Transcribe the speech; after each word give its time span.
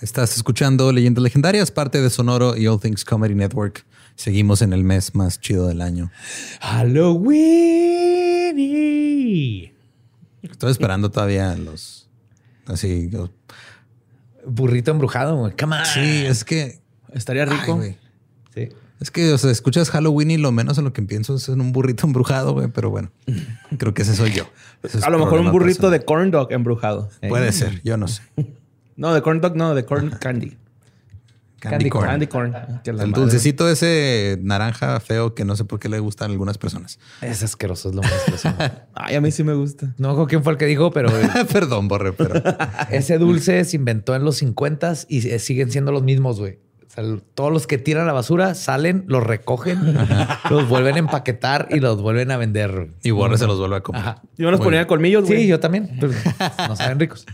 Estás 0.00 0.36
escuchando 0.36 0.92
Leyendas 0.92 1.22
Legendarias, 1.22 1.70
parte 1.70 2.00
de 2.02 2.10
Sonoro 2.10 2.56
y 2.56 2.66
All 2.66 2.80
Things 2.80 3.04
Comedy 3.04 3.34
Network. 3.34 3.84
Seguimos 4.16 4.60
en 4.62 4.72
el 4.72 4.82
mes 4.84 5.14
más 5.14 5.40
chido 5.40 5.66
del 5.68 5.80
año. 5.80 6.10
Halloween. 6.60 7.42
Estoy 10.42 10.70
esperando 10.70 11.10
todavía 11.10 11.56
los 11.56 12.08
así. 12.66 13.08
los- 13.10 13.30
Burrito 14.46 14.90
embrujado, 14.90 15.36
güey. 15.36 15.54
Come 15.56 15.76
on. 15.78 15.86
Sí, 15.86 16.24
es 16.26 16.44
que 16.44 16.80
Estaría 17.14 17.44
rico. 17.46 17.78
Ay, 17.80 17.96
sí. 18.54 18.68
Es 19.00 19.10
que, 19.12 19.32
o 19.32 19.38
sea, 19.38 19.50
escuchas 19.52 19.88
Halloween 19.90 20.30
y 20.32 20.36
lo 20.38 20.50
menos 20.52 20.76
en 20.78 20.84
lo 20.84 20.92
que 20.92 21.02
pienso 21.02 21.36
es 21.36 21.48
en 21.48 21.60
un 21.60 21.72
burrito 21.72 22.06
embrujado, 22.06 22.52
güey. 22.54 22.68
Pero 22.68 22.90
bueno, 22.90 23.10
creo 23.78 23.94
que 23.94 24.02
ese 24.02 24.14
soy 24.16 24.32
yo. 24.32 24.44
Ese 24.82 24.98
es 24.98 25.04
A 25.04 25.10
lo 25.10 25.18
mejor 25.18 25.38
un 25.40 25.50
burrito 25.52 25.82
personal. 25.82 26.00
de 26.00 26.04
corn 26.04 26.30
dog 26.32 26.52
embrujado. 26.52 27.08
Puede 27.28 27.52
ser, 27.52 27.80
yo 27.84 27.96
no 27.96 28.08
sé. 28.08 28.22
No, 28.96 29.12
de 29.14 29.22
corn 29.22 29.40
dog, 29.40 29.56
no, 29.56 29.74
de 29.74 29.84
corn 29.84 30.10
candy. 30.20 30.56
Candy, 31.60 31.88
corn. 31.88 32.06
Candy 32.06 32.26
corn. 32.26 32.52
Que 32.84 32.92
la 32.92 33.04
El 33.04 33.10
madre. 33.12 33.22
dulcecito 33.22 33.70
ese 33.70 34.38
naranja 34.42 35.00
feo 35.00 35.34
que 35.34 35.46
no 35.46 35.56
sé 35.56 35.64
por 35.64 35.80
qué 35.80 35.88
le 35.88 35.98
gustan 35.98 36.28
a 36.28 36.32
algunas 36.32 36.58
personas. 36.58 36.98
Es 37.22 37.42
asqueroso, 37.42 37.88
es 37.88 37.94
lo 37.94 38.02
más 38.02 38.12
asqueroso. 38.12 38.52
Ay, 38.94 39.14
a 39.14 39.22
mí 39.22 39.30
sí 39.30 39.44
me 39.44 39.54
gusta. 39.54 39.94
No 39.96 40.10
acuerdo 40.10 40.26
quién 40.28 40.44
fue 40.44 40.52
el 40.52 40.58
que 40.58 40.66
dijo, 40.66 40.90
pero 40.90 41.08
Perdón, 41.52 41.88
Borre, 41.88 42.12
pero 42.12 42.34
ese 42.90 43.16
dulce 43.16 43.64
se 43.64 43.76
inventó 43.76 44.14
en 44.14 44.24
los 44.24 44.36
50 44.36 44.92
y 45.08 45.26
eh, 45.26 45.38
siguen 45.38 45.70
siendo 45.70 45.90
los 45.90 46.02
mismos, 46.02 46.38
güey. 46.38 46.58
O 46.86 46.90
sea, 46.94 47.02
todos 47.34 47.50
los 47.50 47.66
que 47.66 47.78
tiran 47.78 48.06
la 48.06 48.12
basura 48.12 48.54
salen, 48.54 49.04
los 49.08 49.24
recogen, 49.24 49.96
los 50.50 50.68
vuelven 50.68 50.96
a 50.96 50.98
empaquetar 50.98 51.68
y 51.70 51.80
los 51.80 52.00
vuelven 52.02 52.30
a 52.30 52.36
vender. 52.36 52.90
y 53.02 53.10
Borre 53.10 53.38
se 53.38 53.46
los 53.46 53.58
vuelve 53.58 53.76
a 53.76 53.80
comer. 53.80 54.02
Ajá. 54.02 54.22
Yo 54.36 54.44
me 54.44 54.50
los 54.50 54.60
Muy 54.60 54.66
ponía 54.66 54.80
bien. 54.80 54.88
colmillos, 54.88 55.24
güey. 55.24 55.40
Sí, 55.42 55.46
yo 55.48 55.58
también. 55.58 55.96
pero 55.98 56.12
no 56.68 56.76
saben 56.76 57.00
ricos. 57.00 57.24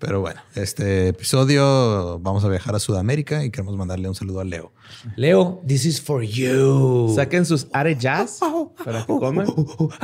Pero 0.00 0.22
bueno, 0.22 0.40
este 0.54 1.08
episodio 1.08 2.18
vamos 2.20 2.42
a 2.44 2.48
viajar 2.48 2.74
a 2.74 2.78
Sudamérica 2.78 3.44
y 3.44 3.50
queremos 3.50 3.76
mandarle 3.76 4.08
un 4.08 4.14
saludo 4.14 4.40
a 4.40 4.44
Leo. 4.44 4.72
Leo, 5.14 5.62
this 5.68 5.84
is 5.84 6.00
for 6.00 6.22
you. 6.22 7.12
Saquen 7.14 7.44
sus 7.44 7.66
are 7.74 7.94
jazz 7.94 8.40
para 8.84 9.04
que 9.04 9.06
coman. 9.18 9.46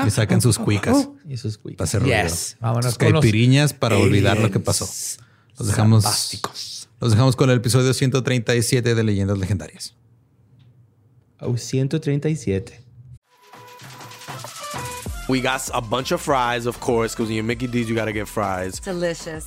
Y 0.07 0.11
saquen 0.11 0.43
sus 0.43 0.59
cuicas 0.59 1.09
Y 1.27 1.39
sus 1.39 1.57
para 1.57 1.63
cuicas. 1.63 1.89
hacer 1.89 2.03
ruido. 2.03 2.23
Yes. 2.23 2.59
Vámonos 2.61 2.85
Sus 2.91 2.99
con 2.99 3.11
los 3.15 3.23
caipiriñas 3.23 3.73
para 3.73 3.97
olvidar 3.97 4.39
lo 4.39 4.51
que 4.51 4.61
pasó. 4.61 4.87
Los 5.59 5.69
dejamos, 5.69 6.05
los 7.01 7.11
dejamos 7.13 7.35
con 7.35 7.49
el 7.49 7.57
episodio 7.57 7.95
137 7.95 8.95
de 8.95 9.03
Leyendas 9.03 9.39
Legendarias. 9.39 9.95
Oh, 11.41 11.57
137. 11.57 12.85
We 15.31 15.41
got 15.41 15.63
a 15.73 15.81
bunch 15.81 16.13
of 16.13 16.21
fries, 16.21 16.67
of 16.67 16.79
course, 16.81 17.15
because 17.15 17.29
when 17.29 17.37
you're 17.37 17.45
Mickey 17.47 17.67
D's, 17.67 17.89
you 17.89 17.97
got 17.97 18.05
to 18.05 18.13
get 18.13 18.29
fries. 18.29 18.79
Delicious. 18.79 19.47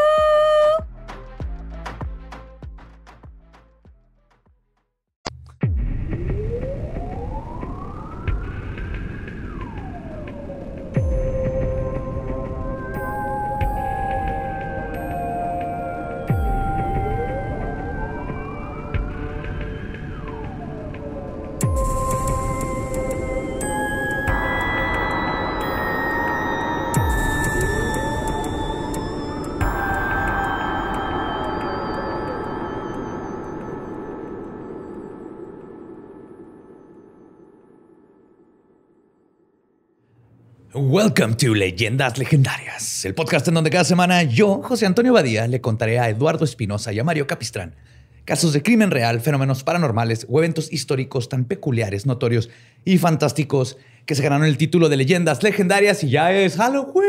Welcome 40.83 41.35
to 41.35 41.53
Leyendas 41.53 42.17
Legendarias, 42.17 43.05
el 43.05 43.13
podcast 43.13 43.47
en 43.47 43.53
donde 43.53 43.69
cada 43.69 43.83
semana 43.83 44.23
yo, 44.23 44.63
José 44.63 44.87
Antonio 44.87 45.13
Badía, 45.13 45.45
le 45.47 45.61
contaré 45.61 45.99
a 45.99 46.09
Eduardo 46.09 46.43
Espinosa 46.43 46.91
y 46.91 46.97
a 46.97 47.03
Mario 47.03 47.27
Capistrán 47.27 47.75
casos 48.25 48.51
de 48.51 48.63
crimen 48.63 48.89
real, 48.89 49.21
fenómenos 49.21 49.63
paranormales 49.63 50.25
o 50.27 50.39
eventos 50.39 50.73
históricos 50.73 51.29
tan 51.29 51.45
peculiares, 51.45 52.07
notorios 52.07 52.49
y 52.83 52.97
fantásticos 52.97 53.77
que 54.07 54.15
se 54.15 54.23
ganaron 54.23 54.47
el 54.47 54.57
título 54.57 54.89
de 54.89 54.97
Leyendas 54.97 55.43
Legendarias 55.43 56.03
y 56.03 56.09
ya 56.09 56.31
es 56.33 56.55
Halloween. 56.55 57.05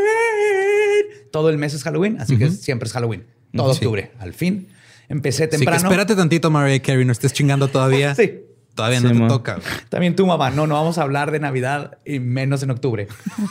Todo 1.30 1.48
el 1.48 1.56
mes 1.56 1.72
es 1.72 1.82
Halloween, 1.82 2.20
así 2.20 2.36
que 2.36 2.50
siempre 2.50 2.88
es 2.88 2.92
Halloween. 2.92 3.24
Todo 3.56 3.72
Sí. 3.72 3.78
octubre. 3.78 4.10
Al 4.18 4.34
fin, 4.34 4.68
empecé 5.08 5.44
Así 5.44 5.50
que 5.52 5.56
temprano. 5.58 5.82
espérate 5.88 6.14
tantito, 6.14 6.50
Mariah 6.50 6.82
Carey, 6.82 7.06
no 7.06 7.12
estés 7.12 7.32
chingando 7.32 7.68
todavía. 7.68 8.14
Sí. 8.16 8.32
Todavía 8.74 9.00
Sí, 9.00 9.08
no 9.08 9.26
te 9.26 9.28
toca. 9.28 9.58
También 9.88 10.16
tú, 10.16 10.26
mamá. 10.26 10.50
No, 10.50 10.66
no 10.66 10.74
vamos 10.74 10.98
a 10.98 11.02
hablar 11.02 11.30
de 11.30 11.40
Navidad 11.40 11.98
y 12.04 12.20
menos 12.20 12.62
en 12.62 12.70
octubre. 12.70 13.06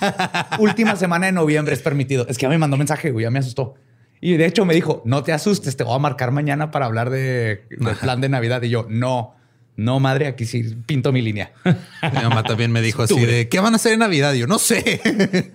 Última 0.60 0.96
semana 0.96 1.28
de 1.28 1.32
noviembre 1.32 1.74
es 1.74 1.82
permitido. 1.82 2.26
Es 2.28 2.38
que 2.38 2.44
ya 2.44 2.50
me 2.50 2.58
mandó 2.58 2.78
mensaje, 2.78 3.12
güey, 3.12 3.24
ya 3.24 3.32
me 3.32 3.40
asustó. 3.40 3.76
Y 4.20 4.38
de 4.38 4.46
hecho 4.46 4.66
me 4.66 4.74
dijo, 4.74 5.02
no 5.06 5.24
te 5.24 5.34
asustes, 5.34 5.78
te 5.78 5.84
voy 5.84 5.96
a 5.96 6.00
marcar 6.00 6.32
mañana 6.32 6.72
para 6.72 6.86
hablar 6.86 7.10
de, 7.10 7.66
del 7.70 7.96
plan 7.96 8.22
de 8.22 8.30
Navidad. 8.30 8.62
Y 8.64 8.70
yo, 8.70 8.86
no, 8.90 9.36
no, 9.76 10.00
madre, 10.00 10.28
aquí 10.28 10.46
sí 10.46 10.64
pinto 10.86 11.12
mi 11.12 11.22
línea. 11.22 11.52
Mi 11.66 12.22
mamá 12.22 12.44
también 12.44 12.72
me 12.72 12.82
dijo 12.82 13.04
así 13.04 13.20
de, 13.26 13.48
¿qué 13.50 13.60
van 13.60 13.74
a 13.74 13.76
hacer 13.78 13.94
en 13.94 14.00
Navidad? 14.00 14.34
Y 14.34 14.40
yo, 14.40 14.48
no 14.48 14.60
sé. 14.60 15.02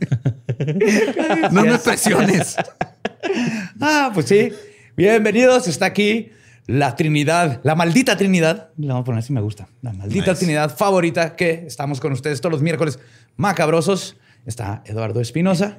no 1.53 1.63
me 1.63 1.79
presiones. 1.79 2.57
ah, 3.81 4.11
pues 4.15 4.27
sí. 4.27 4.53
Bienvenidos, 4.97 5.69
está 5.69 5.87
aquí 5.87 6.33
la 6.67 6.97
Trinidad, 6.97 7.61
la 7.63 7.75
maldita 7.75 8.17
Trinidad. 8.17 8.71
Le 8.77 8.89
vamos 8.89 9.03
a 9.03 9.05
poner 9.05 9.23
si 9.23 9.33
me 9.33 9.41
gusta. 9.41 9.69
La 9.83 9.93
maldita 9.93 10.33
Nice. 10.33 10.45
Trinidad 10.45 10.77
favorita 10.77 11.37
que 11.37 11.65
estamos 11.67 12.01
con 12.01 12.13
ustedes 12.13 12.41
todos 12.41 12.53
los 12.53 12.63
miércoles 12.63 12.99
macabrosos. 13.37 14.17
Está 14.45 14.83
Eduardo 14.87 15.21
Espinosa. 15.21 15.79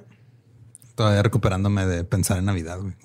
Todavía 0.96 1.24
recuperándome 1.24 1.86
de 1.86 2.04
pensar 2.04 2.38
en 2.38 2.46
Navidad, 2.46 2.80
güey. 2.80 2.96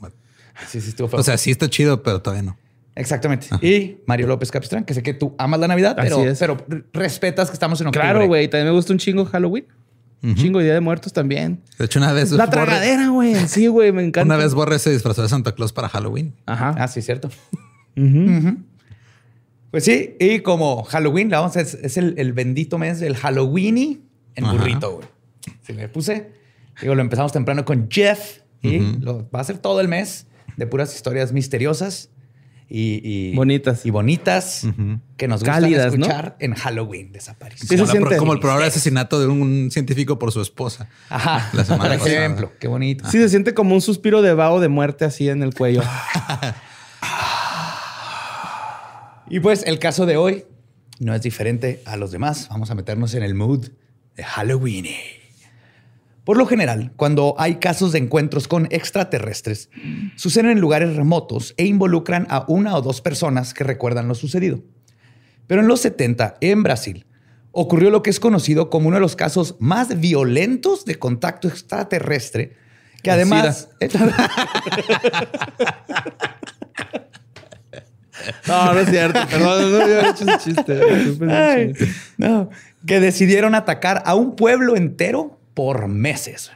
Sí, 0.68 0.80
sí, 0.80 0.90
estuvo 0.90 1.08
feo. 1.08 1.20
O 1.20 1.22
sea, 1.22 1.36
sí 1.38 1.50
está 1.50 1.68
chido, 1.68 2.02
pero 2.02 2.22
todavía 2.22 2.42
no. 2.42 2.58
Exactamente. 2.94 3.48
Y 3.62 3.98
Mario 4.06 4.26
López 4.26 4.50
Capistrán, 4.50 4.84
que 4.84 4.94
sé 4.94 5.02
que 5.02 5.14
tú 5.14 5.34
amas 5.38 5.60
la 5.60 5.68
Navidad, 5.68 5.96
pero, 5.96 6.24
es. 6.24 6.38
pero 6.38 6.64
respetas 6.92 7.48
que 7.48 7.54
estamos 7.54 7.80
en 7.80 7.88
octubre. 7.88 8.06
Claro, 8.06 8.26
güey. 8.26 8.48
También 8.48 8.66
me 8.66 8.72
gusta 8.72 8.92
un 8.92 8.98
chingo 8.98 9.24
Halloween. 9.24 9.66
Un 10.22 10.36
chingo 10.36 10.60
Día 10.60 10.74
de 10.74 10.80
Muertos 10.80 11.12
también. 11.12 11.60
De 11.78 11.86
hecho, 11.86 11.98
una 11.98 12.12
vez... 12.12 12.30
La 12.30 12.48
tragadera, 12.48 13.08
güey. 13.08 13.34
Sí, 13.48 13.66
güey. 13.66 13.90
Me 13.90 14.02
encanta. 14.06 14.34
Una 14.34 14.42
vez 14.42 14.54
Borre 14.54 14.78
se 14.78 14.90
disfrazó 14.90 15.22
de 15.22 15.28
Santa 15.28 15.52
Claus 15.52 15.72
para 15.72 15.88
Halloween. 15.88 16.36
Ajá. 16.46 16.76
Ah, 16.78 16.86
sí, 16.86 17.02
cierto. 17.02 17.28
Ujú. 17.96 18.56
Pues 19.70 19.84
sí, 19.84 20.16
y 20.20 20.40
como 20.40 20.84
Halloween, 20.84 21.30
la 21.30 21.40
vamos 21.40 21.56
a- 21.56 21.60
es, 21.62 21.74
es 21.74 21.96
el, 21.96 22.14
el 22.18 22.32
bendito 22.34 22.78
mes 22.78 23.00
del 23.00 23.16
Halloweeny 23.16 24.02
en 24.34 24.44
Ajá. 24.44 24.52
burrito, 24.54 24.96
güey. 24.96 25.08
Si 25.66 25.72
me 25.72 25.88
puse, 25.88 26.32
digo, 26.80 26.94
lo 26.94 27.00
empezamos 27.02 27.32
temprano 27.32 27.64
con 27.64 27.88
Jeff 27.90 28.40
y 28.62 28.78
lo, 29.00 29.28
va 29.30 29.40
a 29.40 29.44
ser 29.44 29.58
todo 29.58 29.80
el 29.80 29.88
mes 29.88 30.26
de 30.56 30.66
puras 30.66 30.94
historias 30.94 31.32
misteriosas 31.32 32.10
y, 32.68 33.00
y- 33.02 33.34
Bonitas. 33.34 33.84
y 33.86 33.90
bonitas 33.90 34.66
que 35.16 35.26
nos 35.28 35.40
gustan 35.40 35.62
Cálidas, 35.62 35.96
¿no? 35.96 36.04
escuchar 36.06 36.36
en 36.38 36.54
Halloween. 36.54 37.10
Desaparición. 37.12 37.68
Sí, 37.68 37.76
como, 37.94 38.06
pro- 38.08 38.16
como 38.18 38.32
el 38.34 38.40
probable 38.40 38.66
asesinato 38.66 39.20
de 39.20 39.26
un 39.26 39.70
científico 39.70 40.18
por 40.18 40.32
su 40.32 40.40
esposa. 40.42 40.88
Ajá. 41.08 41.50
La 41.54 41.64
semana 41.64 41.84
Por 41.90 41.98
pasada. 41.98 42.16
ejemplo, 42.18 42.52
qué 42.60 42.68
bonito. 42.68 43.04
Sí, 43.10 43.18
se 43.18 43.28
siente 43.30 43.52
como 43.54 43.74
un 43.74 43.80
suspiro 43.80 44.20
de 44.22 44.34
vaho 44.34 44.60
de 44.60 44.68
muerte 44.68 45.04
así 45.06 45.28
en 45.30 45.42
el 45.42 45.54
cuello. 45.54 45.82
Y 49.32 49.40
pues 49.40 49.64
el 49.66 49.78
caso 49.78 50.04
de 50.04 50.18
hoy 50.18 50.44
no 50.98 51.14
es 51.14 51.22
diferente 51.22 51.80
a 51.86 51.96
los 51.96 52.10
demás. 52.10 52.48
Vamos 52.50 52.70
a 52.70 52.74
meternos 52.74 53.14
en 53.14 53.22
el 53.22 53.34
mood 53.34 53.66
de 54.14 54.24
Halloween. 54.24 54.84
Por 56.22 56.36
lo 56.36 56.44
general, 56.44 56.92
cuando 56.96 57.34
hay 57.38 57.54
casos 57.54 57.92
de 57.92 57.98
encuentros 57.98 58.46
con 58.46 58.68
extraterrestres, 58.70 59.70
suceden 60.16 60.50
en 60.50 60.60
lugares 60.60 60.96
remotos 60.96 61.54
e 61.56 61.64
involucran 61.64 62.26
a 62.28 62.44
una 62.46 62.76
o 62.76 62.82
dos 62.82 63.00
personas 63.00 63.54
que 63.54 63.64
recuerdan 63.64 64.06
lo 64.06 64.14
sucedido. 64.14 64.60
Pero 65.46 65.62
en 65.62 65.66
los 65.66 65.80
70, 65.80 66.36
en 66.42 66.62
Brasil, 66.62 67.06
ocurrió 67.52 67.88
lo 67.88 68.02
que 68.02 68.10
es 68.10 68.20
conocido 68.20 68.68
como 68.68 68.88
uno 68.88 68.98
de 68.98 69.00
los 69.00 69.16
casos 69.16 69.56
más 69.60 69.98
violentos 69.98 70.84
de 70.84 70.96
contacto 70.98 71.48
extraterrestre, 71.48 72.58
que 73.02 73.10
además... 73.10 73.70
No, 78.46 78.72
no 78.72 78.80
es 78.80 78.88
cierto. 78.88 79.20
Perdón, 79.30 79.72
no 79.72 79.82
había 79.82 80.10
hecho 80.10 80.24
ese 80.24 80.38
chiste. 80.38 80.80
Ay, 81.28 81.72
no, 82.16 82.50
que 82.86 83.00
decidieron 83.00 83.54
atacar 83.54 84.02
a 84.06 84.14
un 84.14 84.36
pueblo 84.36 84.76
entero 84.76 85.38
por 85.54 85.88
meses. 85.88 86.50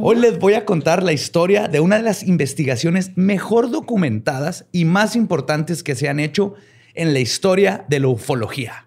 Hoy 0.00 0.16
les 0.16 0.38
voy 0.38 0.54
a 0.54 0.64
contar 0.64 1.02
la 1.04 1.12
historia 1.12 1.68
de 1.68 1.78
una 1.78 1.96
de 1.96 2.02
las 2.02 2.24
investigaciones 2.24 3.12
mejor 3.16 3.70
documentadas 3.70 4.66
y 4.72 4.84
más 4.84 5.14
importantes 5.14 5.84
que 5.84 5.94
se 5.94 6.08
han 6.08 6.18
hecho 6.18 6.54
en 6.94 7.12
la 7.12 7.20
historia 7.20 7.84
de 7.88 8.00
la 8.00 8.08
ufología. 8.08 8.86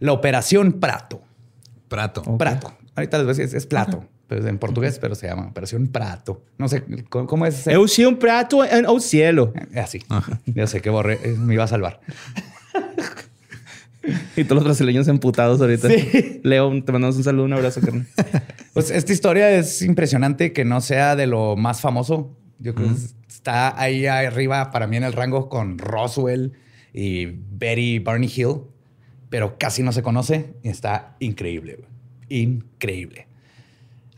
La 0.00 0.12
Operación 0.12 0.74
Prato. 0.74 1.22
Prato. 1.88 2.22
Prato. 2.36 2.76
Ahorita 2.96 3.18
les 3.18 3.26
voy 3.26 3.34
a 3.34 3.36
decir, 3.36 3.44
es, 3.44 3.54
es 3.54 3.66
plato. 3.66 4.04
Pero 4.28 4.42
es 4.42 4.46
en 4.46 4.58
portugués, 4.58 4.98
pero 5.00 5.14
se 5.14 5.26
llama 5.26 5.46
Operación 5.46 5.88
Prato. 5.88 6.44
No 6.58 6.68
sé, 6.68 6.84
¿cómo, 7.08 7.46
es? 7.46 7.66
Eu 7.66 7.86
tinha 7.86 8.08
um 8.08 8.14
prato 8.14 8.62
en 8.62 8.84
el 8.84 9.00
cielo. 9.00 9.54
Así. 9.74 10.02
Ya 10.44 10.66
sé 10.66 10.82
que 10.82 10.90
borré, 10.90 11.18
eh, 11.22 11.34
me 11.38 11.54
iba 11.54 11.64
a 11.64 11.68
salvar. 11.68 12.00
Y 14.36 14.44
todos 14.44 14.56
los 14.56 14.64
brasileños 14.64 15.08
emputados 15.08 15.60
ahorita. 15.60 15.88
Sí. 15.88 16.40
Leo, 16.42 16.70
te 16.82 16.92
mandamos 16.92 17.16
un 17.16 17.24
saludo, 17.24 17.44
un 17.46 17.52
abrazo, 17.54 17.80
carnal. 17.80 18.06
Pues 18.74 18.90
esta 18.90 19.12
historia 19.12 19.50
es 19.50 19.82
impresionante 19.82 20.52
que 20.52 20.64
no 20.64 20.80
sea 20.80 21.16
de 21.16 21.26
lo 21.26 21.56
más 21.56 21.80
famoso. 21.80 22.36
Yo 22.60 22.74
creo 22.74 22.88
que 22.88 22.94
está 23.28 23.80
ahí 23.80 24.06
arriba 24.06 24.70
para 24.70 24.86
mí 24.86 24.96
en 24.96 25.04
el 25.04 25.12
rango 25.12 25.48
con 25.48 25.78
Roswell 25.78 26.52
y 26.92 27.26
Betty 27.26 27.98
Barney 27.98 28.30
Hill, 28.34 28.62
pero 29.30 29.58
casi 29.58 29.82
no 29.82 29.92
se 29.92 30.02
conoce 30.02 30.54
y 30.62 30.68
está 30.68 31.16
increíble. 31.18 31.80
Increíble. 32.28 33.27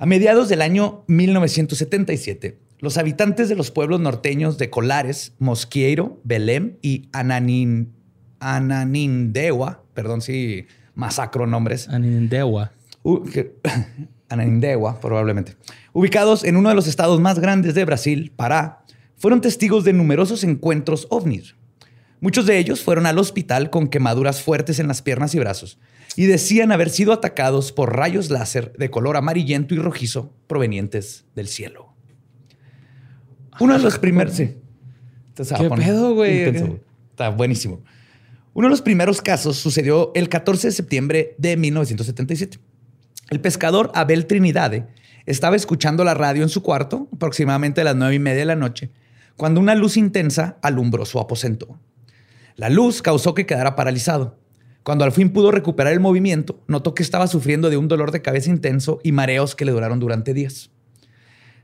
A 0.02 0.06
mediados 0.06 0.48
del 0.48 0.62
año 0.62 1.04
1977, 1.08 2.58
los 2.78 2.96
habitantes 2.96 3.50
de 3.50 3.54
los 3.54 3.70
pueblos 3.70 4.00
norteños 4.00 4.56
de 4.56 4.70
Colares, 4.70 5.34
Mosqueiro, 5.38 6.18
Belém 6.24 6.78
y 6.80 7.10
Ananin, 7.12 7.92
Ananindeua, 8.40 9.84
perdón 9.92 10.22
si 10.22 10.64
masacro 10.94 11.46
nombres, 11.46 11.86
Anindewa. 11.90 12.72
U- 13.02 13.24
que- 13.24 13.56
Ananindeua, 14.30 14.98
probablemente. 15.00 15.56
Ubicados 15.92 16.44
en 16.44 16.56
uno 16.56 16.70
de 16.70 16.74
los 16.76 16.86
estados 16.86 17.20
más 17.20 17.38
grandes 17.38 17.74
de 17.74 17.84
Brasil, 17.84 18.32
Pará, 18.34 18.82
fueron 19.18 19.42
testigos 19.42 19.84
de 19.84 19.92
numerosos 19.92 20.44
encuentros 20.44 21.08
ovnis. 21.10 21.56
Muchos 22.20 22.46
de 22.46 22.56
ellos 22.56 22.80
fueron 22.80 23.04
al 23.04 23.18
hospital 23.18 23.68
con 23.68 23.88
quemaduras 23.88 24.40
fuertes 24.40 24.78
en 24.78 24.88
las 24.88 25.02
piernas 25.02 25.34
y 25.34 25.38
brazos 25.38 25.78
y 26.16 26.26
decían 26.26 26.72
haber 26.72 26.90
sido 26.90 27.12
atacados 27.12 27.72
por 27.72 27.96
rayos 27.96 28.30
láser 28.30 28.72
de 28.76 28.90
color 28.90 29.16
amarillento 29.16 29.74
y 29.74 29.78
rojizo 29.78 30.34
provenientes 30.46 31.24
del 31.34 31.48
cielo. 31.48 31.94
Uno 33.60 33.74
de 33.74 33.82
los 33.82 33.98
primeros... 33.98 34.34
Sí. 34.34 34.56
Entonces, 35.28 35.58
¿Qué 35.58 35.70
pedo, 35.70 36.14
güey. 36.14 36.40
Está 37.10 37.30
buenísimo. 37.30 37.82
Uno 38.52 38.66
de 38.66 38.70
los 38.70 38.82
primeros 38.82 39.22
casos 39.22 39.56
sucedió 39.56 40.10
el 40.14 40.28
14 40.28 40.68
de 40.68 40.72
septiembre 40.72 41.34
de 41.38 41.56
1977. 41.56 42.58
El 43.30 43.40
pescador 43.40 43.92
Abel 43.94 44.26
Trinidade 44.26 44.88
estaba 45.24 45.54
escuchando 45.54 46.02
la 46.02 46.14
radio 46.14 46.42
en 46.42 46.48
su 46.48 46.62
cuarto, 46.62 47.08
aproximadamente 47.14 47.80
a 47.80 47.84
las 47.84 47.94
nueve 47.94 48.16
y 48.16 48.18
media 48.18 48.40
de 48.40 48.44
la 48.46 48.56
noche, 48.56 48.90
cuando 49.36 49.60
una 49.60 49.74
luz 49.76 49.96
intensa 49.96 50.58
alumbró 50.62 51.04
su 51.06 51.20
aposento. 51.20 51.78
La 52.56 52.68
luz 52.68 53.02
causó 53.02 53.34
que 53.34 53.46
quedara 53.46 53.76
paralizado. 53.76 54.38
Cuando 54.82 55.04
al 55.04 55.12
fin 55.12 55.30
pudo 55.30 55.50
recuperar 55.50 55.92
el 55.92 56.00
movimiento, 56.00 56.62
notó 56.66 56.94
que 56.94 57.02
estaba 57.02 57.26
sufriendo 57.26 57.68
de 57.70 57.76
un 57.76 57.88
dolor 57.88 58.12
de 58.12 58.22
cabeza 58.22 58.50
intenso 58.50 58.98
y 59.02 59.12
mareos 59.12 59.54
que 59.54 59.64
le 59.64 59.72
duraron 59.72 60.00
durante 60.00 60.34
días. 60.34 60.70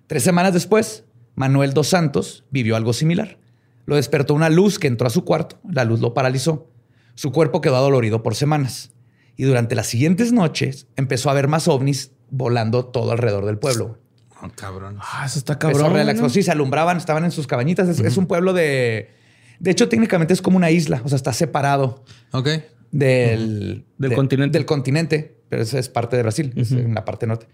Tres 0.06 0.22
semanas 0.22 0.52
después, 0.52 1.04
Manuel 1.34 1.72
dos 1.72 1.88
Santos 1.88 2.44
vivió 2.50 2.76
algo 2.76 2.92
similar. 2.92 3.38
Lo 3.86 3.96
despertó 3.96 4.34
una 4.34 4.50
luz 4.50 4.78
que 4.78 4.86
entró 4.86 5.06
a 5.06 5.10
su 5.10 5.24
cuarto. 5.24 5.58
La 5.68 5.84
luz 5.84 6.00
lo 6.00 6.12
paralizó. 6.12 6.70
Su 7.14 7.32
cuerpo 7.32 7.60
quedó 7.60 7.76
adolorido 7.76 8.22
por 8.22 8.34
semanas. 8.34 8.92
Y 9.36 9.44
durante 9.44 9.74
las 9.74 9.86
siguientes 9.86 10.32
noches 10.32 10.86
empezó 10.96 11.30
a 11.30 11.34
ver 11.34 11.48
más 11.48 11.69
ovnis 11.69 12.12
volando 12.30 12.86
todo 12.86 13.12
alrededor 13.12 13.46
del 13.46 13.58
pueblo. 13.58 13.98
Oh, 14.42 14.50
cabrón. 14.54 14.98
Ah, 15.00 15.24
eso 15.24 15.38
está 15.38 15.58
cabrón. 15.58 15.92
¿no? 16.19 16.28
Sí, 16.28 16.42
se 16.42 16.50
alumbraban, 16.50 16.96
estaban 16.96 17.24
en 17.24 17.30
sus 17.30 17.46
cabañitas. 17.46 17.88
Es, 17.88 18.00
es 18.00 18.16
un 18.16 18.26
pueblo 18.26 18.52
de... 18.52 19.10
De 19.58 19.70
hecho, 19.70 19.88
técnicamente 19.88 20.34
es 20.34 20.42
como 20.42 20.56
una 20.56 20.70
isla. 20.70 21.00
O 21.04 21.08
sea, 21.08 21.16
está 21.16 21.32
separado 21.32 22.04
Ok. 22.32 22.48
Del, 22.90 23.84
Del 23.98 24.10
de- 24.10 24.16
continente. 24.16 24.58
Del 24.58 24.66
continente, 24.66 25.38
pero 25.48 25.62
eso 25.62 25.78
es 25.78 25.88
parte 25.88 26.16
de 26.16 26.22
Brasil, 26.22 26.52
es 26.56 26.72
en 26.72 26.94
la 26.94 27.04
parte 27.04 27.26
norte. 27.26 27.46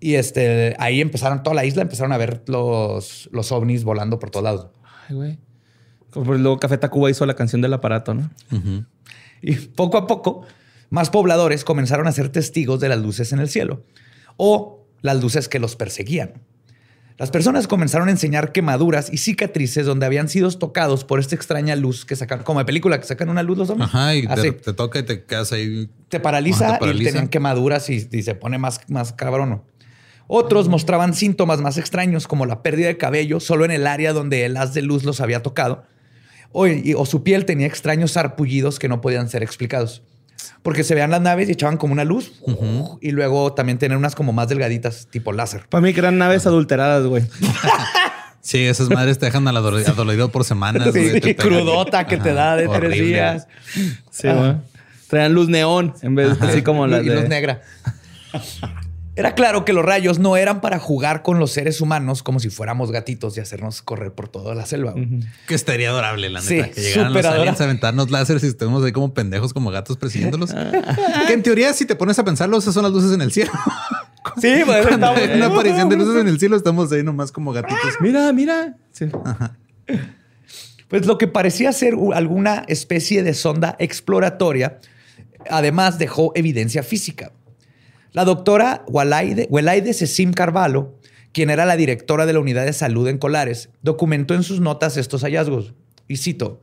Y 0.00 0.14
este, 0.14 0.74
ahí 0.78 1.00
empezaron, 1.00 1.42
toda 1.42 1.54
la 1.54 1.64
isla 1.64 1.82
empezaron 1.82 2.12
a 2.12 2.16
ver 2.16 2.42
los, 2.46 3.28
los 3.32 3.52
ovnis 3.52 3.84
volando 3.84 4.18
por 4.18 4.30
todos 4.30 4.44
lados. 4.44 4.66
Ay, 5.08 5.14
güey. 5.14 5.38
Por- 6.10 6.26
luego 6.40 6.58
Café 6.58 6.78
Tacuba 6.78 7.10
hizo 7.10 7.26
la 7.26 7.34
canción 7.34 7.60
del 7.60 7.72
aparato, 7.74 8.14
¿no? 8.14 8.30
Y 9.42 9.54
poco 9.56 9.96
a 9.98 10.06
poco, 10.06 10.42
más 10.90 11.10
pobladores 11.10 11.64
comenzaron 11.64 12.06
a 12.06 12.12
ser 12.12 12.30
testigos 12.30 12.80
de 12.80 12.88
las 12.88 12.98
luces 12.98 13.32
en 13.32 13.38
el 13.40 13.48
cielo 13.48 13.84
o 14.36 14.86
las 15.02 15.20
luces 15.22 15.48
que 15.48 15.58
los 15.58 15.76
perseguían. 15.76 16.32
Las 17.18 17.30
personas 17.30 17.66
comenzaron 17.66 18.08
a 18.08 18.10
enseñar 18.12 18.50
quemaduras 18.52 19.12
y 19.12 19.18
cicatrices 19.18 19.84
donde 19.84 20.06
habían 20.06 20.28
sido 20.30 20.50
tocados 20.52 21.04
por 21.04 21.20
esta 21.20 21.34
extraña 21.34 21.76
luz 21.76 22.06
que 22.06 22.16
sacan, 22.16 22.42
como 22.42 22.60
de 22.60 22.64
película, 22.64 22.98
que 22.98 23.06
sacan 23.06 23.28
una 23.28 23.42
luz 23.42 23.58
los 23.58 23.68
ovnis. 23.70 23.84
Ajá, 23.88 24.14
y 24.14 24.26
te, 24.26 24.52
te 24.52 24.72
toca 24.72 25.00
y 25.00 25.02
te 25.02 25.24
quedas 25.24 25.52
ahí. 25.52 25.90
te 26.08 26.18
paraliza, 26.18 26.64
Ajá, 26.68 26.78
te 26.78 26.84
y 26.84 26.88
paraliza. 26.88 27.10
tenían 27.10 27.28
quemaduras 27.28 27.90
y, 27.90 28.08
y 28.10 28.22
se 28.22 28.34
pone 28.34 28.56
más, 28.56 28.80
más 28.88 29.12
cabrón. 29.12 29.62
Otros 30.28 30.68
mostraban 30.68 31.12
síntomas 31.12 31.60
más 31.60 31.76
extraños 31.76 32.26
como 32.26 32.46
la 32.46 32.62
pérdida 32.62 32.86
de 32.86 32.96
cabello 32.96 33.38
solo 33.40 33.64
en 33.66 33.70
el 33.72 33.86
área 33.86 34.12
donde 34.14 34.44
el 34.46 34.56
haz 34.56 34.72
de 34.74 34.80
luz 34.82 35.04
los 35.04 35.20
había 35.20 35.42
tocado 35.42 35.82
o, 36.52 36.66
y- 36.68 36.94
o 36.94 37.04
su 37.04 37.22
piel 37.22 37.44
tenía 37.44 37.66
extraños 37.66 38.12
sarpullidos 38.12 38.78
que 38.78 38.88
no 38.88 39.00
podían 39.00 39.28
ser 39.28 39.42
explicados. 39.42 40.02
Porque 40.62 40.84
se 40.84 40.94
veían 40.94 41.10
las 41.10 41.20
naves 41.20 41.48
y 41.48 41.52
echaban 41.52 41.76
como 41.76 41.92
una 41.92 42.04
luz 42.04 42.32
y 43.00 43.10
luego 43.12 43.54
también 43.54 43.78
tener 43.78 43.96
unas 43.96 44.14
como 44.14 44.32
más 44.32 44.48
delgaditas 44.48 45.08
tipo 45.10 45.32
láser. 45.32 45.66
Para 45.68 45.80
mí 45.80 45.92
que 45.94 46.00
eran 46.00 46.18
naves 46.18 46.46
adulteradas, 46.46 47.06
güey. 47.06 47.24
Sí, 48.42 48.64
esas 48.64 48.88
madres 48.88 49.18
te 49.18 49.26
dejan 49.26 49.46
adolorido 49.46 50.32
por 50.32 50.44
semanas. 50.44 50.88
Sí, 50.94 51.34
crudota 51.34 52.06
que 52.06 52.16
te 52.16 52.32
da 52.32 52.56
de 52.56 52.68
tres 52.68 52.92
días. 52.92 53.46
Sí, 54.10 54.28
güey. 54.28 54.54
Traían 55.08 55.34
luz 55.34 55.48
neón 55.48 55.92
en 56.02 56.14
vez 56.14 56.40
de 56.40 56.46
así 56.46 56.62
como 56.62 56.86
la 56.86 57.00
y 57.00 57.06
luz 57.06 57.22
de... 57.22 57.28
negra. 57.28 57.60
Era 59.20 59.34
claro 59.34 59.64
que 59.64 59.72
los 59.72 59.84
rayos 59.84 60.18
no 60.18 60.36
eran 60.36 60.60
para 60.60 60.78
jugar 60.78 61.22
con 61.22 61.38
los 61.38 61.52
seres 61.52 61.80
humanos 61.80 62.22
como 62.22 62.40
si 62.40 62.48
fuéramos 62.50 62.90
gatitos 62.90 63.36
y 63.36 63.40
hacernos 63.40 63.82
correr 63.82 64.12
por 64.12 64.28
toda 64.28 64.54
la 64.54 64.64
selva. 64.66 64.94
Que 65.46 65.54
estaría 65.54 65.90
adorable, 65.90 66.30
la 66.30 66.40
Sí, 66.40 66.54
neta. 66.56 66.70
que 66.70 66.80
llegaran 66.80 67.12
los 67.12 67.24
aliens 67.26 67.60
a 67.60 67.64
aventarnos 67.64 68.10
láseres 68.10 68.42
y 68.44 68.46
estemos 68.46 68.84
ahí 68.84 68.92
como 68.92 69.12
pendejos, 69.14 69.52
como 69.52 69.70
gatos 69.70 69.96
persiguiéndolos. 69.98 70.50
que 71.26 71.32
en 71.32 71.42
teoría, 71.42 71.72
si 71.74 71.84
te 71.84 71.94
pones 71.96 72.18
a 72.18 72.24
pensarlo, 72.24 72.56
esas 72.58 72.72
son 72.74 72.82
las 72.82 72.92
luces 72.92 73.12
en 73.12 73.20
el 73.22 73.30
cielo. 73.30 73.52
Sí, 74.40 74.62
pues 74.64 74.86
hay 74.86 75.36
una 75.36 75.46
aparición 75.46 75.88
de 75.88 75.96
luces 75.96 76.20
en 76.20 76.28
el 76.28 76.38
cielo, 76.38 76.56
estamos 76.56 76.90
ahí 76.92 77.02
nomás 77.02 77.30
como 77.32 77.52
gatitos. 77.52 77.94
Mira, 78.00 78.32
mira. 78.32 78.76
Sí. 78.92 79.06
Pues 80.88 81.06
lo 81.06 81.18
que 81.18 81.28
parecía 81.28 81.72
ser 81.72 81.94
alguna 82.14 82.64
especie 82.68 83.22
de 83.22 83.32
sonda 83.34 83.76
exploratoria, 83.78 84.78
además 85.48 85.98
dejó 85.98 86.32
evidencia 86.34 86.82
física. 86.82 87.32
La 88.12 88.24
doctora 88.24 88.84
Walaide, 88.88 89.46
Welaide 89.50 89.94
Cecim 89.94 90.32
Carvalho, 90.32 90.98
quien 91.32 91.50
era 91.50 91.64
la 91.64 91.76
directora 91.76 92.26
de 92.26 92.32
la 92.32 92.40
unidad 92.40 92.64
de 92.64 92.72
salud 92.72 93.06
en 93.08 93.18
Colares, 93.18 93.70
documentó 93.82 94.34
en 94.34 94.42
sus 94.42 94.60
notas 94.60 94.96
estos 94.96 95.22
hallazgos. 95.22 95.74
Y 96.08 96.16
cito, 96.16 96.60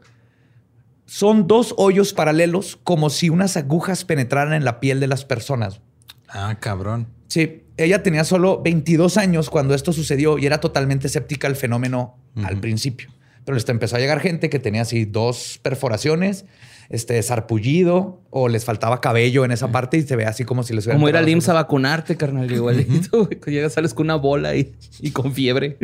son 1.05 1.47
dos 1.47 1.73
hoyos 1.77 2.13
paralelos 2.13 2.77
como 2.83 3.09
si 3.09 3.29
unas 3.29 3.55
agujas 3.55 4.03
penetraran 4.03 4.53
en 4.53 4.65
la 4.65 4.81
piel 4.81 4.99
de 4.99 5.07
las 5.07 5.23
personas. 5.23 5.79
Ah, 6.27 6.57
cabrón. 6.59 7.07
Sí, 7.29 7.63
ella 7.77 8.03
tenía 8.03 8.25
solo 8.25 8.61
22 8.61 9.17
años 9.17 9.49
cuando 9.49 9.73
esto 9.73 9.93
sucedió 9.93 10.37
y 10.37 10.45
era 10.45 10.59
totalmente 10.59 11.07
escéptica 11.07 11.47
al 11.47 11.55
fenómeno 11.55 12.17
al 12.43 12.59
principio. 12.59 13.09
Pero 13.45 13.55
les 13.55 13.67
empezó 13.69 13.95
a 13.95 13.99
llegar 13.99 14.19
gente 14.19 14.49
que 14.49 14.59
tenía 14.59 14.81
así 14.81 15.05
dos 15.05 15.59
perforaciones, 15.61 16.45
este 16.89 17.21
sarpullido 17.21 18.21
o 18.29 18.47
les 18.47 18.65
faltaba 18.65 19.01
cabello 19.01 19.43
en 19.43 19.51
esa 19.51 19.71
parte 19.71 19.97
y 19.97 20.03
se 20.03 20.15
ve 20.15 20.25
así 20.25 20.45
como 20.45 20.63
si 20.63 20.73
les 20.73 20.85
hubieran 20.85 20.99
Como 20.99 21.09
ir 21.09 21.17
al 21.17 21.27
IMSS 21.27 21.49
a 21.49 21.53
vacunarte, 21.53 22.15
carnal. 22.15 22.51
Igualito. 22.51 23.29
Que 23.29 23.51
Llegas, 23.51 23.73
sales 23.73 23.93
con 23.93 24.05
una 24.05 24.15
bola 24.15 24.55
y, 24.55 24.73
y 24.99 25.11
con 25.11 25.33
fiebre. 25.33 25.77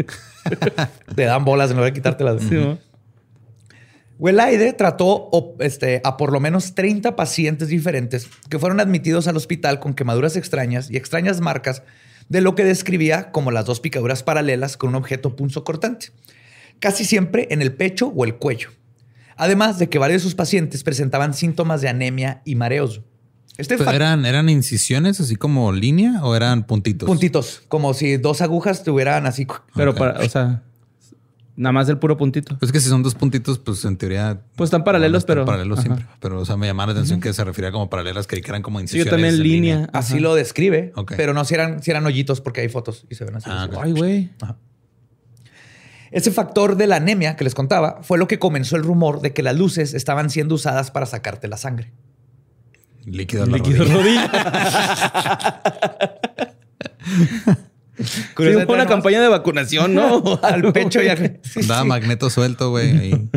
Te 1.15 1.23
dan 1.23 1.43
bolas 1.45 1.69
en 1.71 1.77
lugar 1.77 1.91
de 1.91 1.93
quitártelas. 1.93 2.41
Sí, 2.43 2.55
¿no? 2.55 2.77
Welaide 4.19 4.73
trató 4.73 5.29
este, 5.59 5.99
a 6.03 6.17
por 6.17 6.31
lo 6.31 6.39
menos 6.39 6.75
30 6.75 7.15
pacientes 7.15 7.67
diferentes 7.67 8.29
que 8.49 8.59
fueron 8.59 8.79
admitidos 8.79 9.27
al 9.27 9.35
hospital 9.35 9.79
con 9.79 9.95
quemaduras 9.95 10.37
extrañas 10.37 10.89
y 10.89 10.97
extrañas 10.97 11.41
marcas 11.41 11.83
de 12.29 12.39
lo 12.39 12.55
que 12.55 12.63
describía 12.63 13.31
como 13.31 13.51
las 13.51 13.65
dos 13.65 13.79
picaduras 13.79 14.23
paralelas 14.23 14.77
con 14.77 14.91
un 14.91 14.95
objeto 14.95 15.35
punzocortante, 15.35 16.11
casi 16.79 17.03
siempre 17.05 17.47
en 17.51 17.61
el 17.61 17.73
pecho 17.73 18.13
o 18.15 18.23
el 18.23 18.35
cuello. 18.35 18.69
Además 19.37 19.79
de 19.79 19.89
que 19.89 19.97
varios 19.99 20.21
de 20.21 20.23
sus 20.25 20.35
pacientes 20.35 20.83
presentaban 20.83 21.33
síntomas 21.33 21.81
de 21.81 21.89
anemia 21.89 22.41
y 22.45 22.55
mareos. 22.55 23.01
Este 23.57 23.77
Pero 23.77 23.91
¿Eran, 23.91 24.25
¿Eran 24.25 24.49
incisiones 24.49 25.19
así 25.19 25.35
como 25.35 25.71
línea 25.71 26.23
o 26.23 26.35
eran 26.35 26.63
puntitos? 26.65 27.05
puntitos, 27.07 27.61
como 27.67 27.93
si 27.93 28.17
dos 28.17 28.41
agujas 28.41 28.83
tuvieran 28.83 29.27
así. 29.27 29.45
Pero 29.75 29.93
para, 29.93 30.19
o 30.19 30.29
sea, 30.29 30.63
Nada 31.55 31.71
más 31.71 31.87
el 31.87 31.99
puro 31.99 32.17
puntito. 32.17 32.57
Pues 32.57 32.71
que 32.71 32.79
si 32.79 32.89
son 32.89 33.03
dos 33.03 33.13
puntitos, 33.13 33.59
pues 33.59 33.85
en 33.85 33.95
teoría. 33.95 34.41
Pues 34.55 34.69
están 34.69 34.83
paralelos, 34.83 35.23
pero- 35.23 35.45
Paralelos 35.45 35.77
ajá. 35.77 35.85
siempre. 35.85 36.05
Pero, 36.19 36.41
o 36.41 36.45
sea, 36.45 36.57
me 36.57 36.65
llamaba 36.65 36.87
la 36.87 36.93
atención 36.93 37.21
que 37.21 37.31
se 37.31 37.43
refería 37.43 37.71
como 37.71 37.91
paralelas, 37.91 38.25
que 38.25 38.37
eran 38.39 38.63
como 38.63 38.79
incisiones. 38.79 39.05
yo 39.05 39.11
también 39.11 39.35
en 39.35 39.43
línea. 39.43 39.89
Así 39.93 40.13
Ajá. 40.13 40.21
lo 40.23 40.33
describe, 40.33 40.91
Ok. 40.95 41.13
pero 41.15 41.35
no 41.35 41.45
si 41.45 41.53
eran, 41.53 41.83
si 41.83 41.91
eran 41.91 42.07
hoyitos 42.07 42.41
porque 42.41 42.61
hay 42.61 42.69
fotos 42.69 43.05
y 43.07 43.13
se 43.13 43.25
ven 43.25 43.35
así. 43.35 43.51
Ah, 43.53 43.67
ok. 43.71 43.77
Ay, 43.83 43.91
güey. 43.91 44.31
Ese 46.13 46.31
factor 46.31 46.77
de 46.77 46.87
la 46.87 46.95
anemia 46.97 47.35
que 47.35 47.43
les 47.43 47.55
contaba 47.55 47.99
fue 48.03 48.17
lo 48.17 48.27
que 48.27 48.39
comenzó 48.39 48.75
el 48.75 48.83
rumor 48.83 49.19
de 49.21 49.33
que 49.33 49.41
las 49.43 49.55
luces 49.57 49.93
estaban 49.93 50.29
siendo 50.29 50.55
usadas 50.55 50.91
para 50.91 51.05
sacarte 51.05 51.47
la 51.47 51.57
sangre. 51.57 51.91
Líquido 53.05 53.43
en 53.43 53.51
la 53.51 53.57
Líquido 53.57 53.83
rodilla. 53.85 55.61
Sí, 57.95 58.23
fue 58.35 58.65
una 58.75 58.87
campaña 58.87 59.21
de 59.21 59.27
vacunación, 59.27 59.93
¿no? 59.93 60.39
al 60.43 60.73
pecho 60.73 61.01
y 61.01 61.07
al- 61.09 61.39
Sí, 61.43 61.61
Daba 61.67 61.83
sí. 61.83 61.87
magneto 61.87 62.29
suelto, 62.29 62.71
güey. 62.71 63.29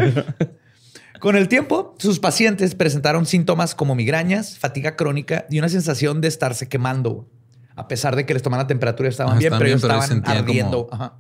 Con 1.20 1.36
el 1.36 1.48
tiempo, 1.48 1.94
sus 1.98 2.20
pacientes 2.20 2.74
presentaron 2.74 3.26
síntomas 3.26 3.74
como 3.74 3.94
migrañas, 3.94 4.58
fatiga 4.58 4.96
crónica 4.96 5.46
y 5.50 5.58
una 5.58 5.68
sensación 5.68 6.20
de 6.22 6.28
estarse 6.28 6.68
quemando. 6.68 7.28
A 7.74 7.86
pesar 7.86 8.16
de 8.16 8.24
que 8.24 8.32
les 8.32 8.42
tomaban 8.42 8.64
la 8.64 8.68
temperatura 8.68 9.08
y 9.08 9.10
estaban 9.10 9.36
Ah, 9.36 9.38
bien, 9.38 9.52
pero 9.58 9.66
ellos 9.66 9.82
pero 9.82 10.00
estaban 10.00 10.24
ardiendo. 10.26 10.86
como- 10.88 11.02
Ajá. 11.02 11.16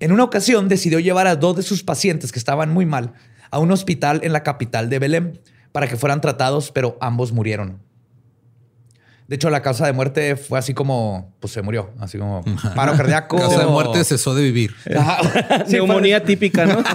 En 0.00 0.12
una 0.12 0.24
ocasión 0.24 0.68
decidió 0.68 0.98
llevar 0.98 1.26
a 1.26 1.36
dos 1.36 1.56
de 1.56 1.62
sus 1.62 1.82
pacientes 1.82 2.32
que 2.32 2.38
estaban 2.38 2.72
muy 2.72 2.86
mal 2.86 3.12
a 3.50 3.58
un 3.58 3.70
hospital 3.70 4.20
en 4.22 4.32
la 4.32 4.42
capital 4.42 4.88
de 4.88 4.98
Belém 4.98 5.32
para 5.72 5.86
que 5.88 5.96
fueran 5.96 6.20
tratados, 6.20 6.70
pero 6.72 6.96
ambos 7.00 7.32
murieron. 7.32 7.80
De 9.28 9.36
hecho, 9.36 9.50
la 9.50 9.62
causa 9.62 9.86
de 9.86 9.92
muerte 9.92 10.36
fue 10.36 10.58
así 10.58 10.74
como, 10.74 11.34
pues 11.40 11.52
se 11.52 11.62
murió, 11.62 11.90
así 12.00 12.18
como 12.18 12.42
paro 12.74 12.96
cardíaco. 12.96 13.36
Causa 13.38 13.60
de 13.60 13.66
muerte 13.66 14.04
cesó 14.04 14.34
de 14.34 14.42
vivir. 14.42 14.74
Sí, 15.66 15.74
Neumonía 15.74 16.24
típica, 16.24 16.66
¿no? 16.66 16.82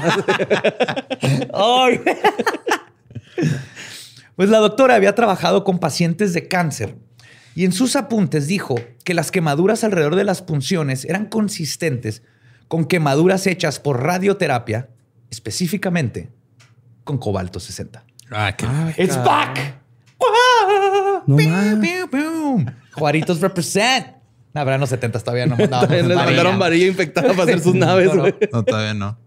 Pues 4.35 4.49
la 4.49 4.59
doctora 4.59 4.93
había 4.93 5.15
trabajado 5.15 5.63
con 5.63 5.79
pacientes 5.79 6.31
de 6.31 6.47
cáncer 6.47 6.95
y 7.55 7.65
en 7.65 7.71
sus 7.71 7.95
apuntes 7.95 8.45
dijo 8.45 8.75
que 9.03 9.15
las 9.15 9.31
quemaduras 9.31 9.83
alrededor 9.83 10.15
de 10.15 10.23
las 10.23 10.43
punciones 10.43 11.05
eran 11.05 11.25
consistentes 11.25 12.21
con 12.67 12.85
quemaduras 12.85 13.47
hechas 13.47 13.79
por 13.79 14.03
radioterapia, 14.03 14.89
específicamente 15.29 16.29
con 17.03 17.17
cobalto 17.17 17.59
60. 17.59 18.03
Ah, 18.31 18.55
qué. 18.57 18.65
It's 19.01 19.15
back. 19.23 19.75
No 21.25 21.35
Piu, 21.37 21.81
piu, 21.81 22.09
piu. 22.09 22.65
Juaritos 22.93 23.39
represent. 23.41 24.07
No, 24.53 24.63
pero 24.63 24.73
en 24.75 24.79
los 24.81 24.89
70 24.89 25.19
todavía 25.19 25.45
no 25.45 25.55
mandábamos 25.57 25.89
Les 25.91 26.03
varilla. 26.07 26.25
mandaron 26.25 26.59
varilla 26.59 26.87
infectada 26.87 27.29
para 27.29 27.43
hacer 27.43 27.59
sus 27.59 27.75
naves, 27.75 28.07
No, 28.13 28.25
no. 28.27 28.33
No, 28.51 28.63
todavía 28.63 28.93
no. 28.93 29.05
No, 29.11 29.17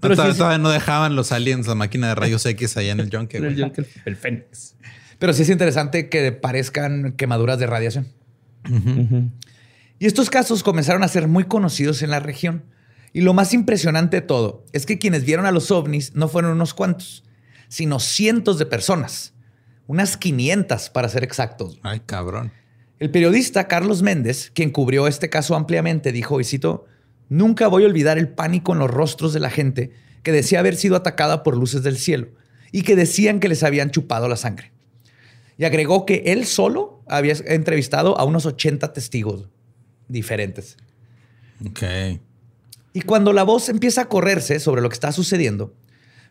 Pero 0.00 0.14
todavía, 0.14 0.32
sí, 0.32 0.36
sí. 0.36 0.38
todavía 0.38 0.58
no 0.58 0.70
dejaban 0.70 1.16
los 1.16 1.32
aliens 1.32 1.66
la 1.66 1.74
máquina 1.74 2.08
de 2.08 2.14
rayos 2.14 2.44
X 2.46 2.76
allá 2.76 2.92
en 2.92 3.00
el 3.00 3.10
Junkie. 3.14 3.38
El, 3.38 3.54
güey. 3.54 3.72
el, 3.76 3.86
el 4.04 4.16
Fénix. 4.16 4.76
Pero 5.18 5.32
sí 5.32 5.42
es 5.42 5.50
interesante 5.50 6.08
que 6.08 6.32
parezcan 6.32 7.12
quemaduras 7.12 7.58
de 7.58 7.66
radiación. 7.66 8.08
Y 10.02 10.06
estos 10.06 10.30
casos 10.30 10.64
comenzaron 10.64 11.04
a 11.04 11.08
ser 11.08 11.28
muy 11.28 11.44
conocidos 11.44 12.02
en 12.02 12.10
la 12.10 12.18
región. 12.18 12.64
Y 13.12 13.20
lo 13.20 13.34
más 13.34 13.54
impresionante 13.54 14.16
de 14.16 14.26
todo 14.26 14.64
es 14.72 14.84
que 14.84 14.98
quienes 14.98 15.24
vieron 15.24 15.46
a 15.46 15.52
los 15.52 15.70
ovnis 15.70 16.16
no 16.16 16.26
fueron 16.26 16.50
unos 16.50 16.74
cuantos, 16.74 17.22
sino 17.68 18.00
cientos 18.00 18.58
de 18.58 18.66
personas. 18.66 19.32
Unas 19.86 20.16
500 20.16 20.90
para 20.90 21.08
ser 21.08 21.22
exactos. 21.22 21.78
Ay, 21.84 22.00
cabrón. 22.04 22.50
El 22.98 23.12
periodista 23.12 23.68
Carlos 23.68 24.02
Méndez, 24.02 24.50
quien 24.52 24.70
cubrió 24.70 25.06
este 25.06 25.30
caso 25.30 25.54
ampliamente, 25.54 26.10
dijo, 26.10 26.40
y 26.40 26.44
cito, 26.44 26.86
nunca 27.28 27.68
voy 27.68 27.84
a 27.84 27.86
olvidar 27.86 28.18
el 28.18 28.28
pánico 28.28 28.72
en 28.72 28.80
los 28.80 28.90
rostros 28.90 29.32
de 29.32 29.38
la 29.38 29.50
gente 29.50 29.92
que 30.24 30.32
decía 30.32 30.58
haber 30.58 30.74
sido 30.74 30.96
atacada 30.96 31.44
por 31.44 31.56
luces 31.56 31.84
del 31.84 31.96
cielo 31.96 32.26
y 32.72 32.82
que 32.82 32.96
decían 32.96 33.38
que 33.38 33.48
les 33.48 33.62
habían 33.62 33.92
chupado 33.92 34.26
la 34.26 34.36
sangre. 34.36 34.72
Y 35.58 35.64
agregó 35.64 36.06
que 36.06 36.24
él 36.26 36.44
solo 36.44 37.04
había 37.06 37.36
entrevistado 37.46 38.18
a 38.18 38.24
unos 38.24 38.46
80 38.46 38.92
testigos 38.92 39.51
diferentes. 40.12 40.76
Ok. 41.66 41.82
Y 42.92 43.00
cuando 43.02 43.32
la 43.32 43.42
voz 43.42 43.68
empieza 43.68 44.02
a 44.02 44.04
correrse 44.08 44.60
sobre 44.60 44.82
lo 44.82 44.88
que 44.88 44.94
está 44.94 45.12
sucediendo, 45.12 45.74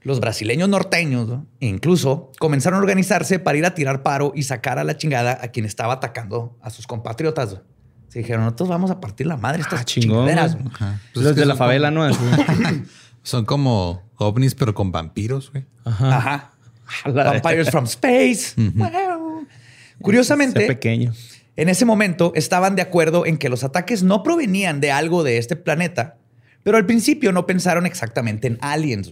los 0.03 0.19
brasileños 0.19 0.67
norteños 0.69 1.27
¿no? 1.27 1.45
incluso 1.59 2.31
comenzaron 2.39 2.77
a 2.77 2.81
organizarse 2.81 3.39
para 3.39 3.57
ir 3.57 3.65
a 3.65 3.73
tirar 3.75 4.03
paro 4.03 4.31
y 4.35 4.43
sacar 4.43 4.79
a 4.79 4.83
la 4.83 4.97
chingada 4.97 5.39
a 5.41 5.47
quien 5.49 5.65
estaba 5.65 5.93
atacando 5.93 6.57
a 6.61 6.69
sus 6.69 6.87
compatriotas. 6.87 7.53
¿no? 7.53 7.61
Se 8.09 8.19
dijeron, 8.19 8.43
nosotros 8.43 8.69
vamos 8.69 8.91
a 8.91 8.99
partir 8.99 9.25
la 9.27 9.37
madre 9.37 9.61
estas 9.61 9.81
Ah, 9.81 9.85
chingaderas. 9.85 10.59
¿no? 10.59 10.69
Ajá. 10.71 10.99
Pues 11.13 11.23
Los 11.23 11.31
es 11.31 11.35
que 11.35 11.39
de 11.41 11.45
la 11.47 11.55
favela, 11.55 11.89
como- 11.89 12.07
¿no? 12.09 12.15
Son 13.23 13.45
como 13.45 14.03
ovnis, 14.17 14.55
pero 14.55 14.73
con 14.73 14.91
vampiros, 14.91 15.51
güey. 15.51 15.65
Ajá. 15.85 16.51
Jala. 16.85 17.23
Vampires 17.23 17.69
from 17.69 17.85
space. 17.85 18.53
Wow. 18.57 19.47
Curiosamente, 20.01 20.59
Ese 20.59 20.67
pequeño. 20.67 21.13
En 21.55 21.69
ese 21.69 21.85
momento 21.85 22.31
estaban 22.35 22.75
de 22.75 22.81
acuerdo 22.81 23.25
en 23.25 23.37
que 23.37 23.49
los 23.49 23.63
ataques 23.63 24.03
no 24.03 24.23
provenían 24.23 24.79
de 24.79 24.91
algo 24.91 25.23
de 25.23 25.37
este 25.37 25.55
planeta, 25.55 26.17
pero 26.63 26.77
al 26.77 26.85
principio 26.85 27.31
no 27.31 27.45
pensaron 27.45 27.85
exactamente 27.85 28.47
en 28.47 28.57
aliens. 28.61 29.11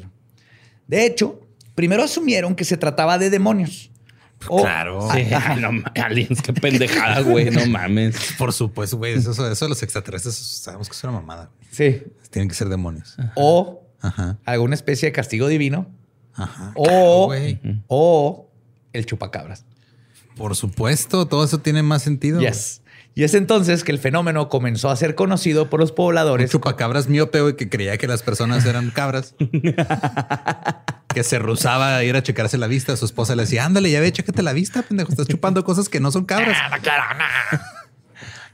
De 0.87 1.05
hecho, 1.05 1.41
primero 1.75 2.03
asumieron 2.03 2.55
que 2.55 2.63
se 2.65 2.77
trataba 2.77 3.17
de 3.17 3.29
demonios. 3.29 3.91
O- 4.47 4.61
Claro. 4.61 5.07
Sí, 5.13 5.25
no 5.59 5.69
aliens, 6.01 6.41
qué 6.41 6.53
pendejada, 6.53 7.19
güey, 7.29 7.49
no 7.51 7.65
mames. 7.65 8.15
Por 8.37 8.53
supuesto, 8.53 8.97
güey. 8.97 9.13
Eso, 9.13 9.31
eso 9.31 9.65
de 9.65 9.69
los 9.69 9.83
extraterrestres 9.83 10.35
sabemos 10.35 10.87
que 10.87 10.95
es 10.95 11.03
una 11.03 11.13
mamada. 11.13 11.51
Sí. 11.71 12.03
Tienen 12.31 12.47
que 12.47 12.55
ser 12.55 12.69
demonios. 12.69 13.17
O 13.35 13.83
Ajá. 14.01 14.37
alguna 14.45 14.75
especie 14.75 15.07
de 15.07 15.11
castigo 15.11 15.47
divino. 15.47 15.87
Ajá. 16.35 16.71
O, 16.75 17.33
o 17.87 18.49
el 18.93 19.05
chupacabras. 19.05 19.65
Por 20.39 20.55
supuesto, 20.55 21.27
todo 21.27 21.43
eso 21.43 21.59
tiene 21.59 21.83
más 21.83 22.01
sentido. 22.01 22.39
Yes. 22.39 22.81
Y 23.13 23.25
es 23.25 23.33
entonces 23.33 23.83
que 23.83 23.91
el 23.91 23.99
fenómeno 23.99 24.47
comenzó 24.47 24.89
a 24.89 24.95
ser 24.95 25.13
conocido 25.13 25.69
por 25.69 25.81
los 25.81 25.89
Un 25.89 25.95
pobladores. 25.97 26.49
chupacabras 26.49 27.09
miope, 27.09 27.41
güey, 27.41 27.57
que 27.57 27.67
creía 27.67 27.97
que 27.97 28.07
las 28.07 28.21
personas 28.21 28.65
eran 28.65 28.89
cabras. 28.89 29.35
que 31.13 31.23
se 31.23 31.39
rusaba 31.39 31.97
a 31.97 32.03
ir 32.05 32.15
a 32.15 32.23
checarse 32.23 32.57
la 32.57 32.67
vista. 32.67 32.95
Su 32.95 33.03
esposa 33.03 33.35
le 33.35 33.41
decía, 33.43 33.65
ándale, 33.65 33.91
ya 33.91 33.99
ve, 33.99 34.13
chécate 34.13 34.41
la 34.41 34.53
vista, 34.53 34.81
pendejo. 34.81 35.09
Estás 35.11 35.27
chupando 35.27 35.65
cosas 35.65 35.89
que 35.89 35.99
no 35.99 36.09
son 36.09 36.23
cabras. 36.23 36.57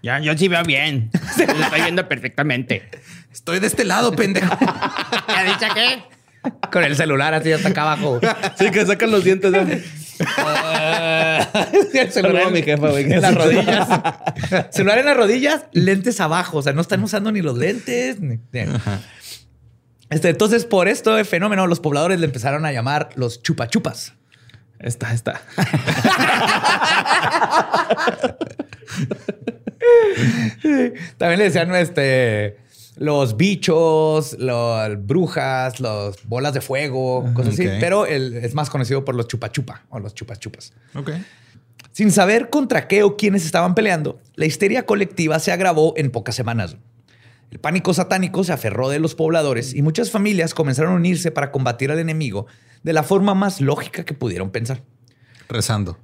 Ya, 0.02 0.20
yo 0.20 0.38
sí 0.38 0.48
veo 0.48 0.62
bien. 0.64 1.10
Lo 1.14 1.64
estoy 1.64 1.82
viendo 1.82 2.08
perfectamente. 2.08 2.88
Estoy 3.34 3.60
de 3.60 3.66
este 3.66 3.86
lado, 3.86 4.16
pendejo. 4.16 4.56
¿Ha 4.62 5.44
dicho 5.44 5.66
qué? 5.74 6.04
Con 6.72 6.84
el 6.84 6.96
celular 6.96 7.34
así 7.34 7.52
hasta 7.52 7.70
acá 7.70 7.82
abajo. 7.82 8.20
Sí, 8.60 8.70
que 8.70 8.86
sacan 8.86 9.10
los 9.10 9.24
dientes. 9.24 9.52
¿no? 9.52 9.66
el 10.20 12.12
Saludo 12.12 12.12
celular 12.12 12.44
a 12.48 12.50
mi 12.50 12.62
jefa, 12.62 12.90
güey. 12.90 13.12
En 13.12 13.22
las 13.22 13.36
rodillas. 13.36 13.88
celular 14.72 14.98
en 15.00 15.06
las 15.06 15.18
rodillas, 15.18 15.64
lentes 15.72 16.20
abajo. 16.22 16.60
O 16.60 16.62
sea, 16.62 16.74
no 16.74 16.82
están 16.82 17.04
usando 17.04 17.32
ni 17.32 17.42
los 17.42 17.58
lentes. 17.58 18.20
ni- 18.20 18.40
Este, 20.10 20.30
entonces, 20.30 20.66
por 20.66 20.88
esto 20.88 21.16
de 21.16 21.26
fenómeno, 21.26 21.68
los 21.68 21.80
pobladores 21.80 22.20
le 22.20 22.26
empezaron 22.26 22.66
a 22.66 22.72
llamar 22.72 23.10
los 23.16 23.42
chupachupas. 23.42 24.14
Está, 24.80 25.14
está. 25.14 25.42
También 31.18 31.40
le 31.40 31.46
decían 31.46 31.74
este, 31.76 32.58
los 32.98 33.38
bichos, 33.38 34.38
las 34.40 35.06
brujas, 35.06 35.80
los 35.80 36.24
bolas 36.26 36.54
de 36.54 36.62
fuego, 36.62 37.26
cosas 37.34 37.54
así. 37.56 37.68
Pero 37.80 38.06
él 38.06 38.38
es 38.42 38.54
más 38.54 38.70
conocido 38.70 39.04
por 39.06 39.16
los 39.16 39.28
chupachupa 39.28 39.84
o 39.90 40.00
los 40.00 40.14
chupachupas. 40.14 40.74
Ok. 40.96 41.12
Sin 41.92 42.12
saber 42.12 42.50
contra 42.50 42.88
qué 42.88 43.04
o 43.04 43.16
quiénes 43.16 43.46
estaban 43.46 43.74
peleando, 43.76 44.20
la 44.36 44.46
histeria 44.46 44.86
colectiva 44.86 45.40
se 45.40 45.52
agravó 45.52 45.94
en 45.98 46.12
pocas 46.12 46.36
semanas. 46.36 46.78
El 47.52 47.60
pánico 47.60 47.94
satánico 47.94 48.44
se 48.44 48.52
aferró 48.52 48.90
de 48.90 49.00
los 49.00 49.16
pobladores 49.16 49.74
y 49.74 49.82
muchas 49.82 50.12
familias 50.12 50.54
comenzaron 50.54 50.92
a 50.94 50.96
unirse 50.96 51.32
para 51.32 51.52
combatir 51.52 51.92
al 51.92 52.00
enemigo 52.00 52.48
de 52.84 52.92
la 52.92 53.04
forma 53.04 53.34
más 53.34 53.62
lógica 53.62 54.04
que 54.04 54.14
pudieron 54.14 54.50
pensar. 54.52 54.82
Rezando. 55.48 55.98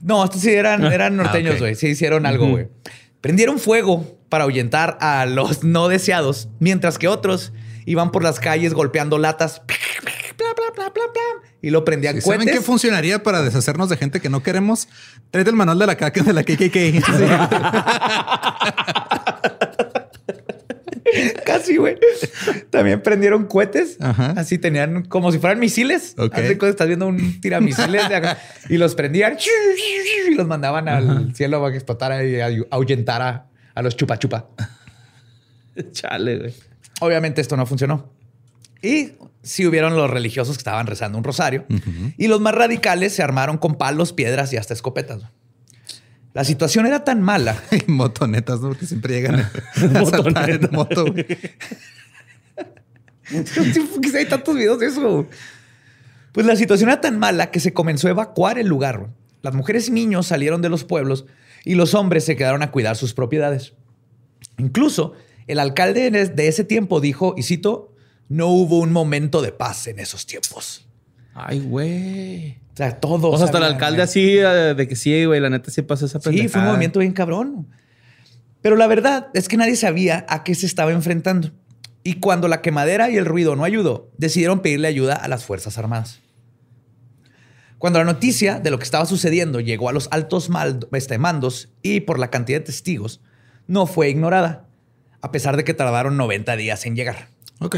No, 0.00 0.24
estos 0.24 0.40
sí 0.40 0.50
eran, 0.50 0.84
eran 0.86 1.16
norteños, 1.16 1.52
Ah, 1.52 1.54
ok. 1.56 1.60
güey. 1.60 1.74
Sí 1.74 1.88
hicieron 1.88 2.24
algo, 2.24 2.48
güey. 2.48 2.68
Prendieron 3.20 3.58
fuego 3.58 4.18
para 4.28 4.44
ahuyentar 4.44 4.96
a 5.00 5.26
los 5.26 5.64
no 5.64 5.88
deseados, 5.88 6.48
mientras 6.58 6.98
que 6.98 7.08
otros 7.08 7.52
iban 7.86 8.12
por 8.12 8.22
las 8.22 8.40
calles 8.40 8.74
golpeando 8.74 9.18
latas. 9.18 9.62
Y 11.62 11.70
lo 11.70 11.84
prendían 11.84 12.14
Sí, 12.14 12.22
¿Saben 12.22 12.48
qué 12.48 12.60
funcionaría 12.62 13.22
para 13.22 13.42
deshacernos 13.42 13.90
de 13.90 13.96
gente 13.96 14.20
que 14.20 14.30
no 14.30 14.42
queremos? 14.42 14.88
Tráete 15.30 15.50
el 15.50 15.56
manual 15.56 15.78
de 15.78 15.86
la 15.86 15.96
caca 15.96 16.22
de 16.22 16.32
la 16.32 16.42
KKK. 16.42 16.76
Casi, 21.46 21.76
güey. 21.76 21.96
También 22.70 23.02
prendieron 23.02 23.46
cohetes. 23.46 23.96
Ajá. 24.00 24.34
Así 24.36 24.58
tenían 24.58 25.04
como 25.04 25.32
si 25.32 25.38
fueran 25.38 25.58
misiles. 25.58 26.14
Estás 26.18 26.86
viendo 26.86 27.06
un 27.06 27.40
tiramisiles 27.40 28.08
de 28.08 28.14
acá. 28.14 28.38
y 28.68 28.76
los 28.78 28.94
prendían 28.94 29.36
y 30.30 30.34
los 30.34 30.46
mandaban 30.46 30.88
al 30.88 31.34
cielo 31.34 31.60
para 31.60 31.72
que 31.72 31.78
explotara 31.78 32.24
y 32.24 32.32
ahu- 32.34 32.66
ahuyentara 32.70 33.46
a 33.74 33.82
los 33.82 33.96
chupa 33.96 34.18
chupa. 34.18 34.48
Chale, 35.92 36.38
güey. 36.38 36.54
Obviamente 37.00 37.40
esto 37.40 37.56
no 37.56 37.66
funcionó. 37.66 38.12
Y 38.82 39.12
sí 39.42 39.66
hubieron 39.66 39.96
los 39.96 40.08
religiosos 40.10 40.56
que 40.56 40.60
estaban 40.60 40.86
rezando 40.86 41.18
un 41.18 41.24
rosario. 41.24 41.66
Y 42.16 42.28
los 42.28 42.40
más 42.40 42.54
radicales 42.54 43.14
se 43.14 43.22
armaron 43.22 43.58
con 43.58 43.76
palos, 43.76 44.12
piedras 44.12 44.52
y 44.52 44.56
hasta 44.56 44.74
esquetas. 44.74 45.22
La 46.32 46.44
situación 46.44 46.86
era 46.86 47.04
tan 47.04 47.22
mala. 47.22 47.60
Y 47.86 47.90
motonetas, 47.90 48.60
¿no? 48.60 48.70
Que 48.76 48.86
siempre 48.86 49.14
llegan 49.14 49.40
a 49.40 50.04
saltar 50.04 50.50
en 50.50 50.68
moto. 50.72 51.12
güey. 51.12 51.26
¿Por 53.30 54.16
hay 54.16 54.26
tantos 54.26 54.54
videos 54.54 54.78
de 54.80 54.86
eso? 54.86 55.26
Pues 56.32 56.46
la 56.46 56.56
situación 56.56 56.90
era 56.90 57.00
tan 57.00 57.18
mala 57.18 57.50
que 57.50 57.60
se 57.60 57.72
comenzó 57.72 58.08
a 58.08 58.10
evacuar 58.10 58.58
el 58.58 58.66
lugar. 58.66 59.10
Las 59.42 59.54
mujeres 59.54 59.88
y 59.88 59.92
niños 59.92 60.26
salieron 60.26 60.62
de 60.62 60.68
los 60.68 60.84
pueblos 60.84 61.26
y 61.64 61.74
los 61.74 61.94
hombres 61.94 62.24
se 62.24 62.36
quedaron 62.36 62.62
a 62.62 62.70
cuidar 62.70 62.96
sus 62.96 63.14
propiedades. 63.14 63.74
Incluso 64.58 65.14
el 65.46 65.58
alcalde 65.58 66.10
de 66.10 66.26
de 66.26 66.48
ese 66.48 66.64
tiempo 66.64 67.00
dijo, 67.00 67.34
y 67.36 67.42
cito, 67.42 67.94
no 68.28 68.48
hubo 68.48 68.78
un 68.78 68.92
momento 68.92 69.42
de 69.42 69.52
paz 69.52 69.86
en 69.88 69.98
esos 69.98 70.26
tiempos. 70.26 70.86
Ay, 71.34 71.60
güey. 71.60 72.58
O 72.80 72.82
sea, 72.82 72.98
todos. 72.98 73.34
O 73.34 73.36
sea, 73.36 73.44
hasta 73.44 73.58
el 73.58 73.64
alcalde 73.64 74.00
así, 74.00 74.38
eh, 74.38 74.74
de 74.74 74.88
que 74.88 74.96
sí, 74.96 75.26
güey, 75.26 75.38
la 75.38 75.50
neta 75.50 75.70
sí 75.70 75.82
pasó 75.82 76.06
esa 76.06 76.18
Sí, 76.18 76.22
fue 76.24 76.32
pendejada. 76.32 76.64
un 76.64 76.70
movimiento 76.70 76.98
bien 77.00 77.12
cabrón. 77.12 77.68
Pero 78.62 78.76
la 78.76 78.86
verdad 78.86 79.28
es 79.34 79.48
que 79.48 79.58
nadie 79.58 79.76
sabía 79.76 80.24
a 80.28 80.44
qué 80.44 80.54
se 80.54 80.64
estaba 80.64 80.90
enfrentando. 80.92 81.50
Y 82.04 82.14
cuando 82.14 82.48
la 82.48 82.62
quemadera 82.62 83.10
y 83.10 83.18
el 83.18 83.26
ruido 83.26 83.54
no 83.54 83.64
ayudó, 83.64 84.10
decidieron 84.16 84.60
pedirle 84.60 84.88
ayuda 84.88 85.14
a 85.14 85.28
las 85.28 85.44
Fuerzas 85.44 85.76
Armadas. 85.76 86.20
Cuando 87.76 87.98
la 87.98 88.06
noticia 88.06 88.60
de 88.60 88.70
lo 88.70 88.78
que 88.78 88.84
estaba 88.84 89.04
sucediendo 89.04 89.60
llegó 89.60 89.88
a 89.88 89.92
los 89.92 90.08
altos 90.10 90.48
este, 90.92 91.18
mandos 91.18 91.68
y 91.82 92.00
por 92.00 92.18
la 92.18 92.30
cantidad 92.30 92.60
de 92.60 92.64
testigos, 92.66 93.20
no 93.66 93.86
fue 93.86 94.08
ignorada, 94.08 94.66
a 95.20 95.32
pesar 95.32 95.56
de 95.58 95.64
que 95.64 95.74
tardaron 95.74 96.16
90 96.16 96.56
días 96.56 96.84
en 96.86 96.96
llegar. 96.96 97.28
Ok. 97.60 97.76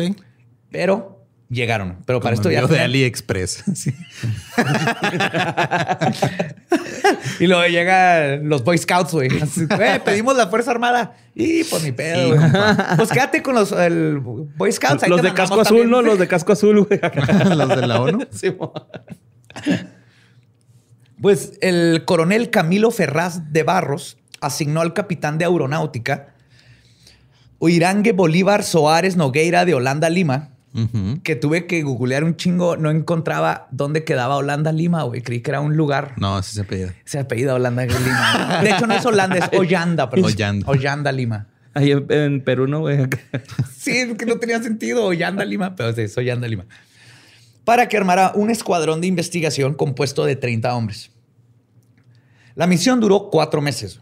Pero 0.71 1.22
llegaron. 1.53 1.99
Pero 2.07 2.21
para 2.21 2.35
Como 2.37 2.49
esto 2.51 2.51
ya... 2.51 2.67
de 2.67 2.81
AliExpress. 2.81 3.65
Sí. 3.75 3.95
Y 7.41 7.47
luego 7.47 7.67
llegan 7.67 8.49
los 8.49 8.65
Boy 8.65 8.79
Scouts, 8.79 9.13
güey. 9.13 9.29
Güey, 9.29 10.05
pedimos 10.05 10.37
la 10.37 10.49
Fuerza 10.49 10.71
Armada. 10.71 11.15
Y 11.35 11.65
pues 11.65 11.83
ni 11.83 11.93
pedo, 11.93 12.35
güey. 12.35 12.51
Pues 12.97 13.11
quédate 13.11 13.43
con 13.43 13.55
los 13.55 13.73
el 13.73 14.19
Boy 14.19 14.73
Scouts. 14.73 15.03
ahí 15.03 15.11
Los 15.11 15.23
de 15.23 15.35
casco 15.35 15.61
azul, 15.61 15.79
también. 15.79 15.91
¿no? 15.91 16.03
Los 16.03 16.19
de 16.19 16.29
casco 16.29 16.53
azul, 16.53 16.85
güey. 16.85 17.01
Los 17.57 17.69
de 17.69 17.87
la 17.87 18.01
ONU. 18.01 18.27
Sí. 18.31 18.55
Pues 21.21 21.53
el 21.61 22.05
coronel 22.05 22.51
Camilo 22.51 22.91
Ferraz 22.91 23.53
de 23.53 23.63
Barros 23.63 24.19
asignó 24.41 24.81
al 24.81 24.93
capitán 24.93 25.39
de 25.39 25.45
aeronáutica 25.45 26.35
Oirangue 27.59 28.13
Bolívar 28.13 28.65
Soares 28.65 29.17
Nogueira 29.17 29.65
de 29.65 29.75
Holanda 29.75 30.11
Lima, 30.11 30.52
Que 31.23 31.37
tuve 31.37 31.67
que 31.67 31.83
googlear 31.83 32.25
un 32.25 32.37
chingo, 32.37 32.77
no 32.79 32.91
encontraba 32.91 33.69
dónde 33.71 34.05
quedaba 34.05 34.37
Holanda 34.37 34.73
Lima, 34.73 35.03
güey. 35.03 35.21
Creí 35.21 35.41
que 35.41 35.51
era 35.51 35.61
un 35.61 35.77
lugar. 35.77 36.15
No, 36.17 36.37
así 36.37 36.55
se 36.55 36.63
apellida. 36.63 36.95
Se 37.05 37.19
apellida 37.19 37.55
Holanda 37.55 37.85
Lima. 37.85 38.61
De 38.63 38.71
hecho, 38.71 38.87
no 38.87 38.95
es 38.95 39.05
Holanda, 39.05 39.37
es 39.37 39.51
Ollanda. 39.59 40.09
perdón. 40.09 40.31
Ollanda. 40.33 40.67
Ollanda 40.71 41.13
Lima. 41.13 41.49
Ahí 41.75 41.91
en, 41.91 42.07
en 42.11 42.43
Perú, 42.45 42.67
¿no, 42.69 42.81
güey? 42.81 42.99
Sí, 43.77 43.97
es 43.99 44.17
que 44.17 44.25
no 44.27 44.37
tenía 44.39 44.63
sentido. 44.63 45.05
Ollanda 45.05 45.45
Lima, 45.45 45.77
pero 45.77 45.93
sí, 45.93 46.09
soy 46.09 46.27
Yanda 46.27 46.49
Lima. 46.49 46.65
Para 47.65 47.89
que 47.89 47.97
armara 47.97 48.33
un 48.35 48.51
escuadrón 48.51 49.01
de 49.01 49.07
investigación 49.07 49.75
compuesto 49.75 50.25
de 50.25 50.37
30 50.37 50.75
hombres. 50.75 51.11
La 52.55 52.67
misión 52.67 53.01
duró 53.01 53.31
cuatro 53.31 53.61
meses. 53.63 54.01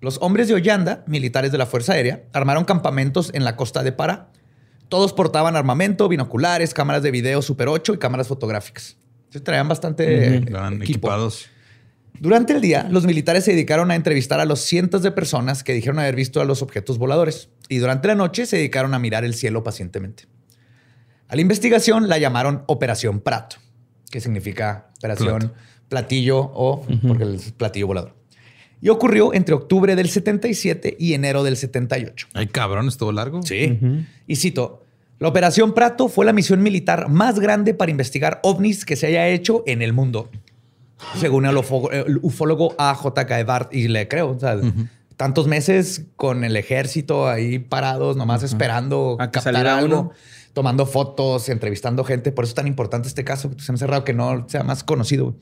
Los 0.00 0.18
hombres 0.20 0.48
de 0.48 0.54
Ollanda, 0.54 1.04
militares 1.06 1.50
de 1.52 1.58
la 1.58 1.66
Fuerza 1.66 1.92
Aérea, 1.94 2.24
armaron 2.32 2.64
campamentos 2.64 3.30
en 3.34 3.44
la 3.44 3.56
costa 3.56 3.82
de 3.82 3.92
Pará. 3.92 4.28
Todos 4.88 5.12
portaban 5.12 5.56
armamento, 5.56 6.08
binoculares, 6.08 6.74
cámaras 6.74 7.02
de 7.02 7.10
video 7.10 7.42
Super 7.42 7.68
8 7.68 7.94
y 7.94 7.98
cámaras 7.98 8.28
fotográficas. 8.28 8.96
Se 9.30 9.40
traían 9.40 9.68
bastante 9.68 10.04
eh, 10.04 10.36
equipo. 10.36 10.82
equipados. 10.82 11.46
Durante 12.20 12.52
el 12.52 12.60
día, 12.60 12.86
los 12.90 13.06
militares 13.06 13.44
se 13.44 13.50
dedicaron 13.50 13.90
a 13.90 13.96
entrevistar 13.96 14.38
a 14.38 14.44
los 14.44 14.60
cientos 14.60 15.02
de 15.02 15.10
personas 15.10 15.64
que 15.64 15.72
dijeron 15.72 15.98
haber 15.98 16.14
visto 16.14 16.40
a 16.40 16.44
los 16.44 16.62
objetos 16.62 16.98
voladores. 16.98 17.48
Y 17.68 17.78
durante 17.78 18.08
la 18.08 18.14
noche 18.14 18.46
se 18.46 18.56
dedicaron 18.56 18.94
a 18.94 18.98
mirar 18.98 19.24
el 19.24 19.34
cielo 19.34 19.64
pacientemente. 19.64 20.24
A 21.28 21.34
la 21.34 21.42
investigación 21.42 22.08
la 22.08 22.18
llamaron 22.18 22.62
Operación 22.66 23.20
Prato, 23.20 23.56
que 24.10 24.20
significa 24.20 24.90
Operación 24.98 25.38
Plato. 25.38 25.54
Platillo 25.88 26.38
o 26.38 26.86
porque 27.06 27.24
el 27.24 27.40
platillo 27.56 27.86
volador. 27.86 28.14
Y 28.84 28.90
ocurrió 28.90 29.32
entre 29.32 29.54
octubre 29.54 29.96
del 29.96 30.10
77 30.10 30.96
y 31.00 31.14
enero 31.14 31.42
del 31.42 31.56
78. 31.56 32.26
Ay, 32.34 32.48
cabrón, 32.48 32.86
estuvo 32.86 33.12
largo. 33.12 33.42
Sí. 33.42 33.80
Y 34.26 34.36
cito, 34.36 34.82
la 35.18 35.28
Operación 35.28 35.72
Prato 35.72 36.08
fue 36.08 36.26
la 36.26 36.34
misión 36.34 36.62
militar 36.62 37.08
más 37.08 37.40
grande 37.40 37.72
para 37.72 37.90
investigar 37.90 38.40
ovnis 38.42 38.84
que 38.84 38.96
se 38.96 39.06
haya 39.06 39.26
hecho 39.28 39.62
en 39.66 39.80
el 39.80 39.94
mundo. 39.94 40.28
Según 41.18 41.46
el, 41.46 41.56
ufo- 41.56 41.90
el 41.92 42.18
ufólogo 42.22 42.74
A.J. 42.76 43.44
Bart, 43.44 43.74
y 43.74 43.88
le 43.88 44.06
creo, 44.06 44.30
o 44.32 44.38
sea, 44.38 44.58
tantos 45.16 45.46
meses 45.46 46.02
con 46.16 46.44
el 46.44 46.54
ejército 46.56 47.26
ahí 47.26 47.58
parados, 47.58 48.16
nomás 48.16 48.42
esperando 48.42 49.16
A 49.18 49.30
captar 49.30 49.66
algo, 49.66 50.00
uno. 50.00 50.10
tomando 50.52 50.84
fotos, 50.86 51.48
entrevistando 51.48 52.04
gente. 52.04 52.32
Por 52.32 52.44
eso 52.44 52.50
es 52.50 52.54
tan 52.54 52.66
importante 52.66 53.08
este 53.08 53.24
caso, 53.24 53.50
que 53.50 53.62
se 53.62 53.72
me 53.72 53.76
hace 53.76 53.86
raro 53.86 54.04
que 54.04 54.12
no 54.12 54.46
sea 54.48 54.62
más 54.62 54.84
conocido. 54.84 55.34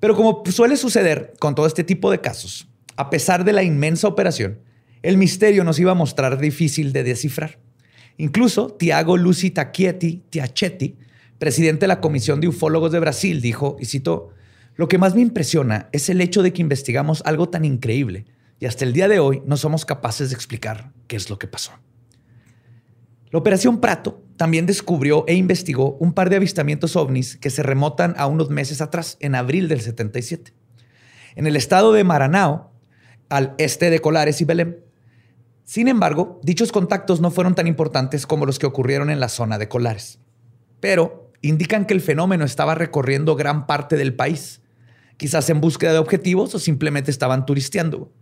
Pero 0.00 0.14
como 0.14 0.42
suele 0.50 0.76
suceder 0.76 1.34
con 1.38 1.54
todo 1.54 1.66
este 1.66 1.84
tipo 1.84 2.10
de 2.10 2.20
casos, 2.20 2.68
a 2.96 3.10
pesar 3.10 3.44
de 3.44 3.52
la 3.52 3.62
inmensa 3.62 4.08
operación, 4.08 4.60
el 5.02 5.16
misterio 5.16 5.64
nos 5.64 5.78
iba 5.78 5.92
a 5.92 5.96
mostrar 5.96 6.38
difícil 6.38 6.92
de 6.92 7.04
descifrar. 7.04 7.58
Incluso 8.16 8.68
Tiago 8.68 9.16
Luci 9.16 9.50
Tacchietti 9.50 10.24
Tiachetti, 10.30 10.96
presidente 11.38 11.80
de 11.80 11.88
la 11.88 12.00
Comisión 12.00 12.40
de 12.40 12.48
Ufólogos 12.48 12.90
de 12.92 12.98
Brasil, 12.98 13.40
dijo, 13.40 13.76
y 13.78 13.86
cito, 13.86 14.30
lo 14.74 14.88
que 14.88 14.98
más 14.98 15.14
me 15.14 15.20
impresiona 15.20 15.88
es 15.92 16.08
el 16.08 16.20
hecho 16.20 16.42
de 16.42 16.52
que 16.52 16.62
investigamos 16.62 17.22
algo 17.24 17.48
tan 17.48 17.64
increíble 17.64 18.26
y 18.60 18.66
hasta 18.66 18.84
el 18.84 18.92
día 18.92 19.08
de 19.08 19.20
hoy 19.20 19.42
no 19.46 19.56
somos 19.56 19.84
capaces 19.84 20.30
de 20.30 20.36
explicar 20.36 20.92
qué 21.06 21.16
es 21.16 21.30
lo 21.30 21.38
que 21.38 21.46
pasó. 21.46 21.72
La 23.30 23.38
Operación 23.38 23.80
Prato 23.80 24.22
también 24.38 24.66
descubrió 24.66 25.24
e 25.26 25.34
investigó 25.34 25.96
un 26.00 26.14
par 26.14 26.30
de 26.30 26.36
avistamientos 26.36 26.96
ovnis 26.96 27.36
que 27.36 27.50
se 27.50 27.62
remotan 27.62 28.14
a 28.16 28.26
unos 28.26 28.48
meses 28.48 28.80
atrás, 28.80 29.18
en 29.20 29.34
abril 29.34 29.68
del 29.68 29.80
77. 29.80 30.54
En 31.34 31.46
el 31.46 31.56
estado 31.56 31.92
de 31.92 32.04
Maranao, 32.04 32.72
al 33.28 33.54
este 33.58 33.90
de 33.90 33.98
Colares 33.98 34.40
y 34.40 34.44
Belém. 34.44 34.76
Sin 35.64 35.88
embargo, 35.88 36.40
dichos 36.42 36.72
contactos 36.72 37.20
no 37.20 37.30
fueron 37.30 37.54
tan 37.54 37.66
importantes 37.66 38.26
como 38.26 38.46
los 38.46 38.58
que 38.58 38.66
ocurrieron 38.66 39.10
en 39.10 39.20
la 39.20 39.28
zona 39.28 39.58
de 39.58 39.68
Colares. 39.68 40.20
Pero 40.80 41.32
indican 41.42 41.84
que 41.84 41.94
el 41.94 42.00
fenómeno 42.00 42.44
estaba 42.44 42.76
recorriendo 42.76 43.34
gran 43.34 43.66
parte 43.66 43.96
del 43.96 44.14
país, 44.14 44.62
quizás 45.16 45.50
en 45.50 45.60
búsqueda 45.60 45.92
de 45.92 45.98
objetivos 45.98 46.54
o 46.54 46.60
simplemente 46.60 47.10
estaban 47.10 47.44
turisteando. 47.44 48.12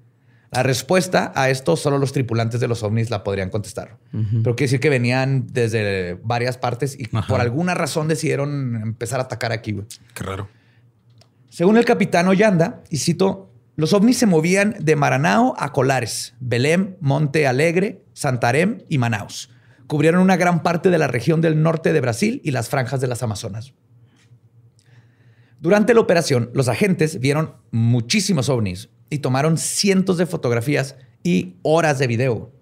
La 0.52 0.62
respuesta 0.62 1.32
a 1.34 1.50
esto 1.50 1.76
solo 1.76 1.98
los 1.98 2.12
tripulantes 2.12 2.60
de 2.60 2.68
los 2.68 2.82
ovnis 2.82 3.10
la 3.10 3.24
podrían 3.24 3.50
contestar. 3.50 3.98
Pero 4.12 4.54
quiere 4.56 4.68
decir 4.68 4.80
que 4.80 4.88
venían 4.90 5.46
desde 5.52 6.14
varias 6.22 6.56
partes 6.56 6.98
y 6.98 7.08
Ajá. 7.16 7.26
por 7.26 7.40
alguna 7.40 7.74
razón 7.74 8.08
decidieron 8.08 8.76
empezar 8.82 9.20
a 9.20 9.24
atacar 9.24 9.52
aquí. 9.52 9.72
güey. 9.72 9.86
Qué 10.14 10.22
raro. 10.22 10.48
Según 11.48 11.76
el 11.76 11.84
capitán 11.84 12.28
Ollanda, 12.28 12.82
y 12.90 12.98
cito, 12.98 13.50
los 13.76 13.92
ovnis 13.92 14.18
se 14.18 14.26
movían 14.26 14.76
de 14.78 14.96
Maranao 14.96 15.54
a 15.58 15.72
Colares, 15.72 16.34
Belém, 16.40 16.96
Monte 17.00 17.46
Alegre, 17.46 18.04
Santarém 18.14 18.84
y 18.88 18.98
Manaus. 18.98 19.50
Cubrieron 19.86 20.20
una 20.22 20.36
gran 20.36 20.62
parte 20.62 20.90
de 20.90 20.98
la 20.98 21.06
región 21.08 21.40
del 21.40 21.62
norte 21.62 21.92
de 21.92 22.00
Brasil 22.00 22.40
y 22.44 22.52
las 22.52 22.68
franjas 22.68 23.00
de 23.00 23.06
las 23.08 23.22
Amazonas. 23.22 23.74
Durante 25.60 25.94
la 25.94 26.00
operación, 26.00 26.50
los 26.54 26.68
agentes 26.68 27.18
vieron 27.20 27.54
muchísimos 27.70 28.48
ovnis 28.48 28.90
y 29.10 29.18
tomaron 29.18 29.58
cientos 29.58 30.18
de 30.18 30.26
fotografías 30.26 30.96
y 31.22 31.56
horas 31.62 31.98
de 31.98 32.06
video. 32.06 32.52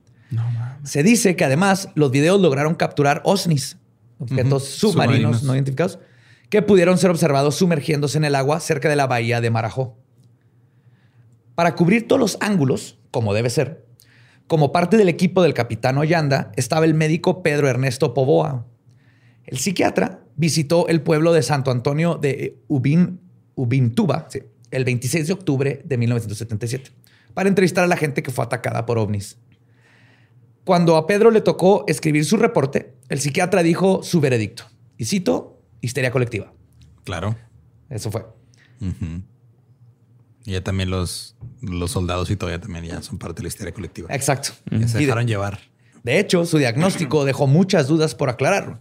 Se 0.82 1.02
dice 1.02 1.36
que 1.36 1.44
además 1.44 1.88
los 1.94 2.10
videos 2.10 2.40
lograron 2.40 2.74
capturar 2.74 3.22
OSNIs, 3.24 3.78
objetos 4.18 4.64
submarinos. 4.64 5.42
no 5.42 5.54
identificados, 5.54 5.98
que 6.50 6.62
pudieron 6.62 6.98
ser 6.98 7.10
observados 7.10 7.56
sumergiéndose 7.56 8.18
en 8.18 8.24
el 8.24 8.34
agua 8.34 8.60
cerca 8.60 8.88
de 8.88 8.96
la 8.96 9.06
bahía 9.06 9.40
de 9.40 9.50
Marajó. 9.50 9.96
Para 11.54 11.74
cubrir 11.74 12.08
todos 12.08 12.20
los 12.20 12.38
ángulos, 12.40 12.98
como 13.10 13.32
debe 13.32 13.48
ser, 13.50 13.86
como 14.46 14.72
parte 14.72 14.96
del 14.96 15.08
equipo 15.08 15.42
del 15.42 15.54
capitán 15.54 15.96
Ollanda 15.98 16.52
estaba 16.56 16.84
el 16.84 16.94
médico 16.94 17.42
Pedro 17.42 17.68
Ernesto 17.68 18.12
Poboa. 18.12 18.66
El 19.46 19.58
psiquiatra 19.58 20.20
visitó 20.36 20.88
el 20.88 21.00
pueblo 21.00 21.32
de 21.32 21.42
Santo 21.42 21.70
Antonio 21.70 22.16
de 22.16 22.58
Ubin, 22.68 23.20
Ubintuba 23.54 24.26
sí, 24.28 24.42
el 24.74 24.84
26 24.84 25.26
de 25.28 25.32
octubre 25.32 25.82
de 25.84 25.96
1977 25.98 26.90
para 27.34 27.48
entrevistar 27.48 27.84
a 27.84 27.86
la 27.86 27.96
gente 27.96 28.22
que 28.22 28.30
fue 28.30 28.44
atacada 28.44 28.86
por 28.86 28.98
ovnis. 28.98 29.38
Cuando 30.64 30.96
a 30.96 31.06
Pedro 31.06 31.30
le 31.30 31.40
tocó 31.40 31.84
escribir 31.88 32.24
su 32.24 32.36
reporte, 32.36 32.94
el 33.08 33.20
psiquiatra 33.20 33.62
dijo 33.62 34.02
su 34.02 34.20
veredicto. 34.20 34.64
Y 34.96 35.04
cito, 35.04 35.60
histeria 35.80 36.10
colectiva. 36.10 36.52
Claro. 37.04 37.36
Eso 37.90 38.10
fue. 38.10 38.24
Y 40.46 40.52
ya 40.52 40.62
también 40.62 40.90
los, 40.90 41.36
los 41.60 41.90
soldados 41.90 42.30
y 42.30 42.36
todavía 42.36 42.60
también 42.60 42.84
ya 42.84 43.02
son 43.02 43.18
parte 43.18 43.36
de 43.38 43.42
la 43.44 43.48
histeria 43.48 43.72
colectiva. 43.72 44.08
Exacto. 44.14 44.50
Ya 44.70 44.86
se 44.88 44.98
de- 44.98 45.04
dejaron 45.04 45.26
llevar. 45.26 45.58
De 46.02 46.18
hecho, 46.18 46.44
su 46.44 46.58
diagnóstico 46.58 47.24
dejó 47.24 47.46
muchas 47.46 47.88
dudas 47.88 48.14
por 48.14 48.28
aclarar, 48.28 48.78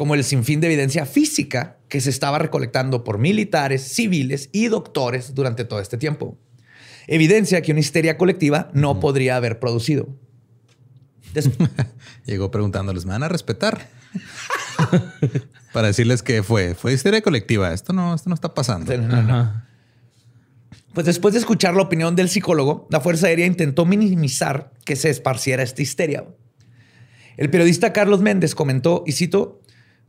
como 0.00 0.14
el 0.14 0.24
sinfín 0.24 0.62
de 0.62 0.66
evidencia 0.68 1.04
física 1.04 1.76
que 1.88 2.00
se 2.00 2.08
estaba 2.08 2.38
recolectando 2.38 3.04
por 3.04 3.18
militares, 3.18 3.82
civiles 3.82 4.48
y 4.50 4.68
doctores 4.68 5.34
durante 5.34 5.66
todo 5.66 5.78
este 5.78 5.98
tiempo. 5.98 6.38
Evidencia 7.06 7.60
que 7.60 7.72
una 7.72 7.80
histeria 7.80 8.16
colectiva 8.16 8.70
no 8.72 8.98
podría 8.98 9.36
haber 9.36 9.58
producido. 9.60 10.08
Des- 11.34 11.50
Llegó 12.24 12.50
preguntándoles, 12.50 13.04
¿me 13.04 13.12
van 13.12 13.24
a 13.24 13.28
respetar? 13.28 13.88
Para 15.74 15.88
decirles 15.88 16.22
que 16.22 16.42
fue, 16.42 16.74
fue 16.74 16.94
histeria 16.94 17.20
colectiva. 17.20 17.74
Esto 17.74 17.92
no, 17.92 18.14
esto 18.14 18.30
no 18.30 18.34
está 18.34 18.54
pasando. 18.54 18.96
No, 18.96 19.06
no, 19.06 19.22
no. 19.22 19.62
Pues 20.94 21.04
después 21.04 21.34
de 21.34 21.40
escuchar 21.40 21.74
la 21.74 21.82
opinión 21.82 22.16
del 22.16 22.30
psicólogo, 22.30 22.88
la 22.90 23.02
Fuerza 23.02 23.26
Aérea 23.26 23.44
intentó 23.44 23.84
minimizar 23.84 24.72
que 24.86 24.96
se 24.96 25.10
esparciera 25.10 25.62
esta 25.62 25.82
histeria. 25.82 26.24
El 27.36 27.48
periodista 27.48 27.92
Carlos 27.94 28.20
Méndez 28.20 28.54
comentó, 28.54 29.02
y 29.06 29.12
cito, 29.12 29.59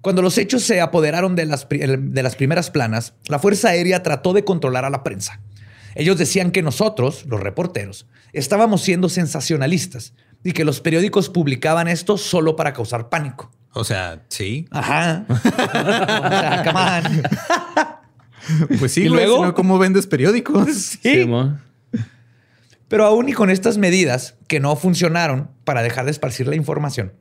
cuando 0.01 0.21
los 0.21 0.37
hechos 0.37 0.63
se 0.63 0.81
apoderaron 0.81 1.35
de 1.35 1.45
las, 1.45 1.67
de 1.69 2.23
las 2.23 2.35
primeras 2.35 2.71
planas, 2.71 3.13
la 3.27 3.39
Fuerza 3.39 3.69
Aérea 3.69 4.03
trató 4.03 4.33
de 4.33 4.43
controlar 4.43 4.85
a 4.85 4.89
la 4.89 5.03
prensa. 5.03 5.41
Ellos 5.95 6.17
decían 6.17 6.51
que 6.51 6.61
nosotros, 6.61 7.25
los 7.27 7.39
reporteros, 7.39 8.07
estábamos 8.33 8.81
siendo 8.81 9.09
sensacionalistas 9.09 10.13
y 10.43 10.53
que 10.53 10.65
los 10.65 10.81
periódicos 10.81 11.29
publicaban 11.29 11.87
esto 11.87 12.17
solo 12.17 12.55
para 12.55 12.73
causar 12.73 13.09
pánico. 13.09 13.51
O 13.73 13.83
sea, 13.83 14.23
sí. 14.29 14.67
Ajá. 14.71 15.25
O 15.29 15.49
sea, 16.29 16.63
come 16.65 17.07
on. 17.07 17.21
Pues 18.79 18.93
sí, 18.93 19.03
¿Y 19.03 19.07
güey, 19.07 19.25
luego? 19.27 19.53
¿cómo 19.53 19.77
vendes 19.77 20.07
periódicos? 20.07 20.67
Sí. 21.01 21.21
Simón. 21.21 21.61
Pero 22.87 23.05
aún 23.05 23.29
y 23.29 23.33
con 23.33 23.49
estas 23.49 23.77
medidas 23.77 24.35
que 24.47 24.59
no 24.59 24.75
funcionaron 24.75 25.51
para 25.63 25.81
dejar 25.83 26.05
de 26.05 26.11
esparcir 26.11 26.47
la 26.47 26.55
información, 26.55 27.13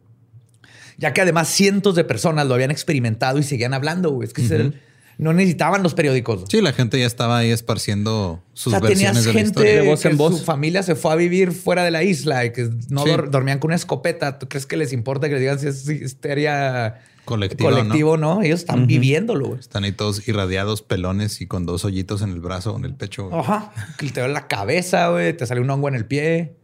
ya 1.00 1.12
que 1.12 1.22
además 1.22 1.48
cientos 1.48 1.96
de 1.96 2.04
personas 2.04 2.46
lo 2.46 2.54
habían 2.54 2.70
experimentado 2.70 3.38
y 3.40 3.42
seguían 3.42 3.74
hablando, 3.74 4.10
güey. 4.12 4.28
Es 4.28 4.32
que 4.32 4.72
no 5.18 5.32
necesitaban 5.34 5.82
los 5.82 5.92
periódicos. 5.94 6.44
Sí, 6.48 6.62
la 6.62 6.72
gente 6.72 6.98
ya 6.98 7.04
estaba 7.06 7.38
ahí 7.38 7.50
esparciendo 7.50 8.42
sus 8.54 8.72
o 8.72 8.78
sea, 8.78 8.80
tenías 8.88 9.14
versiones 9.14 9.24
de 9.24 9.32
la 9.32 9.38
gente 9.38 9.48
historia. 9.50 9.82
De 9.82 9.88
voz 9.88 10.00
que 10.02 10.08
en 10.08 10.16
voz. 10.16 10.38
su 10.38 10.44
familia 10.44 10.82
se 10.82 10.94
fue 10.94 11.12
a 11.12 11.16
vivir 11.16 11.52
fuera 11.52 11.82
de 11.84 11.90
la 11.90 12.02
isla 12.04 12.44
y 12.46 12.52
que 12.52 12.70
no 12.88 13.02
Sí. 13.04 13.10
dor- 13.10 13.28
dormían 13.30 13.58
con 13.58 13.68
una 13.70 13.76
escopeta. 13.76 14.38
¿Tú 14.38 14.48
crees 14.48 14.64
que 14.64 14.76
les 14.78 14.92
importa 14.94 15.28
que 15.28 15.34
les 15.34 15.40
digan 15.42 15.58
si 15.58 15.66
es 15.66 15.86
histeria 15.90 17.00
Colectivo, 17.26 17.68
colectivo 17.70 18.16
no? 18.16 18.40
Ellos 18.42 18.60
están 18.60 18.86
viviéndolo, 18.86 19.48
güey. 19.48 19.60
Están 19.60 19.84
ahí 19.84 19.92
todos 19.92 20.26
irradiados, 20.26 20.80
pelones 20.80 21.42
y 21.42 21.46
con 21.46 21.66
dos 21.66 21.84
hoyitos 21.84 22.22
en 22.22 22.30
el 22.30 22.40
brazo 22.40 22.72
o 22.72 22.78
en 22.78 22.86
el 22.86 22.94
pecho. 22.94 23.28
güey. 23.28 23.40
Ajá. 23.40 23.72
Que 23.98 24.08
te 24.10 24.20
duele 24.20 24.32
la 24.32 24.48
cabeza, 24.48 25.08
güey. 25.10 25.36
Te 25.36 25.46
sale 25.46 25.60
un 25.60 25.68
hongo 25.68 25.88
en 25.88 25.96
el 25.96 26.06
pie. 26.06 26.56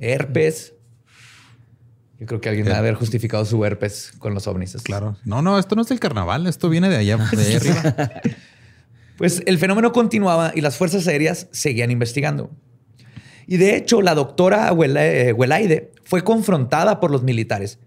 Herpes. 0.00 0.74
Yo 2.18 2.26
creo 2.26 2.40
que 2.40 2.48
alguien 2.48 2.64
debe 2.64 2.78
haber 2.78 2.94
justificado 2.94 3.44
su 3.44 3.62
herpes 3.64 4.12
con 4.18 4.32
los 4.32 4.46
ovnis. 4.46 4.76
Claro. 4.82 5.16
No, 5.24 5.42
no, 5.42 5.58
esto 5.58 5.76
no 5.76 5.82
es 5.82 5.88
del 5.88 6.00
carnaval. 6.00 6.46
Esto 6.46 6.68
viene 6.68 6.88
de 6.88 6.96
allá, 6.96 7.16
de 7.16 7.42
ahí 7.42 7.54
arriba. 7.54 8.10
Pues 9.16 9.42
el 9.46 9.58
fenómeno 9.58 9.92
continuaba 9.92 10.52
y 10.54 10.60
las 10.60 10.76
fuerzas 10.76 11.06
aéreas 11.06 11.48
seguían 11.50 11.90
investigando. 11.90 12.50
Y 13.46 13.56
de 13.56 13.76
hecho, 13.76 14.02
la 14.02 14.14
doctora 14.14 14.68
eh, 14.68 15.32
Huelaide 15.32 15.92
fue 16.04 16.22
confrontada 16.22 17.00
por 17.00 17.10
los 17.10 17.22
militares, 17.22 17.78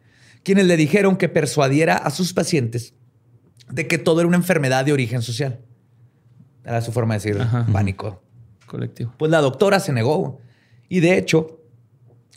quienes 0.41 0.65
le 0.65 0.75
dijeron 0.75 1.17
que 1.17 1.29
persuadiera 1.29 1.97
a 1.97 2.09
sus 2.09 2.33
pacientes 2.33 2.95
de 3.69 3.87
que 3.87 3.97
todo 3.97 4.21
era 4.21 4.27
una 4.27 4.37
enfermedad 4.37 4.85
de 4.85 4.93
origen 4.93 5.21
social. 5.21 5.59
Era 6.63 6.81
su 6.81 6.91
forma 6.91 7.13
de 7.13 7.19
decir 7.19 7.41
Ajá. 7.41 7.67
pánico. 7.71 8.23
Colectivo. 8.65 9.13
Pues 9.17 9.31
la 9.31 9.41
doctora 9.41 9.79
se 9.79 9.93
negó. 9.93 10.39
Y 10.87 11.01
de 11.01 11.17
hecho, 11.17 11.58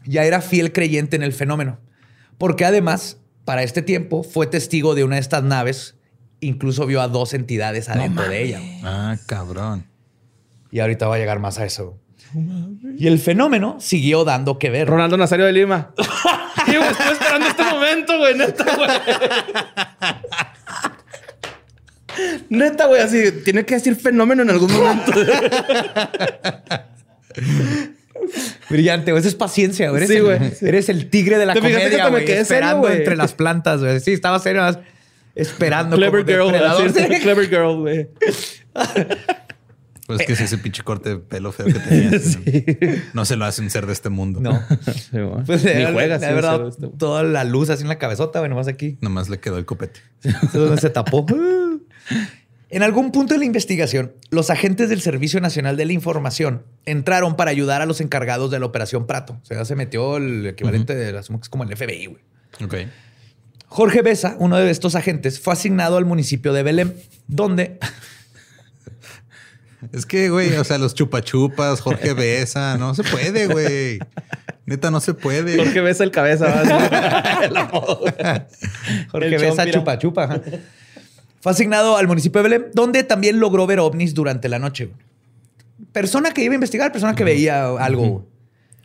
ya 0.05 0.25
era 0.25 0.41
fiel 0.41 0.73
creyente 0.73 1.17
en 1.17 1.23
el 1.23 1.33
fenómeno. 1.33 1.79
Porque 2.39 2.65
además, 2.65 3.19
para 3.45 3.63
este 3.63 3.83
tiempo, 3.83 4.23
fue 4.23 4.47
testigo 4.47 4.95
de 4.95 5.05
una 5.05 5.17
de 5.17 5.21
estas 5.21 5.43
naves. 5.43 5.97
Incluso 6.41 6.87
vio 6.87 7.01
a 7.01 7.09
dos 7.09 7.35
entidades 7.35 7.89
adentro 7.89 8.29
de 8.29 8.43
ella. 8.43 8.61
Ah, 8.83 9.17
cabrón. 9.27 9.87
Y 10.71 10.81
ahorita 10.81 11.07
va 11.07 11.17
a 11.17 11.19
llegar 11.19 11.39
más 11.39 11.59
a 11.59 11.65
eso. 11.65 11.99
Y 12.99 13.07
el 13.07 13.19
fenómeno 13.19 13.77
siguió 13.79 14.25
dando 14.25 14.59
que 14.59 14.71
ver. 14.71 14.89
Ronaldo 14.89 15.17
Nazario 15.17 15.47
de 15.47 15.53
Lima. 15.53 15.93
Sí, 16.65 16.77
güey, 16.77 16.91
estoy 16.91 17.13
esperando 17.13 17.49
este 17.49 17.65
momento, 17.65 18.19
güey. 18.19 18.37
Neta, 18.37 18.77
güey. 18.77 18.89
Neta, 22.51 22.87
güey, 22.87 23.03
así. 23.03 23.33
Tiene 23.45 23.65
que 23.65 23.75
decir 23.75 23.97
fenómeno 23.97 24.43
en 24.43 24.51
algún 24.51 24.73
momento. 24.73 25.13
Brillante, 28.73 29.13
güey. 29.13 29.21
Eso 29.21 29.29
es 29.29 29.35
paciencia, 29.35 29.91
güey. 29.91 29.99
Eres, 30.03 30.09
Sí, 30.11 30.17
el, 30.17 30.23
güey. 30.25 30.39
eres 30.63 30.89
el 30.89 31.09
tigre 31.11 31.39
de 31.39 31.47
la 31.47 31.55
¿Te 31.55 31.61
comedia, 31.61 32.09
güey. 32.09 32.31
Esperando 32.31 32.89
entre 32.91 33.17
las 33.17 33.35
plantas, 33.35 33.81
güey. 33.81 34.01
Sí, 34.01 34.13
estaba 34.13 34.39
serio. 34.39 34.63
Esperando. 35.35 35.97
Clever 35.97 36.25
como 36.39 36.51
girl, 36.53 36.93
clever 37.23 37.49
girl, 37.49 37.77
güey. 37.81 38.09
Pues 40.07 40.21
es 40.21 40.27
que 40.27 40.37
si 40.37 40.45
ese 40.45 40.59
pinche 40.59 40.83
corte 40.83 41.11
de 41.11 41.17
pelo 41.19 41.53
feo 41.53 41.67
que 41.67 41.75
tenías. 41.75 42.37
¿no? 42.45 42.93
No 43.15 43.25
se 43.25 43.37
lo 43.37 43.45
hace 43.45 43.63
un 43.63 43.71
ser 43.71 43.87
de 43.87 43.93
este 43.93 44.09
mundo. 44.09 44.41
No. 44.41 44.61
Pues 45.47 45.65
Ni 45.65 45.71
de 45.73 45.93
juega, 45.93 46.19
de 46.19 46.27
sí, 46.29 46.35
verdad, 46.35 46.69
este- 46.69 46.89
toda 46.99 47.23
la 47.23 47.45
luz 47.45 47.71
así 47.71 47.83
en 47.83 47.89
la 47.89 47.99
cabezota, 47.99 48.41
güey, 48.41 48.49
nomás 48.51 48.69
aquí. 48.69 48.99
Nomás 49.01 49.29
le 49.29 49.39
quedó 49.39 49.59
el 49.59 49.65
copete. 49.65 50.01
Es 50.23 50.53
donde 50.53 50.81
se 50.81 50.91
tapó. 50.91 51.25
En 52.73 52.83
algún 52.83 53.13
punto 53.13 53.35
de 53.35 53.39
la 53.39 53.45
investigación, 53.45 54.15
los 54.31 54.49
agentes 54.49 54.89
del 54.89 55.03
Servicio 55.03 55.43
Nacional 55.43 55.77
de 55.77 55.85
la 55.85 55.93
Información 55.93 56.63
entraron 56.87 57.37
para 57.37 57.51
ayudar 57.51 57.83
a 57.83 57.87
los 57.87 58.01
encargados 58.01 58.51
de 58.51 58.59
la 58.59 58.65
Operación 58.65 59.07
Prato. 59.07 59.39
O 59.43 59.45
sea, 59.45 59.67
se 59.67 59.77
metió 59.77 60.17
el 60.17 60.47
equivalente 60.47 60.95
de, 60.95 61.19
asumo 61.19 61.39
que 61.39 61.43
es 61.43 61.49
como 61.51 61.65
el 61.65 61.77
FBI, 61.77 62.07
güey. 62.07 62.23
Ok. 62.65 62.77
Jorge 63.67 64.01
Besa, 64.01 64.37
uno 64.39 64.57
de 64.57 64.71
estos 64.71 64.95
agentes, 64.95 65.39
fue 65.39 65.53
asignado 65.53 65.99
al 65.99 66.07
municipio 66.07 66.55
de 66.55 66.63
Belém, 66.63 66.95
donde 67.27 67.79
Es 69.93 70.07
que, 70.07 70.31
güey, 70.31 70.55
o 70.55 70.65
sea, 70.65 70.79
los 70.79 70.95
chupachupas, 70.95 71.83
Jorge 71.83 72.15
Besa, 72.15 72.79
no 72.79 72.95
se 72.95 73.05
puede, 73.05 73.49
güey. 73.49 73.99
Neta, 74.65 74.91
no 74.91 75.01
se 75.01 75.13
puede. 75.13 75.59
Porque 75.59 75.83
ves 75.83 76.01
el 76.01 76.11
cabeza. 76.11 76.47
Jorge 79.11 79.27
El 79.27 79.43
Besa 79.43 79.65
chompira. 79.65 79.73
chupa 79.73 79.99
chupa. 79.99 80.25
ajá. 80.25 80.41
Fue 81.43 81.51
asignado 81.51 81.97
al 81.97 82.07
municipio 82.07 82.41
de 82.41 82.49
Belém, 82.49 82.71
donde 82.73 83.03
también 83.03 83.41
logró 83.41 83.67
ver 83.67 83.81
ovnis 83.81 84.15
durante 84.15 84.49
la 84.49 84.61
noche. 84.61 84.93
Persona 85.91 86.31
que 86.31 86.45
iba 86.45 86.53
a 86.53 86.55
investigar, 86.55 86.93
persona 86.93 87.17
que 87.17 87.25
veía 87.25 87.67
algo. 87.79 88.25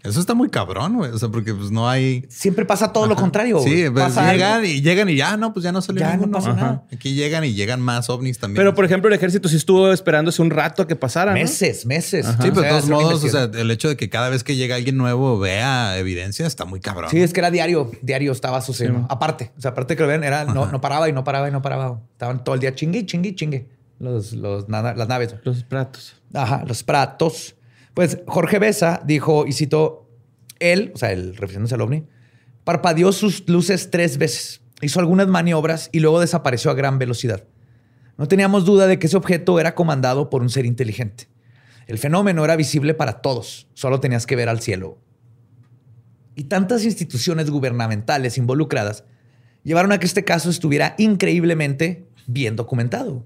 Eso 0.04 0.20
está 0.20 0.34
muy 0.34 0.50
cabrón, 0.50 0.96
güey. 0.96 1.12
O 1.12 1.18
sea, 1.18 1.28
porque 1.30 1.54
pues 1.54 1.72
no 1.72 1.90
hay. 1.90 2.26
Siempre 2.30 2.66
pasa 2.66 2.94
todo 2.94 3.08
lo 3.08 3.16
contrario. 3.16 3.60
Sí, 3.60 3.86
pues, 3.92 4.06
Pasa 4.06 4.32
llegan 4.32 4.54
algo. 4.54 4.68
y 4.68 4.82
llegan 4.82 5.10
y 5.10 5.16
ya, 5.18 5.36
no, 5.38 5.54
pues 5.54 5.64
ya 5.64 5.72
no 5.72 5.82
salió 5.82 6.00
Ya 6.00 6.08
no 6.10 6.14
ninguno. 6.14 6.38
pasa 6.38 6.54
nada. 6.54 6.84
Aquí 6.94 7.14
llegan 7.14 7.44
y 7.44 7.54
llegan 7.54 7.82
más 7.82 8.10
ovnis 8.10 8.38
también. 8.40 8.58
Pero, 8.58 8.74
por 8.74 8.86
ejemplo, 8.86 9.10
el 9.10 9.16
ejército 9.16 9.50
sí 9.50 9.58
estuvo 9.58 9.92
esperándose 9.92 10.42
un 10.42 10.50
rato 10.50 10.84
a 10.84 10.88
que 10.88 10.96
pasara, 10.96 11.32
¿no? 11.32 11.38
Meses, 11.40 11.86
meses. 11.86 12.26
Sí, 12.26 12.36
pero 12.40 12.54
de 12.54 12.62
sea, 12.62 12.70
todos 12.70 12.90
modos, 12.90 13.24
o 13.24 13.28
sea, 13.28 13.44
el 13.46 13.72
hecho 13.72 13.90
de 13.90 13.98
que 13.98 14.10
cada 14.10 14.30
vez 14.30 14.44
que 14.44 14.56
llega 14.56 14.76
alguien 14.76 14.98
nuevo 14.98 15.40
vea 15.40 15.98
evidencia 15.98 16.48
está 16.48 16.64
muy 16.66 16.80
cabrón. 16.80 17.10
Sí, 17.10 17.20
es 17.22 17.34
que 17.34 17.40
era 17.42 17.52
diario, 17.52 17.92
diario 18.02 18.32
estaba 18.32 18.62
sucediendo. 18.62 19.02
Sí. 19.02 19.06
aparte, 19.10 19.52
o 19.58 19.62
sea, 19.62 19.72
aparte 19.72 19.96
que 19.96 20.04
lo 20.04 20.08
ven, 20.08 20.24
era, 20.24 20.46
no, 20.46 20.68
no 20.68 20.80
paraba 20.80 21.10
y 21.10 21.14
no 21.14 21.24
paraba 21.24 21.50
y 21.50 21.52
no 21.52 21.62
paraba. 21.62 22.00
Estaban 22.14 22.44
todo 22.44 22.56
el 22.56 22.62
día 22.62 22.74
chingue, 22.74 23.06
chingue, 23.06 23.36
chingue. 23.36 23.68
Los, 24.00 24.34
los, 24.34 24.70
las 24.70 25.08
naves. 25.08 25.36
Los 25.44 25.64
platos. 25.64 26.16
Ajá, 26.34 26.64
los 26.68 26.84
pratos. 26.84 27.56
Pues 27.98 28.20
Jorge 28.28 28.60
Besa 28.60 29.02
dijo, 29.04 29.48
y 29.48 29.54
citó, 29.54 30.08
él, 30.60 30.92
o 30.94 31.00
sea, 31.00 31.12
el 31.12 31.36
refiriéndose 31.36 31.74
al 31.74 31.82
ovni, 31.82 32.06
parpadeó 32.64 33.12
sus 33.12 33.50
luces 33.50 33.90
tres 33.90 34.20
veces, 34.20 34.62
hizo 34.84 35.00
algunas 35.00 35.28
maniobras 35.28 35.90
y 35.92 36.00
luego 36.00 36.20
desapareció 36.20 36.70
a 36.70 36.76
gran 36.76 37.00
velocidad. 37.00 37.46
No 38.16 38.28
teníamos 38.28 38.66
duda 38.66 38.86
de 38.86 39.00
que 39.00 39.08
ese 39.08 39.18
objeto 39.18 39.60
era 39.60 39.74
comandado 39.74 40.30
por 40.30 40.44
un 40.44 40.52
ser 40.52 40.68
inteligente. 40.68 41.28
El 41.88 41.98
fenómeno 41.98 42.46
era 42.46 42.56
visible 42.56 42.94
para 42.94 43.14
todos, 43.24 43.68
solo 43.74 44.00
tenías 44.00 44.28
que 44.28 44.36
ver 44.36 44.48
al 44.48 44.62
cielo. 44.62 45.00
Y 46.36 46.44
tantas 46.44 46.86
instituciones 46.86 47.50
gubernamentales 47.50 48.38
involucradas 48.38 49.06
llevaron 49.64 49.92
a 49.92 50.00
que 50.00 50.06
este 50.06 50.24
caso 50.24 50.52
estuviera 50.52 50.94
increíblemente 51.00 52.10
bien 52.28 52.56
documentado. 52.56 53.26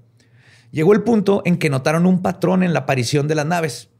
Llegó 0.70 0.94
el 0.94 1.02
punto 1.02 1.42
en 1.44 1.58
que 1.58 1.68
notaron 1.68 2.06
un 2.06 2.22
patrón 2.22 2.62
en 2.62 2.72
la 2.72 2.78
aparición 2.78 3.28
de 3.28 3.34
las 3.34 3.44
naves, 3.44 3.90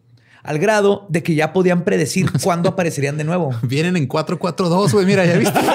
al 0.43 0.59
grado 0.59 1.07
de 1.09 1.23
que 1.23 1.35
ya 1.35 1.53
podían 1.53 1.85
predecir 1.85 2.31
cuándo 2.43 2.71
aparecerían 2.71 3.17
de 3.17 3.25
nuevo. 3.25 3.55
Vienen 3.63 3.97
en 3.97 4.07
442, 4.07 4.93
güey. 4.93 5.07
Mira, 5.07 5.25
ya 5.25 5.37
viste. 5.37 5.59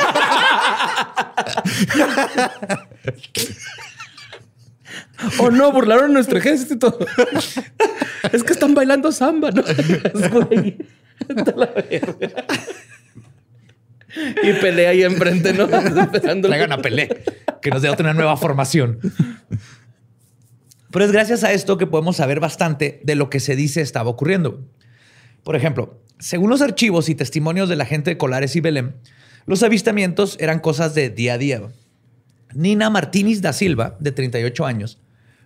Oh, 5.40 5.50
no, 5.50 5.72
burlaron 5.72 6.12
a 6.12 6.14
nuestro 6.14 6.38
ejército. 6.38 6.98
es 8.32 8.44
que 8.44 8.54
están 8.54 8.74
bailando 8.76 9.12
samba, 9.12 9.52
¿no? 9.52 9.62
Es 9.68 10.32
güey. 10.32 10.78
Está 11.28 11.56
la 11.56 11.66
verga. 11.68 12.46
Y 14.44 14.54
pelea 14.54 14.92
ahí 14.92 15.04
enfrente, 15.04 15.54
¿no? 15.54 15.64
Esperando. 15.66 16.48
Traigan 16.48 16.72
a 16.72 16.78
Pelé, 16.78 17.24
que 17.62 17.70
nos 17.70 17.82
dé 17.82 17.90
otra 17.90 18.14
nueva 18.14 18.38
formación. 18.38 19.00
Pero 20.98 21.06
es 21.06 21.12
gracias 21.12 21.44
a 21.44 21.54
esto 21.54 21.78
que 21.78 21.86
podemos 21.86 22.16
saber 22.16 22.40
bastante 22.40 23.02
de 23.04 23.14
lo 23.14 23.30
que 23.30 23.40
se 23.40 23.56
dice 23.56 23.82
estaba 23.82 24.10
ocurriendo. 24.10 24.66
Por 25.44 25.56
ejemplo, 25.56 26.02
según 26.18 26.50
los 26.50 26.64
archivos 26.64 27.08
y 27.08 27.14
testimonios 27.14 27.70
de 27.70 27.76
la 27.76 27.86
gente 27.86 28.10
de 28.10 28.18
Colares 28.18 28.56
y 28.56 28.62
Belém, 28.62 28.94
Los 29.46 29.62
avistamientos 29.62 30.38
eran 30.40 30.60
cosas 30.60 30.96
de 30.96 31.12
día 31.12 31.36
a 31.36 31.38
día. 31.38 31.62
Nina 32.56 32.90
Martínez 32.90 33.44
da 33.44 33.54
Silva, 33.54 33.96
de 34.00 34.12
38 34.12 34.66
años, 34.66 35.00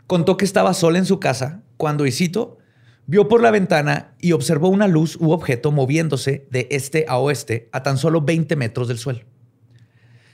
contó 0.08 0.38
que 0.38 0.46
estaba 0.46 0.74
sola 0.74 1.00
en 1.00 1.06
su 1.06 1.20
casa 1.20 1.64
cuando, 1.76 2.06
y 2.06 2.14
cito, 2.14 2.58
vio 3.06 3.28
por 3.28 3.42
la 3.42 3.52
ventana 3.52 4.14
y 4.22 4.32
observó 4.32 4.70
una 4.70 4.88
luz 4.88 5.18
u 5.18 5.32
objeto 5.32 5.74
moviéndose 5.74 6.48
de 6.50 6.70
este 6.72 7.04
a 7.10 7.18
oeste 7.18 7.68
a 7.74 7.84
tan 7.84 7.98
solo 7.98 8.22
20 8.22 8.56
metros 8.56 8.88
del 8.88 9.00
suelo. 9.00 9.26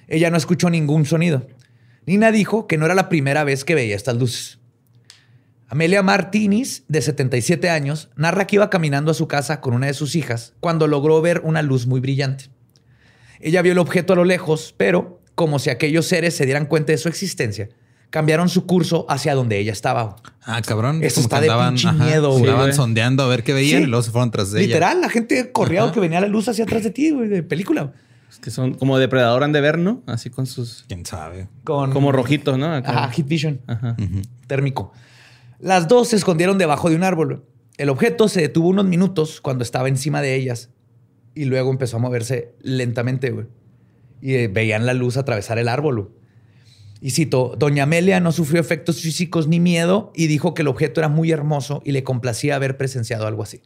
Ella 0.07 0.29
no 0.29 0.37
escuchó 0.37 0.69
ningún 0.69 1.07
sonido. 1.07 1.47
Nina 2.05 2.31
dijo 2.31 2.67
que 2.67 2.77
no 2.77 2.85
era 2.85 2.93
la 2.93 3.09
primera 3.09 3.43
vez 3.43 3.65
que 3.65 3.73
veía 3.73 3.95
estas 3.95 4.15
luces. 4.15 4.59
Amelia 5.69 6.01
Martínez, 6.01 6.83
de 6.87 7.01
77 7.01 7.69
años, 7.69 8.09
narra 8.15 8.47
que 8.47 8.55
iba 8.55 8.69
caminando 8.69 9.11
a 9.11 9.13
su 9.13 9.27
casa 9.27 9.59
con 9.59 9.73
una 9.73 9.87
de 9.87 9.93
sus 9.93 10.15
hijas 10.15 10.53
cuando 10.61 10.87
logró 10.87 11.21
ver 11.21 11.41
una 11.43 11.61
luz 11.61 11.87
muy 11.87 11.99
brillante. 11.99 12.45
Ella 13.39 13.61
vio 13.61 13.73
el 13.73 13.77
objeto 13.79 14.13
a 14.13 14.15
lo 14.15 14.23
lejos, 14.23 14.73
pero 14.77 15.19
como 15.35 15.59
si 15.59 15.69
aquellos 15.69 16.05
seres 16.07 16.35
se 16.35 16.45
dieran 16.45 16.65
cuenta 16.67 16.93
de 16.93 16.97
su 16.97 17.09
existencia, 17.09 17.69
cambiaron 18.09 18.47
su 18.47 18.65
curso 18.65 19.05
hacia 19.09 19.35
donde 19.35 19.59
ella 19.59 19.73
estaba. 19.73 20.15
Ah, 20.43 20.61
cabrón. 20.65 21.03
Eso 21.03 21.15
Como 21.15 21.25
está 21.25 21.41
que 21.41 21.49
de 21.51 21.67
pinche 21.67 21.91
miedo, 21.91 22.31
güey. 22.31 22.45
Estaban 22.45 22.73
sondeando 22.73 23.23
a 23.23 23.27
ver 23.27 23.43
qué 23.43 23.53
veían 23.53 23.81
Sí. 23.81 23.83
y 23.83 23.87
luego 23.87 24.03
se 24.03 24.11
fueron 24.11 24.31
tras 24.31 24.51
de 24.53 24.61
ella. 24.61 24.67
Literal, 24.67 25.01
la 25.01 25.09
gente 25.09 25.51
corría 25.51 25.91
que 25.91 25.99
venía 25.99 26.21
la 26.21 26.27
luz 26.27 26.47
hacia 26.47 26.63
atrás 26.63 26.83
de 26.83 26.91
ti, 26.91 27.11
güey, 27.11 27.27
de 27.27 27.43
película. 27.43 27.91
Es 28.31 28.39
que 28.39 28.51
son 28.51 28.73
como 28.73 28.97
depredador 28.97 29.43
han 29.43 29.51
de 29.51 29.61
ver, 29.61 29.77
¿no? 29.77 30.01
Así 30.07 30.29
con 30.29 30.45
sus. 30.47 30.85
¿Quién 30.87 31.05
sabe? 31.05 31.47
Con, 31.63 31.91
Como 31.91 32.11
rojitos, 32.11 32.57
¿no? 32.57 32.73
Acá. 32.73 32.91
Ajá, 33.03 33.11
Heat 33.11 33.27
Vision. 33.27 33.61
Ajá. 33.67 33.95
térmico. 34.47 34.93
Las 35.59 35.87
dos 35.87 36.09
se 36.09 36.15
escondieron 36.15 36.57
debajo 36.57 36.89
de 36.89 36.95
un 36.95 37.03
árbol. 37.03 37.45
El 37.77 37.89
objeto 37.89 38.27
se 38.27 38.41
detuvo 38.41 38.69
unos 38.69 38.85
minutos 38.85 39.41
cuando 39.41 39.63
estaba 39.63 39.87
encima 39.87 40.21
de 40.21 40.35
ellas 40.35 40.69
y 41.35 41.45
luego 41.45 41.71
empezó 41.71 41.97
a 41.97 41.99
moverse 41.99 42.53
lentamente, 42.61 43.31
güey. 43.31 43.45
Y 44.21 44.33
eh, 44.35 44.47
veían 44.47 44.85
la 44.85 44.93
luz 44.93 45.17
atravesar 45.17 45.59
el 45.59 45.67
árbol. 45.67 45.95
güey. 46.01 46.17
Y 47.01 47.11
cito, 47.11 47.55
Doña 47.57 47.83
Amelia 47.83 48.19
no 48.19 48.31
sufrió 48.31 48.59
efectos 48.59 49.01
físicos 49.01 49.47
ni 49.47 49.59
miedo 49.59 50.11
y 50.15 50.25
dijo 50.27 50.53
que 50.55 50.63
el 50.63 50.67
objeto 50.67 50.99
era 51.01 51.09
muy 51.09 51.31
hermoso 51.31 51.81
y 51.85 51.91
le 51.91 52.03
complacía 52.03 52.55
haber 52.55 52.77
presenciado 52.77 53.27
algo 53.27 53.43
así. 53.43 53.61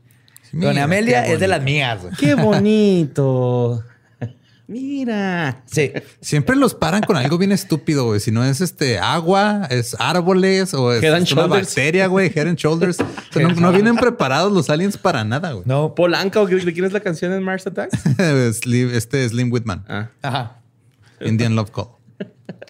Mira, 0.52 0.72
Doña 0.72 0.84
Amelia 0.84 1.26
es 1.26 1.40
de 1.40 1.48
las 1.48 1.64
mías. 1.64 2.02
güey. 2.02 2.14
¡Qué 2.20 2.36
bonito! 2.36 3.84
Mira. 4.72 5.64
Sí. 5.66 5.92
Siempre 6.22 6.56
los 6.56 6.74
paran 6.74 7.02
con 7.04 7.18
algo 7.18 7.38
bien 7.38 7.52
estúpido, 7.52 8.06
güey. 8.06 8.20
Si 8.20 8.32
no 8.32 8.44
es 8.44 8.62
este 8.62 9.00
agua, 9.00 9.68
es 9.70 9.96
árboles 10.00 10.74
o 10.74 10.94
es 10.94 11.04
es 11.04 11.32
una 11.34 11.48
bacteria, 11.48 12.08
güey. 12.08 12.32
Head 12.34 12.48
and 12.48 12.58
shoulders. 12.58 13.00
O 13.02 13.06
sea, 13.34 13.48
no, 13.48 13.54
no 13.56 13.72
vienen 13.72 13.96
preparados 13.98 14.52
los 14.52 14.70
aliens 14.70 14.98
para 14.98 15.24
nada, 15.24 15.52
güey. 15.52 15.64
No. 15.68 15.94
Polanca, 15.94 16.42
¿o 16.42 16.48
qué- 16.48 16.56
¿de 16.56 16.74
quién 16.74 16.86
es 16.86 16.94
la 16.94 17.02
canción 17.02 17.34
en 17.34 17.44
Mars 17.44 17.68
Attacks? 17.68 17.98
Slim- 18.62 18.92
este 18.94 19.26
es 19.26 19.32
Slim 19.32 19.52
Whitman. 19.52 19.84
Ah. 19.90 20.10
Ajá. 20.22 20.62
Indian 21.20 21.56
Love 21.56 21.72
Call. 21.72 21.88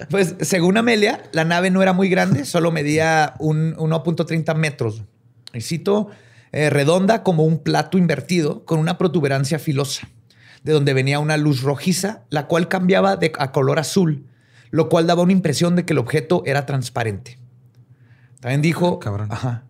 Pues 0.10 0.36
según 0.42 0.78
Amelia, 0.78 1.22
la 1.34 1.44
nave 1.46 1.70
no 1.70 1.82
era 1.84 1.94
muy 1.94 2.10
grande, 2.10 2.46
solo 2.46 2.72
medía 2.72 3.36
un 3.40 3.76
1.30 3.76 4.56
metros. 4.56 5.04
Y 5.54 5.62
cito, 5.62 6.10
eh, 6.52 6.70
redonda 6.70 7.24
como 7.24 7.44
un 7.44 7.60
plato 7.60 7.98
invertido 7.98 8.66
con 8.66 8.80
una 8.80 8.98
protuberancia 8.98 9.60
filosa, 9.60 10.08
de 10.64 10.74
donde 10.74 10.94
venía 10.94 11.20
una 11.20 11.38
luz 11.38 11.62
rojiza, 11.62 12.24
la 12.30 12.48
cual 12.48 12.68
cambiaba 12.68 13.16
de, 13.18 13.32
a 13.40 13.52
color 13.52 13.80
azul, 13.80 14.26
lo 14.70 14.90
cual 14.90 15.08
daba 15.08 15.24
una 15.24 15.32
impresión 15.32 15.76
de 15.76 15.86
que 15.86 15.94
el 15.94 16.00
objeto 16.00 16.44
era 16.46 16.66
transparente. 16.66 17.40
También 18.40 18.62
dijo... 18.62 19.00
Cabrón. 19.00 19.28
Ajá. 19.32 19.66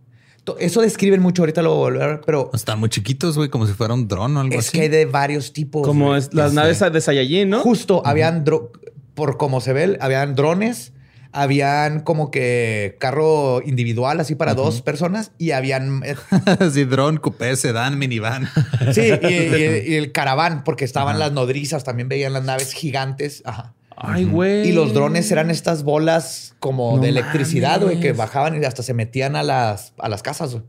Eso 0.60 0.82
describen 0.82 1.22
mucho, 1.22 1.44
ahorita 1.44 1.62
lo 1.62 1.70
voy 1.76 1.78
a 1.78 2.00
volver, 2.00 2.22
pero 2.26 2.50
Están 2.54 2.80
muy 2.80 2.90
chiquitos, 2.90 3.38
güey, 3.38 3.50
como 3.50 3.68
si 3.68 3.74
fuera 3.74 3.94
un 3.94 4.08
dron 4.08 4.36
o 4.36 4.40
algo 4.42 4.54
es 4.56 4.68
así. 4.68 4.78
que 4.78 4.84
hay 4.84 4.90
de 4.90 5.06
varios 5.06 5.54
tipos. 5.54 5.86
Como 5.88 6.16
es, 6.16 6.34
las 6.34 6.54
naves 6.54 6.80
sé. 6.80 6.90
de 6.90 7.00
Saiyajin, 7.00 7.50
¿no? 7.50 7.60
Justo, 7.62 8.02
habían, 8.06 8.44
dro- 8.44 8.72
por 9.14 9.38
como 9.38 9.62
se 9.62 9.72
ve, 9.72 9.98
habían 10.02 10.36
drones, 10.36 10.94
habían 11.34 12.02
como 12.02 12.30
que 12.32 12.98
carro 13.00 13.62
individual 13.66 14.20
así 14.20 14.36
para 14.36 14.54
dos 14.54 14.82
personas 14.82 15.32
y 15.38 15.52
habían, 15.52 16.02
eh, 16.06 16.16
sí, 16.74 16.84
dron, 16.86 17.18
coupé, 17.18 17.56
sedán, 17.56 17.98
minivan. 17.98 18.48
sí, 18.94 19.02
y, 19.02 19.26
y- 19.28 19.84
y 19.88 19.96
el 19.98 20.12
caraván, 20.12 20.64
porque 20.64 20.86
estaban 20.86 21.20
las 21.20 21.32
nodrizas, 21.32 21.84
también 21.84 22.10
veían 22.10 22.34
las 22.34 22.44
naves 22.44 22.74
gigantes. 22.74 23.42
Ajá. 23.46 23.74
Ay, 24.04 24.24
güey. 24.26 24.68
Y 24.68 24.72
los 24.72 24.94
drones 24.94 25.32
eran 25.32 25.52
estas 25.52 25.84
bolas 25.84 26.56
como 26.60 26.96
No 26.96 27.02
de 27.04 27.10
electricidad, 27.10 27.82
güey, 27.82 28.00
que 28.00 28.14
bajaban 28.14 28.60
y 28.62 28.66
hasta 28.66 28.82
se 28.82 28.94
metían 28.96 29.36
a 29.36 29.44
las, 29.44 29.94
a 30.00 30.10
las 30.10 30.24
casas. 30.24 30.54
güey. 30.54 30.64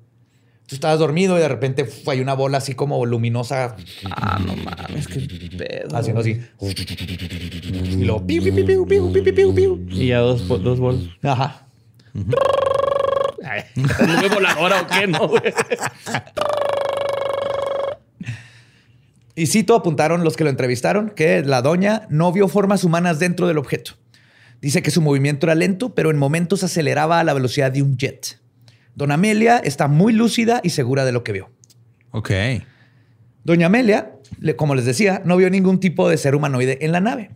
Tú 0.67 0.77
estabas 0.77 0.99
dormido 0.99 1.37
y 1.37 1.41
de 1.41 1.49
repente 1.49 1.83
uf, 1.83 2.09
hay 2.09 2.21
una 2.21 2.35
bola 2.35 2.59
así 2.59 2.75
como 2.75 3.05
luminosa 3.05 3.77
Ah, 4.11 4.41
no 4.45 4.57
mames, 4.57 5.07
qué 5.07 5.21
pedo. 5.59 5.97
haciendo 5.97 6.21
así. 6.23 6.41
Y 6.61 8.05
luego 8.05 8.27
piu, 8.27 8.43
piu, 8.43 8.55
piu, 8.55 8.65
piu, 8.67 8.87
piu, 8.87 9.13
piu, 9.13 9.35
piu, 9.35 9.55
piu. 9.55 9.87
Y 9.91 10.07
ya 10.09 10.19
dos, 10.21 10.47
dos 10.49 10.79
bols. 10.79 11.09
Ajá. 11.23 11.67
Ay, 13.45 13.63
¿Nube 13.75 14.29
voladora 14.35 14.83
o 14.83 14.87
qué? 14.87 15.07
No, 15.07 15.29
güey. 15.29 15.43
Y 19.35 19.47
cito 19.47 19.75
apuntaron 19.75 20.25
los 20.25 20.37
que 20.37 20.45
lo 20.45 20.51
entrevistaron 20.51 21.11
que 21.11 21.43
la 21.43 21.63
doña 21.63 22.07
no 22.11 22.33
vio 22.33 22.49
formas 22.49 22.85
humanas 22.85 23.19
dentro 23.19 23.49
del 23.49 23.59
objeto. 23.59 23.93
Dice 24.61 24.83
que 24.83 24.91
su 24.91 25.01
movimiento 25.01 25.47
era 25.47 25.55
lento, 25.55 25.95
pero 25.95 26.11
en 26.11 26.19
momentos 26.19 26.63
aceleraba 26.63 27.19
a 27.19 27.25
la 27.25 27.33
velocidad 27.35 27.73
de 27.73 27.83
un 27.83 27.97
jet. 27.97 28.39
Doña 28.95 29.15
Amelia 29.15 29.59
está 29.59 29.89
muy 29.89 30.13
lúcida 30.13 30.61
y 30.63 30.71
segura 30.71 31.05
de 31.05 31.13
lo 31.13 31.25
que 31.25 31.33
vio. 31.33 31.51
Ok. 32.11 32.31
Doña 33.45 33.67
Amelia, 33.67 34.13
como 34.57 34.75
les 34.75 34.85
decía, 34.85 35.23
no 35.25 35.37
vio 35.37 35.51
ningún 35.51 35.81
tipo 35.81 36.09
de 36.09 36.17
ser 36.19 36.35
humanoide 36.35 36.79
en 36.85 36.93
la 36.93 37.01
nave. 37.01 37.31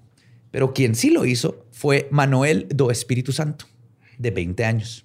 Pero 0.51 0.73
quien 0.73 0.95
sí 0.95 1.11
lo 1.11 1.25
hizo 1.25 1.67
fue 1.73 2.09
Manuel 2.11 2.69
do 2.75 2.91
Espíritu 2.91 3.33
Santo, 3.33 3.67
de 4.19 4.31
20 4.31 4.65
años. 4.65 5.05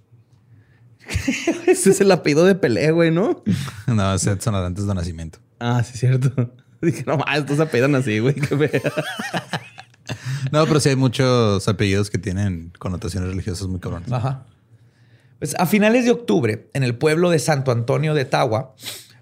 Ese 1.68 1.90
es 1.90 2.02
el 2.02 2.12
apellido 2.12 2.46
de 2.46 2.56
Pelé, 2.56 2.92
güey, 2.92 3.12
¿no? 3.12 3.44
No, 3.88 4.14
es 4.14 4.26
Edson 4.28 4.56
antes 4.56 4.86
de 4.86 4.94
nacimiento. 4.94 5.40
Ah, 5.60 5.84
sí, 5.84 5.98
cierto. 5.98 6.54
Dije, 6.82 7.04
no 7.06 7.20
estos 7.36 7.60
apellidan 7.60 7.96
así, 7.96 8.20
güey. 8.20 8.34
qué 8.34 8.58
feo. 8.58 8.82
No, 10.52 10.66
pero 10.66 10.80
sí 10.80 10.90
hay 10.90 10.96
muchos 10.96 11.68
apellidos 11.68 12.10
que 12.10 12.18
tienen 12.18 12.74
connotaciones 12.80 13.30
religiosas 13.30 13.68
muy 13.68 13.80
cabrones. 13.80 14.12
Ajá. 14.12 14.46
Pues 15.42 15.56
a 15.58 15.66
finales 15.66 16.06
de 16.06 16.12
octubre, 16.12 16.70
en 16.76 16.84
el 16.84 16.94
pueblo 16.96 17.32
de 17.32 17.40
Santo 17.40 17.72
Antonio 17.72 18.14
de 18.14 18.26
Tagua, 18.26 18.76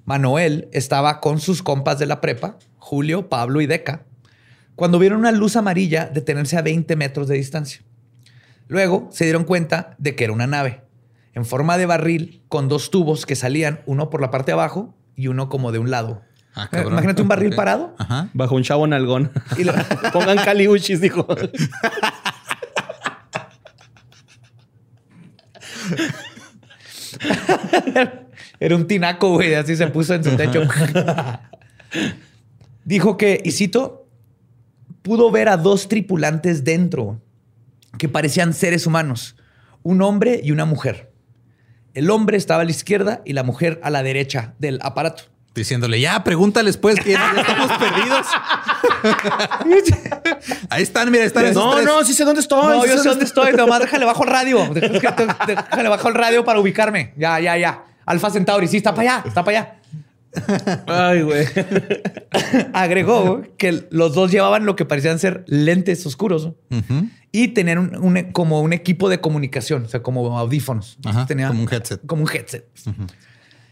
Manuel 0.03 0.67
estaba 0.73 1.21
con 1.21 1.39
sus 1.39 1.63
compas 1.63 1.97
de 1.97 2.07
la 2.07 2.19
prepa, 2.19 2.57
Julio, 2.77 3.29
Pablo 3.29 3.61
y 3.61 3.67
Deca, 3.67 4.03
cuando 4.75 4.99
vieron 4.99 5.19
una 5.19 5.31
luz 5.31 5.55
amarilla 5.55 6.07
detenerse 6.13 6.57
a 6.57 6.61
20 6.61 6.97
metros 6.97 7.29
de 7.29 7.35
distancia. 7.35 7.83
Luego 8.67 9.07
se 9.13 9.23
dieron 9.23 9.45
cuenta 9.45 9.95
de 9.97 10.17
que 10.17 10.25
era 10.25 10.33
una 10.33 10.45
nave, 10.45 10.81
en 11.35 11.45
forma 11.45 11.77
de 11.77 11.85
barril, 11.85 12.43
con 12.49 12.67
dos 12.67 12.91
tubos 12.91 13.25
que 13.25 13.37
salían, 13.37 13.79
uno 13.85 14.09
por 14.09 14.19
la 14.19 14.29
parte 14.29 14.47
de 14.47 14.55
abajo 14.55 14.93
y 15.15 15.27
uno 15.27 15.47
como 15.47 15.71
de 15.71 15.79
un 15.79 15.89
lado. 15.89 16.21
Ah. 16.53 16.67
Imagínate 16.85 17.21
un 17.21 17.29
barril 17.29 17.55
parado. 17.55 17.95
Ajá. 17.97 18.27
Bajo 18.33 18.55
un 18.55 18.63
chavo 18.63 18.85
nalgón. 18.87 19.31
Y 19.57 19.63
lo- 19.63 19.71
Pongan 20.11 20.35
caliuchis, 20.39 20.99
dijo. 20.99 21.25
Era 28.59 28.75
un 28.75 28.87
tinaco, 28.87 29.33
güey. 29.33 29.55
Así 29.55 29.75
se 29.75 29.87
puso 29.87 30.13
en 30.13 30.23
su 30.23 30.35
techo. 30.35 30.61
Dijo 32.83 33.17
que, 33.17 33.41
y 33.43 33.51
cito, 33.51 34.07
pudo 35.01 35.31
ver 35.31 35.49
a 35.49 35.57
dos 35.57 35.87
tripulantes 35.87 36.63
dentro 36.63 37.21
que 37.97 38.09
parecían 38.09 38.53
seres 38.53 38.85
humanos, 38.85 39.35
un 39.83 40.01
hombre 40.01 40.39
y 40.43 40.51
una 40.51 40.65
mujer. 40.65 41.11
El 41.93 42.09
hombre 42.11 42.37
estaba 42.37 42.61
a 42.61 42.65
la 42.65 42.71
izquierda 42.71 43.21
y 43.25 43.33
la 43.33 43.43
mujer 43.43 43.79
a 43.83 43.89
la 43.89 44.03
derecha 44.03 44.53
del 44.59 44.79
aparato. 44.81 45.23
Diciéndole, 45.55 45.99
ya, 45.99 46.23
pregúntales 46.23 46.77
pues 46.77 46.99
que 46.99 47.13
ya, 47.13 47.33
estamos 47.35 47.71
perdidos. 47.77 48.27
ahí 50.69 50.83
están, 50.83 51.11
mira, 51.11 51.23
están 51.25 51.45
esos 51.45 51.55
No, 51.63 51.73
tres. 51.75 51.85
no, 51.85 52.03
sí 52.03 52.13
sé 52.13 52.23
dónde 52.25 52.41
estoy. 52.41 52.77
No, 52.77 52.83
sí 52.83 52.89
yo 52.89 52.97
sé 52.97 53.09
dónde 53.09 53.25
estoy. 53.25 53.53
Nomás 53.53 53.79
déjale 53.81 54.05
bajo 54.05 54.23
el 54.23 54.29
radio. 54.29 54.69
Déjale 54.73 55.89
bajo 55.89 56.07
el 56.09 56.15
radio 56.15 56.43
para 56.43 56.59
ubicarme. 56.59 57.13
Ya, 57.17 57.39
ya, 57.39 57.57
ya. 57.57 57.83
Alfa 58.05 58.29
Centauri, 58.31 58.67
sí, 58.67 58.77
está 58.77 58.93
para 58.93 59.17
allá, 59.17 59.27
está 59.27 59.43
para 59.43 59.59
allá. 59.59 59.75
Ay, 60.87 61.21
güey. 61.23 61.45
Agregó 62.73 63.41
que 63.57 63.87
los 63.91 64.13
dos 64.13 64.31
llevaban 64.31 64.65
lo 64.65 64.75
que 64.75 64.85
parecían 64.85 65.19
ser 65.19 65.43
lentes 65.47 66.05
oscuros 66.05 66.49
y 67.31 67.49
tenían 67.49 67.77
un- 67.79 67.95
un- 67.97 68.31
como 68.31 68.61
un 68.61 68.73
equipo 68.73 69.09
de 69.09 69.19
comunicación, 69.21 69.85
o 69.85 69.87
sea, 69.89 70.01
como 70.01 70.37
audífonos. 70.39 70.97
Ajá, 71.05 71.25
Tenía- 71.25 71.47
como 71.49 71.63
un 71.63 71.69
headset. 71.73 72.05
Como 72.05 72.23
un 72.23 72.29
headset. 72.31 72.65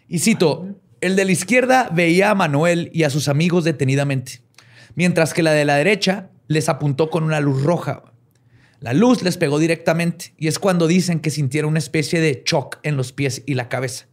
Y 0.07 0.19
cito, 0.19 0.67
el 1.01 1.15
de 1.15 1.25
la 1.25 1.31
izquierda 1.31 1.89
veía 1.91 2.31
a 2.31 2.35
Manuel 2.35 2.89
y 2.93 3.03
a 3.03 3.09
sus 3.09 3.27
amigos 3.27 3.63
detenidamente, 3.63 4.41
mientras 4.97 5.33
que 5.33 5.43
la 5.43 5.53
de 5.53 5.63
la 5.63 5.75
derecha 5.75 6.29
les 6.49 6.67
apuntó 6.67 7.09
con 7.09 7.23
una 7.23 7.39
luz 7.39 7.63
roja. 7.63 8.03
La 8.81 8.93
luz 8.93 9.23
les 9.23 9.37
pegó 9.37 9.57
directamente 9.59 10.33
y 10.37 10.47
es 10.47 10.59
cuando 10.59 10.87
dicen 10.87 11.19
que 11.21 11.29
sintieron 11.29 11.69
una 11.71 11.79
especie 11.79 12.19
de 12.19 12.43
shock 12.45 12.77
en 12.83 12.97
los 12.97 13.13
pies 13.13 13.43
y 13.45 13.53
la 13.53 13.69
cabeza. 13.69 14.07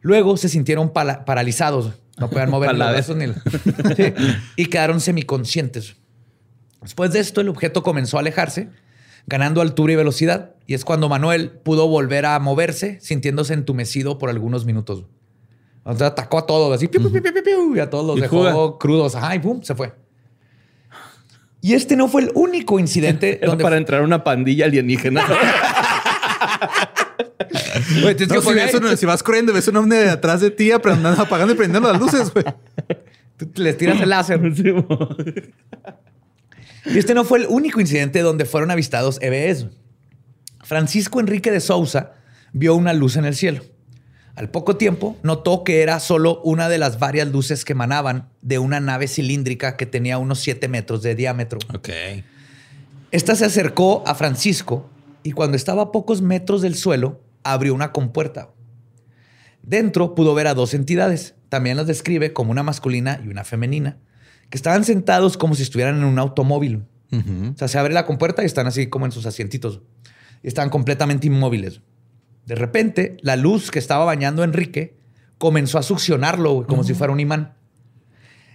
Luego 0.00 0.36
se 0.36 0.48
sintieron 0.48 0.92
pala- 0.92 1.24
paralizados, 1.24 1.92
no 2.18 2.28
podían 2.28 2.50
mover 2.50 2.70
los 2.70 2.78
brazos 2.92 3.16
ni 3.16 3.26
la- 3.28 3.94
Sí, 3.96 4.12
y 4.56 4.66
quedaron 4.66 5.00
semiconscientes. 5.00 5.94
Después 6.82 7.12
de 7.12 7.20
esto, 7.20 7.40
el 7.40 7.48
objeto 7.48 7.82
comenzó 7.82 8.16
a 8.16 8.20
alejarse, 8.20 8.68
ganando 9.26 9.60
altura 9.60 9.92
y 9.92 9.96
velocidad. 9.96 10.54
Y 10.66 10.74
es 10.74 10.84
cuando 10.84 11.08
Manuel 11.08 11.50
pudo 11.50 11.86
volver 11.88 12.26
a 12.26 12.38
moverse, 12.40 12.98
sintiéndose 13.00 13.54
entumecido 13.54 14.18
por 14.18 14.30
algunos 14.30 14.64
minutos. 14.64 15.04
O 15.84 15.96
sea, 15.96 16.08
atacó 16.08 16.38
a 16.38 16.46
todos, 16.46 16.74
así, 16.74 16.88
piu, 16.88 17.00
piu, 17.00 17.10
piu, 17.22 17.22
piu, 17.32 17.42
piu, 17.42 17.76
y 17.76 17.80
a 17.80 17.88
todos 17.90 18.04
los 18.06 18.16
dejó 18.50 18.78
crudos. 18.78 19.14
Ajá, 19.14 19.34
y 19.34 19.38
pum, 19.38 19.62
se 19.62 19.74
fue. 19.74 19.92
Y 21.62 21.72
este 21.74 21.96
no 21.96 22.08
fue 22.08 22.22
el 22.22 22.30
único 22.34 22.78
incidente 22.78 23.38
Era 23.40 23.46
donde 23.48 23.62
para 23.64 23.76
entrar 23.78 24.02
una 24.02 24.22
pandilla 24.24 24.66
alienígena. 24.66 25.24
Güey, 28.02 28.14
tienes 28.14 28.28
No, 28.28 28.34
que 28.36 28.40
si, 28.40 28.46
poner- 28.48 28.66
ves 28.72 28.74
un- 28.74 28.96
si 28.96 29.06
vas 29.06 29.22
corriendo 29.22 29.52
ves 29.52 29.68
un 29.68 29.76
ovni 29.76 29.96
de 29.96 30.10
atrás 30.10 30.40
de 30.40 30.50
ti 30.50 30.70
aprendiendo, 30.72 31.20
apagando 31.22 31.52
y 31.52 31.56
prendiendo 31.56 31.90
las 31.92 32.00
luces, 32.00 32.32
güey. 32.32 32.44
Tú 33.36 33.50
les 33.62 33.76
tiras 33.76 34.00
el 34.00 34.08
láser. 34.08 34.40
Y 36.86 36.98
este 36.98 37.14
no 37.14 37.24
fue 37.24 37.40
el 37.40 37.46
único 37.48 37.80
incidente 37.80 38.20
donde 38.20 38.44
fueron 38.44 38.70
avistados 38.70 39.18
EBS. 39.20 39.66
Francisco 40.64 41.20
Enrique 41.20 41.50
de 41.50 41.60
Sousa 41.60 42.12
vio 42.52 42.74
una 42.74 42.92
luz 42.92 43.16
en 43.16 43.24
el 43.24 43.34
cielo. 43.34 43.62
Al 44.34 44.48
poco 44.48 44.76
tiempo 44.76 45.16
notó 45.22 45.62
que 45.62 45.82
era 45.82 46.00
solo 46.00 46.40
una 46.42 46.68
de 46.68 46.78
las 46.78 46.98
varias 46.98 47.28
luces 47.28 47.64
que 47.64 47.74
emanaban 47.74 48.30
de 48.40 48.58
una 48.58 48.80
nave 48.80 49.06
cilíndrica 49.06 49.76
que 49.76 49.84
tenía 49.84 50.18
unos 50.18 50.40
7 50.40 50.68
metros 50.68 51.02
de 51.02 51.14
diámetro. 51.14 51.58
Ok. 51.74 51.90
Esta 53.10 53.36
se 53.36 53.44
acercó 53.44 54.02
a 54.06 54.14
Francisco 54.14 54.88
y 55.22 55.32
cuando 55.32 55.56
estaba 55.56 55.82
a 55.82 55.92
pocos 55.92 56.22
metros 56.22 56.62
del 56.62 56.74
suelo, 56.74 57.20
abrió 57.44 57.74
una 57.74 57.92
compuerta. 57.92 58.50
Dentro 59.62 60.14
pudo 60.14 60.34
ver 60.34 60.46
a 60.46 60.54
dos 60.54 60.72
entidades, 60.74 61.34
también 61.48 61.76
las 61.76 61.86
describe 61.86 62.32
como 62.32 62.50
una 62.50 62.62
masculina 62.62 63.20
y 63.22 63.28
una 63.28 63.44
femenina, 63.44 63.98
que 64.48 64.56
estaban 64.56 64.84
sentados 64.84 65.36
como 65.36 65.54
si 65.54 65.62
estuvieran 65.62 65.98
en 65.98 66.04
un 66.04 66.18
automóvil. 66.18 66.84
O 67.12 67.58
sea, 67.58 67.68
se 67.68 67.78
abre 67.78 67.92
la 67.92 68.06
compuerta 68.06 68.42
y 68.42 68.46
están 68.46 68.66
así 68.66 68.86
como 68.86 69.04
en 69.04 69.12
sus 69.12 69.26
asientitos. 69.26 69.82
Y 70.42 70.48
están 70.48 70.70
completamente 70.70 71.26
inmóviles. 71.26 71.82
De 72.46 72.54
repente, 72.54 73.16
la 73.22 73.36
luz 73.36 73.70
que 73.70 73.78
estaba 73.78 74.04
bañando 74.04 74.42
a 74.42 74.44
Enrique 74.44 74.96
comenzó 75.38 75.78
a 75.78 75.82
succionarlo 75.82 76.52
güey, 76.54 76.66
como 76.66 76.84
si 76.84 76.94
fuera 76.94 77.12
un 77.12 77.20
imán. 77.20 77.54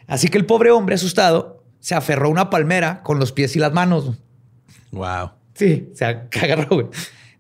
Así 0.08 0.28
que 0.30 0.38
el 0.38 0.46
pobre 0.46 0.72
hombre 0.72 0.96
asustado 0.96 1.64
se 1.80 1.96
aferró 1.96 2.28
a 2.28 2.32
una 2.32 2.50
palmera 2.50 3.02
con 3.04 3.20
los 3.20 3.32
pies 3.32 3.56
y 3.56 3.60
las 3.60 3.74
manos. 3.74 4.14
Wow. 4.92 5.32
Sí, 5.54 5.90
se 5.94 6.06
ag- 6.06 6.28
agarró, 6.44 6.76
güey. 6.76 6.88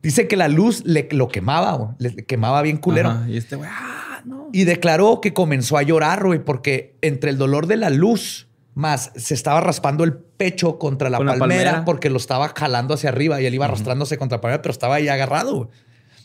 Dice 0.02 0.28
que 0.28 0.36
la 0.38 0.48
luz 0.48 0.84
le, 0.86 1.08
lo 1.12 1.28
quemaba, 1.28 1.74
güey. 1.74 1.90
Le, 2.00 2.16
quemaba 2.26 2.62
bien 2.62 2.78
culero. 2.78 3.10
Ajá, 3.10 3.30
Y 3.30 3.38
este 3.38 3.56
güey, 3.56 3.70
ah, 3.72 4.22
no. 4.26 4.50
Y 4.54 4.64
declaró 4.64 5.22
que 5.22 5.34
comenzó 5.34 5.78
a 5.78 5.84
llorar, 5.84 6.26
güey, 6.26 6.40
porque 6.44 6.96
entre 7.02 7.30
el 7.30 7.38
dolor 7.38 7.68
de 7.68 7.78
la 7.78 7.90
luz 7.90 8.48
más 8.74 9.12
se 9.16 9.34
estaba 9.34 9.60
raspando 9.60 10.04
el 10.04 10.14
pecho 10.14 10.78
contra 10.78 11.10
la, 11.10 11.18
Con 11.18 11.26
la 11.26 11.38
palmera, 11.38 11.64
palmera. 11.64 11.86
porque 11.86 12.10
lo 12.10 12.18
estaba 12.18 12.50
jalando 12.56 12.94
hacia 12.94 13.10
arriba 13.10 13.42
y 13.42 13.46
él 13.48 13.54
iba 13.56 13.66
arrastrándose 13.66 14.18
contra 14.18 14.38
la 14.38 14.42
palmera, 14.42 14.62
pero 14.62 14.72
estaba 14.72 14.96
ahí 14.96 15.08
agarrado. 15.08 15.56
güey. 15.56 15.70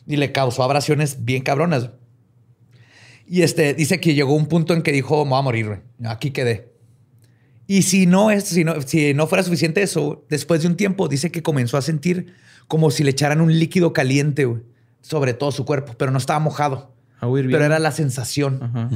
Y 0.06 0.16
le 0.16 0.32
causó 0.32 0.62
abrasiones 0.62 1.24
bien 1.24 1.42
cabronas. 1.42 1.90
Y 3.26 3.42
este 3.42 3.74
dice 3.74 4.00
que 4.00 4.14
llegó 4.14 4.34
un 4.34 4.46
punto 4.46 4.74
en 4.74 4.82
que 4.82 4.92
dijo, 4.92 5.24
me 5.24 5.30
voy 5.30 5.38
a 5.38 5.42
morir. 5.42 5.82
Aquí 6.04 6.30
quedé. 6.30 6.72
Y 7.66 7.82
si 7.82 8.06
no, 8.06 8.30
es, 8.30 8.44
si, 8.44 8.64
no, 8.64 8.80
si 8.82 9.14
no 9.14 9.26
fuera 9.26 9.44
suficiente 9.44 9.82
eso, 9.82 10.24
después 10.28 10.62
de 10.62 10.68
un 10.68 10.76
tiempo 10.76 11.08
dice 11.08 11.30
que 11.30 11.42
comenzó 11.42 11.76
a 11.76 11.82
sentir 11.82 12.34
como 12.68 12.90
si 12.90 13.04
le 13.04 13.10
echaran 13.10 13.40
un 13.40 13.58
líquido 13.58 13.92
caliente 13.92 14.48
sobre 15.00 15.34
todo 15.34 15.52
su 15.52 15.64
cuerpo, 15.64 15.94
pero 15.96 16.10
no 16.10 16.18
estaba 16.18 16.38
mojado. 16.38 16.94
Pero 17.20 17.64
era 17.64 17.78
la 17.78 17.92
sensación. 17.92 18.60
Ajá. 18.62 18.90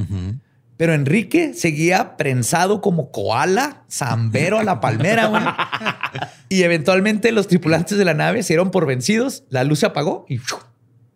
Pero 0.77 0.93
Enrique 0.93 1.55
seguía 1.55 2.17
prensado 2.17 2.81
como 2.81 3.11
koala, 3.11 3.83
zambero 3.89 4.59
a 4.59 4.63
la 4.63 4.79
palmera, 4.79 5.25
güey. 5.25 5.41
y 6.49 6.61
eventualmente 6.61 7.31
los 7.31 7.47
tripulantes 7.47 7.97
de 7.97 8.05
la 8.05 8.13
nave 8.13 8.43
se 8.43 8.53
dieron 8.53 8.69
por 8.69 8.85
vencidos, 8.85 9.43
la 9.49 9.63
luz 9.63 9.79
se 9.79 9.87
apagó 9.87 10.25
y 10.29 10.37
¡fiu! 10.37 10.57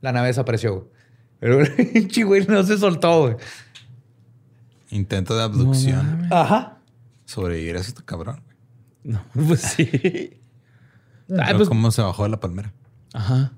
La 0.01 0.11
nave 0.11 0.27
desapareció. 0.27 0.73
güey. 0.75 0.87
Pero 1.39 1.61
el 1.61 2.47
no 2.47 2.63
se 2.63 2.77
soltó, 2.77 3.21
güey. 3.21 3.35
Intento 4.89 5.37
de 5.37 5.43
abducción. 5.43 6.27
Ajá. 6.31 6.77
Sobrevivir 7.25 7.77
a 7.77 7.79
eso 7.79 7.89
está 7.89 8.03
cabrón. 8.03 8.41
güey. 8.45 8.57
No, 9.15 9.23
pues 9.47 9.61
sí. 9.61 9.89
Ay, 9.93 10.39
Pero 11.27 11.57
pues, 11.57 11.69
¿Cómo 11.69 11.91
se 11.91 12.01
bajó 12.01 12.23
de 12.23 12.29
la 12.29 12.39
palmera? 12.39 12.73
ajá. 13.13 13.53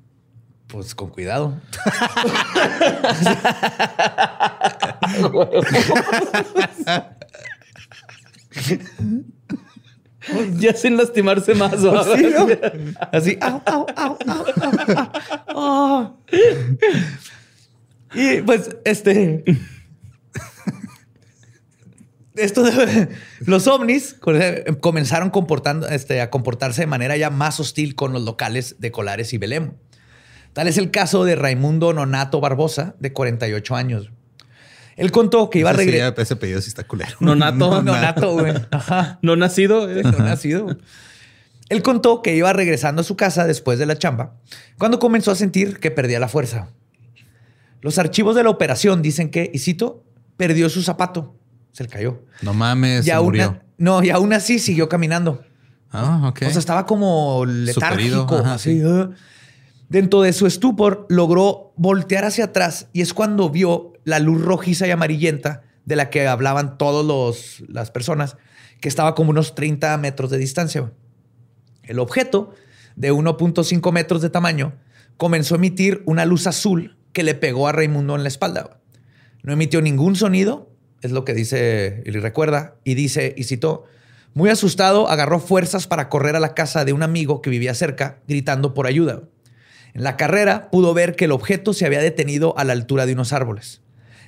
Pues 0.67 0.95
con 0.95 1.09
cuidado. 1.09 1.59
Ya 10.59 10.73
sin 10.73 10.97
lastimarse 10.97 11.55
más. 11.55 11.83
¿o? 11.83 12.15
Sí, 12.15 12.23
¿no? 12.23 12.47
Así, 13.11 13.37
au, 13.41 13.61
au, 13.65 13.85
au, 13.95 14.17
au, 14.27 14.45
au, 14.61 14.99
au. 15.47 15.55
Oh. 15.55 16.17
Y 18.13 18.41
pues, 18.41 18.77
este. 18.85 19.43
Esto 22.35 22.63
de 22.63 23.09
los 23.45 23.67
ovnis 23.67 24.15
comenzaron 24.81 25.29
comportando, 25.29 25.87
este, 25.87 26.19
a 26.19 26.31
comportarse 26.31 26.81
de 26.81 26.87
manera 26.87 27.15
ya 27.15 27.29
más 27.29 27.59
hostil 27.59 27.93
con 27.93 28.11
los 28.11 28.23
locales 28.23 28.77
de 28.79 28.91
Colares 28.91 29.33
y 29.33 29.37
Belém. 29.37 29.73
Tal 30.53 30.67
es 30.67 30.77
el 30.79 30.89
caso 30.89 31.25
de 31.25 31.35
Raimundo 31.35 31.93
Nonato 31.93 32.39
Barbosa, 32.39 32.95
de 32.99 33.13
48 33.13 33.75
años. 33.75 34.11
Él 34.95 35.11
contó 35.11 35.49
que 35.49 35.59
iba 35.59 35.71
a 35.71 35.73
regresar. 35.73 36.13
ese 36.17 36.35
pedido 36.35 36.61
sí 36.61 36.67
está 36.69 36.83
culero. 36.85 37.15
Nonato. 37.19 37.81
Nonato, 37.83 38.33
güey. 38.33 38.53
Ajá. 38.71 39.19
No 39.21 39.35
nacido. 39.35 39.89
eh. 39.89 40.03
No 40.03 40.11
nacido. 40.19 40.77
Él 41.69 41.81
contó 41.81 42.21
que 42.21 42.35
iba 42.35 42.51
regresando 42.53 43.01
a 43.01 43.03
su 43.03 43.15
casa 43.15 43.47
después 43.47 43.79
de 43.79 43.85
la 43.85 43.97
chamba 43.97 44.35
cuando 44.77 44.99
comenzó 44.99 45.31
a 45.31 45.35
sentir 45.35 45.79
que 45.79 45.89
perdía 45.91 46.19
la 46.19 46.27
fuerza. 46.27 46.69
Los 47.81 47.97
archivos 47.97 48.35
de 48.35 48.43
la 48.43 48.49
operación 48.49 49.01
dicen 49.01 49.29
que, 49.29 49.49
y 49.53 49.59
cito, 49.59 50.03
perdió 50.37 50.69
su 50.69 50.81
zapato. 50.83 51.35
Se 51.71 51.83
le 51.83 51.89
cayó. 51.89 52.21
No 52.41 52.53
mames, 52.53 53.01
Y 53.01 53.05
se 53.05 53.11
aún, 53.13 53.25
murió. 53.27 53.59
no, 53.77 54.03
y 54.03 54.09
aún 54.11 54.31
así 54.33 54.59
siguió 54.59 54.87
caminando. 54.87 55.43
Ah, 55.91 56.27
ok. 56.29 56.43
O 56.47 56.49
sea, 56.49 56.59
estaba 56.59 56.85
como 56.85 57.45
letárgico. 57.45 58.37
Ajá, 58.37 58.53
así, 58.55 58.79
sí. 58.79 58.85
Dentro 59.89 60.21
de 60.21 60.33
su 60.33 60.47
estupor, 60.47 61.05
logró 61.09 61.73
voltear 61.75 62.25
hacia 62.25 62.45
atrás 62.45 62.87
y 62.93 63.01
es 63.01 63.13
cuando 63.13 63.49
vio 63.49 63.93
la 64.03 64.19
luz 64.19 64.41
rojiza 64.41 64.87
y 64.87 64.91
amarillenta 64.91 65.63
de 65.85 65.95
la 65.95 66.09
que 66.09 66.27
hablaban 66.27 66.77
todas 66.77 67.61
las 67.67 67.91
personas, 67.91 68.37
que 68.79 68.89
estaba 68.89 69.15
como 69.15 69.31
unos 69.31 69.55
30 69.55 69.97
metros 69.97 70.29
de 70.29 70.37
distancia. 70.37 70.91
El 71.83 71.99
objeto, 71.99 72.53
de 72.95 73.11
1.5 73.11 73.91
metros 73.91 74.21
de 74.21 74.29
tamaño, 74.29 74.73
comenzó 75.17 75.55
a 75.55 75.57
emitir 75.57 76.03
una 76.05 76.25
luz 76.25 76.47
azul 76.47 76.97
que 77.11 77.23
le 77.23 77.35
pegó 77.35 77.67
a 77.67 77.71
Raimundo 77.71 78.15
en 78.15 78.23
la 78.23 78.29
espalda. 78.29 78.79
No 79.41 79.53
emitió 79.53 79.81
ningún 79.81 80.15
sonido, 80.15 80.71
es 81.01 81.11
lo 81.11 81.25
que 81.25 81.33
dice 81.33 82.01
y 82.05 82.11
recuerda, 82.11 82.75
y 82.83 82.95
dice, 82.95 83.33
y 83.37 83.43
citó, 83.43 83.85
muy 84.33 84.49
asustado, 84.49 85.09
agarró 85.09 85.39
fuerzas 85.39 85.85
para 85.85 86.09
correr 86.09 86.35
a 86.35 86.39
la 86.39 86.55
casa 86.55 86.85
de 86.85 86.93
un 86.93 87.03
amigo 87.03 87.41
que 87.41 87.49
vivía 87.49 87.75
cerca, 87.75 88.19
gritando 88.27 88.73
por 88.73 88.87
ayuda. 88.87 89.23
En 89.93 90.03
la 90.03 90.17
carrera 90.17 90.71
pudo 90.71 90.93
ver 90.93 91.15
que 91.15 91.25
el 91.25 91.31
objeto 91.31 91.73
se 91.73 91.85
había 91.85 91.99
detenido 91.99 92.57
a 92.57 92.63
la 92.63 92.73
altura 92.73 93.05
de 93.05 93.13
unos 93.13 93.31
árboles, 93.33 93.81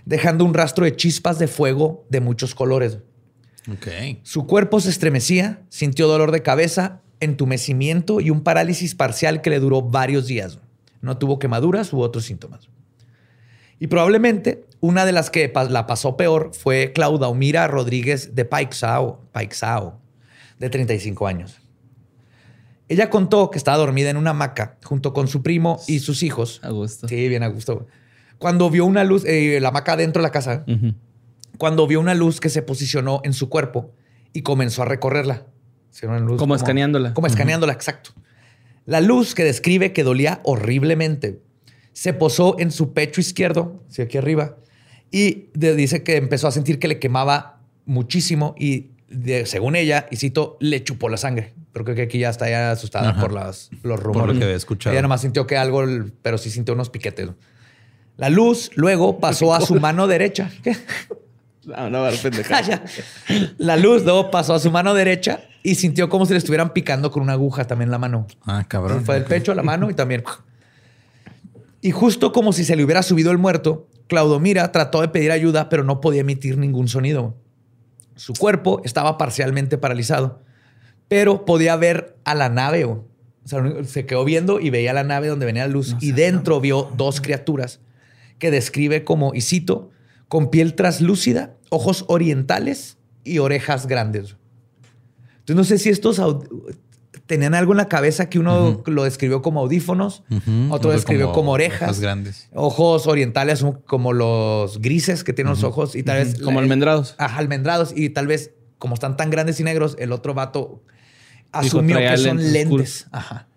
dejando 0.06 0.46
un 0.46 0.54
rastro 0.54 0.86
de 0.86 0.96
chispas 0.96 1.40
de 1.40 1.48
fuego 1.48 2.06
de 2.10 2.22
muchos 2.22 2.54
colores. 2.54 3.00
Su 4.24 4.46
cuerpo 4.46 4.80
se 4.80 4.92
estremecía, 4.92 5.62
sintió 5.70 6.08
dolor 6.08 6.32
de 6.32 6.44
cabeza, 6.44 7.02
entumecimiento 7.20 8.22
y 8.22 8.30
un 8.30 8.42
parálisis 8.42 8.94
parcial 8.94 9.42
que 9.42 9.50
le 9.50 9.60
duró 9.60 9.82
varios 9.82 10.28
días. 10.28 10.60
No 11.02 11.18
tuvo 11.18 11.40
quemaduras 11.40 11.92
u 11.94 12.02
otros 12.02 12.26
síntomas. 12.26 12.70
Y 13.80 13.88
probablemente 13.88 14.66
una 14.80 15.06
de 15.06 15.12
las 15.12 15.30
que 15.32 15.52
la 15.70 15.88
pasó 15.88 16.16
peor 16.16 16.52
fue 16.54 16.94
Claudia 16.94 17.28
Omira 17.28 17.68
Rodríguez 17.68 18.36
de 18.36 18.46
Paixao, 18.46 19.20
Paixao, 19.32 20.00
de 20.60 20.70
35 20.70 21.28
años. 21.28 21.65
Ella 22.88 23.10
contó 23.10 23.50
que 23.50 23.58
estaba 23.58 23.78
dormida 23.78 24.10
en 24.10 24.18
una 24.18 24.32
hamaca 24.32 24.78
junto 24.84 25.14
con 25.14 25.28
su 25.28 25.42
primo 25.42 25.80
y 25.88 26.00
sus 26.00 26.22
hijos. 26.24 26.60
A 26.64 26.70
gusto. 26.70 27.08
Sí, 27.08 27.28
bien 27.30 27.44
a 27.44 27.48
gusto. 27.48 27.88
Cuando 28.38 28.70
vio 28.70 28.86
una 28.86 29.04
luz, 29.04 29.24
eh, 29.26 29.60
la 29.62 29.70
hamaca 29.70 29.96
dentro 29.98 30.22
de 30.22 30.28
la 30.28 30.32
casa, 30.32 30.66
cuando 31.58 31.88
vio 31.88 32.00
una 32.00 32.14
luz 32.14 32.40
que 32.40 32.50
se 32.50 32.62
posicionó 32.62 33.22
en 33.24 33.34
su 33.34 33.50
cuerpo 33.50 33.94
y 34.34 34.42
comenzó 34.42 34.82
a 34.84 34.86
recorrerla. 34.86 35.46
Sí, 35.90 36.06
una 36.06 36.20
luz 36.20 36.38
Como 36.38 36.56
escaneándola. 36.56 37.14
Como 37.14 37.28
escaneándola, 37.28 37.74
exacto. 37.74 38.12
La 38.86 39.02
luz 39.02 39.34
que 39.34 39.44
describe 39.44 39.94
que 39.94 40.04
dolía 40.04 40.42
horriblemente 40.44 41.40
se 41.94 42.14
posó 42.14 42.60
en 42.60 42.72
su 42.72 42.94
pecho 42.94 43.22
izquierdo, 43.22 43.82
sí, 43.88 44.02
aquí 44.02 44.18
arriba, 44.18 44.58
y 45.12 45.48
de- 45.54 45.76
dice 45.76 46.04
que 46.04 46.18
empezó 46.18 46.48
a 46.48 46.52
sentir 46.52 46.78
que 46.78 46.90
le 46.90 47.00
quemaba 47.00 47.62
muchísimo 47.86 48.54
y 48.60 48.92
de- 49.10 49.46
según 49.46 49.76
ella, 49.78 50.06
y 50.12 50.18
cito, 50.18 50.58
le 50.60 50.84
chupó 50.84 51.08
la 51.10 51.16
sangre. 51.18 51.54
Pero 51.76 51.84
creo 51.84 51.96
que 51.98 52.04
aquí 52.04 52.20
ya 52.20 52.30
está 52.30 52.50
ya 52.50 52.72
asustada 52.72 53.10
Ajá. 53.10 53.20
por 53.20 53.34
las, 53.34 53.70
los 53.84 54.00
rumores. 54.00 54.28
Por 54.28 54.34
lo 54.34 54.40
que 54.40 54.46
había 54.46 54.56
escuchado. 54.56 54.94
Ella 54.94 55.02
nomás 55.02 55.20
sintió 55.20 55.46
que 55.46 55.58
algo, 55.58 55.84
pero 56.22 56.38
sí 56.38 56.50
sintió 56.50 56.74
unos 56.74 56.90
piquetes. 56.90 57.32
La 58.16 58.30
luz 58.30 58.72
luego 58.76 59.20
pasó 59.20 59.54
a 59.54 59.60
su 59.60 59.76
mano 59.82 60.08
derecha. 60.08 60.50
¿Qué? 60.64 60.78
No, 61.66 61.90
no, 61.90 62.00
va 62.00 62.08
a 62.08 62.12
pendejar. 62.14 62.64
Ya. 62.70 62.86
La 63.58 63.76
luz 63.76 64.06
luego 64.06 64.32
pasó 64.32 64.54
a 64.54 64.60
su 64.60 64.72
mano 64.72 64.94
derecha 64.94 65.42
y 65.64 65.76
sintió 65.76 66.08
como 66.08 66.26
si 66.26 66.32
le 66.32 66.38
estuvieran 66.38 66.72
picando 66.72 67.12
con 67.12 67.22
una 67.22 67.34
aguja 67.34 67.68
también 67.68 67.90
en 67.90 67.92
la 67.92 67.98
mano. 67.98 68.26
Ah, 68.46 68.64
cabrón. 68.66 69.04
Fue 69.04 69.16
del 69.16 69.26
pecho 69.26 69.52
a 69.52 69.56
la 69.56 69.64
mano 69.64 69.90
y 69.90 69.94
también. 69.94 70.24
Y 71.82 71.92
justo 71.92 72.32
como 72.32 72.54
si 72.54 72.64
se 72.64 72.78
le 72.78 72.86
hubiera 72.86 73.04
subido 73.04 73.32
el 73.32 73.38
muerto, 73.38 73.90
Claudomira 74.08 74.72
trató 74.72 75.02
de 75.02 75.10
pedir 75.10 75.32
ayuda, 75.32 75.68
pero 75.68 75.84
no 75.84 76.00
podía 76.00 76.22
emitir 76.22 76.58
ningún 76.58 76.88
sonido. 76.88 77.36
Su 78.16 78.34
cuerpo 78.34 78.82
estaba 78.86 79.18
parcialmente 79.18 79.78
paralizado, 79.78 80.42
pero 81.08 81.46
podía 81.46 81.76
ver 81.76 82.18
a 82.24 82.36
la 82.36 82.50
nave. 82.50 82.86
O 82.86 83.06
sea, 83.46 83.62
se 83.86 84.06
quedó 84.06 84.26
viendo 84.26 84.60
y 84.60 84.70
veía 84.70 84.94
la 84.94 85.04
nave 85.04 85.28
donde 85.28 85.46
venía 85.46 85.68
la 85.68 85.74
luz. 85.74 85.96
y 86.02 86.12
dentro 86.14 86.60
vio 86.62 86.92
dos 86.98 87.22
criaturas 87.22 87.80
que 88.40 88.52
describe 88.52 89.04
como, 89.04 89.34
y 89.34 89.42
cito, 89.42 89.92
con 90.28 90.50
piel 90.50 90.74
traslúcida, 90.76 91.56
ojos 91.70 92.06
orientales 92.08 92.98
y 93.24 93.38
orejas 93.40 93.88
grandes. 93.88 94.36
Entonces 95.40 95.56
no 95.56 95.64
sé 95.64 95.78
si 95.78 95.90
estos 95.90 96.20
tenían 97.28 97.54
algo 97.56 97.74
en 97.74 97.78
la 97.78 97.88
cabeza 97.88 98.30
que 98.30 98.40
uno 98.40 98.84
lo 98.86 99.04
describió 99.04 99.42
como 99.42 99.60
audífonos, 99.62 100.24
otro 100.70 100.92
describió 100.92 101.32
como, 101.32 101.52
orejas 101.52 101.82
orejas. 101.82 102.00
grandes. 102.00 102.50
Ojos 102.54 103.08
orientales 103.08 103.64
como 103.86 104.12
los 104.14 104.82
grises 104.82 105.24
que 105.24 105.34
tienen 105.34 105.52
los 105.52 105.64
ojos 105.64 105.96
y 105.96 106.04
tal 106.04 106.18
vez... 106.18 106.40
Como 106.42 106.60
la- 106.60 106.64
almendrados. 106.64 107.16
Ajá, 107.18 107.38
almendrados. 107.38 107.94
Y 107.96 108.10
tal 108.10 108.28
vez, 108.28 108.52
como 108.78 108.96
están 108.96 109.18
tan 109.18 109.30
grandes 109.30 109.60
y 109.60 109.64
negros, 109.64 109.96
el 110.00 110.12
otro 110.12 110.34
vato 110.34 110.84
asumió 111.52 111.98
que 111.98 112.18
son 112.18 112.54
lentes. 112.54 113.08
Ajá. 113.12 113.48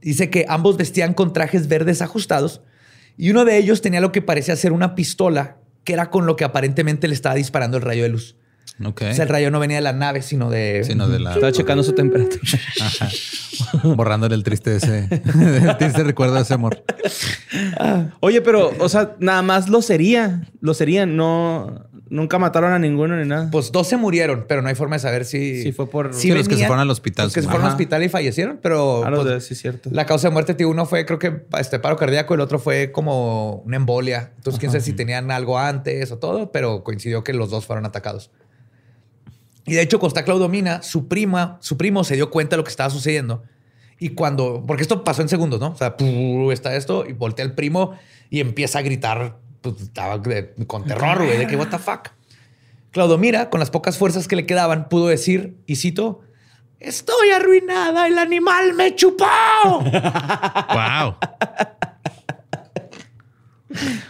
Dice 0.00 0.30
que 0.30 0.46
ambos 0.48 0.76
vestían 0.76 1.14
con 1.14 1.32
trajes 1.32 1.68
verdes 1.68 2.02
ajustados 2.02 2.62
y 3.16 3.30
uno 3.30 3.44
de 3.44 3.58
ellos 3.58 3.82
tenía 3.82 4.00
lo 4.00 4.12
que 4.12 4.22
parecía 4.22 4.56
ser 4.56 4.72
una 4.72 4.94
pistola, 4.94 5.58
que 5.84 5.92
era 5.92 6.10
con 6.10 6.26
lo 6.26 6.36
que 6.36 6.44
aparentemente 6.44 7.08
le 7.08 7.14
estaba 7.14 7.34
disparando 7.34 7.76
el 7.76 7.82
rayo 7.82 8.02
de 8.02 8.08
luz. 8.08 8.36
Ok. 8.84 9.02
O 9.10 9.14
sea, 9.14 9.24
el 9.24 9.28
rayo 9.28 9.50
no 9.50 9.60
venía 9.60 9.76
de 9.76 9.82
la 9.82 9.92
nave, 9.92 10.22
sino 10.22 10.50
de... 10.50 10.82
Sino 10.84 11.08
de 11.08 11.20
la... 11.20 11.34
Estaba 11.34 11.52
checando 11.52 11.82
su 11.82 11.92
temperatura. 11.92 12.40
borrándole 13.84 14.34
el 14.34 14.42
triste 14.42 14.76
ese... 14.76 15.08
el 15.10 15.76
triste 15.76 16.02
recuerdo 16.04 16.34
de 16.34 16.42
ese 16.42 16.54
amor. 16.54 16.82
Oye, 18.20 18.40
pero, 18.40 18.72
o 18.78 18.88
sea, 18.88 19.14
nada 19.20 19.42
más 19.42 19.68
lo 19.68 19.82
sería. 19.82 20.48
Lo 20.60 20.74
serían. 20.74 21.16
No, 21.16 21.86
nunca 22.12 22.38
mataron 22.38 22.72
a 22.72 22.78
ninguno 22.78 23.16
ni 23.16 23.26
nada. 23.26 23.48
Pues 23.50 23.72
dos 23.72 23.88
se 23.88 23.96
murieron, 23.96 24.44
pero 24.46 24.60
no 24.60 24.68
hay 24.68 24.74
forma 24.74 24.96
de 24.96 25.00
saber 25.00 25.24
si... 25.24 25.62
Sí, 25.62 25.72
fue 25.72 25.88
por- 25.88 26.12
Sí, 26.12 26.30
los 26.30 26.46
que 26.46 26.56
se 26.56 26.66
fueron 26.66 26.80
al 26.80 26.90
hospital, 26.90 27.26
Los 27.26 27.32
que 27.34 27.40
se 27.40 27.48
fueron 27.48 27.64
al 27.66 27.72
hospital 27.72 28.02
y 28.04 28.08
fallecieron, 28.10 28.60
pero... 28.62 29.02
Ah, 29.04 29.10
los 29.10 29.20
pues, 29.22 29.32
de- 29.34 29.40
sí, 29.40 29.54
cierto. 29.54 29.88
La 29.92 30.04
causa 30.04 30.28
de 30.28 30.32
muerte, 30.32 30.54
tío, 30.54 30.68
uno 30.68 30.84
fue, 30.84 31.06
creo 31.06 31.18
que 31.18 31.46
este 31.58 31.78
paro 31.80 31.96
cardíaco, 31.96 32.34
el 32.34 32.40
otro 32.40 32.58
fue 32.58 32.92
como 32.92 33.62
una 33.64 33.76
embolia. 33.76 34.32
Entonces, 34.36 34.60
quién 34.60 34.70
sabe 34.70 34.84
si 34.84 34.92
tenían 34.92 35.30
algo 35.30 35.58
antes 35.58 36.12
o 36.12 36.18
todo, 36.18 36.52
pero 36.52 36.84
coincidió 36.84 37.24
que 37.24 37.32
los 37.32 37.48
dos 37.50 37.64
fueron 37.64 37.86
atacados. 37.86 38.30
Y 39.64 39.74
de 39.74 39.80
hecho, 39.82 39.98
Costa 39.98 40.24
Claudomina, 40.24 40.82
su 40.82 41.08
prima, 41.08 41.56
su 41.60 41.76
primo 41.78 42.04
se 42.04 42.14
dio 42.16 42.30
cuenta 42.30 42.56
de 42.56 42.58
lo 42.58 42.64
que 42.64 42.70
estaba 42.70 42.90
sucediendo. 42.90 43.42
Y 43.98 44.10
cuando, 44.10 44.64
porque 44.66 44.82
esto 44.82 45.04
pasó 45.04 45.22
en 45.22 45.28
segundos, 45.28 45.60
¿no? 45.60 45.68
O 45.70 45.76
sea, 45.76 45.96
está 46.52 46.74
esto 46.74 47.04
y 47.08 47.12
voltea 47.12 47.44
el 47.44 47.54
primo 47.54 47.96
y 48.28 48.40
empieza 48.40 48.80
a 48.80 48.82
gritar, 48.82 49.38
pues, 49.62 49.80
estaba 49.80 50.18
de- 50.18 50.52
con 50.66 50.84
terror, 50.84 51.18
güey, 51.24 51.38
de 51.38 51.46
que 51.46 51.56
what 51.56 51.68
the 51.68 51.78
fuck. 51.78 52.08
Claudomira, 52.90 53.48
con 53.48 53.58
las 53.60 53.70
pocas 53.70 53.96
fuerzas 53.96 54.28
que 54.28 54.36
le 54.36 54.44
quedaban, 54.44 54.88
pudo 54.90 55.08
decir, 55.08 55.56
y 55.66 55.76
cito, 55.76 56.20
estoy 56.78 57.30
arruinada, 57.30 58.06
el 58.06 58.18
animal 58.18 58.74
me 58.74 58.94
chupó. 58.94 59.24
¡Wow! 59.82 61.16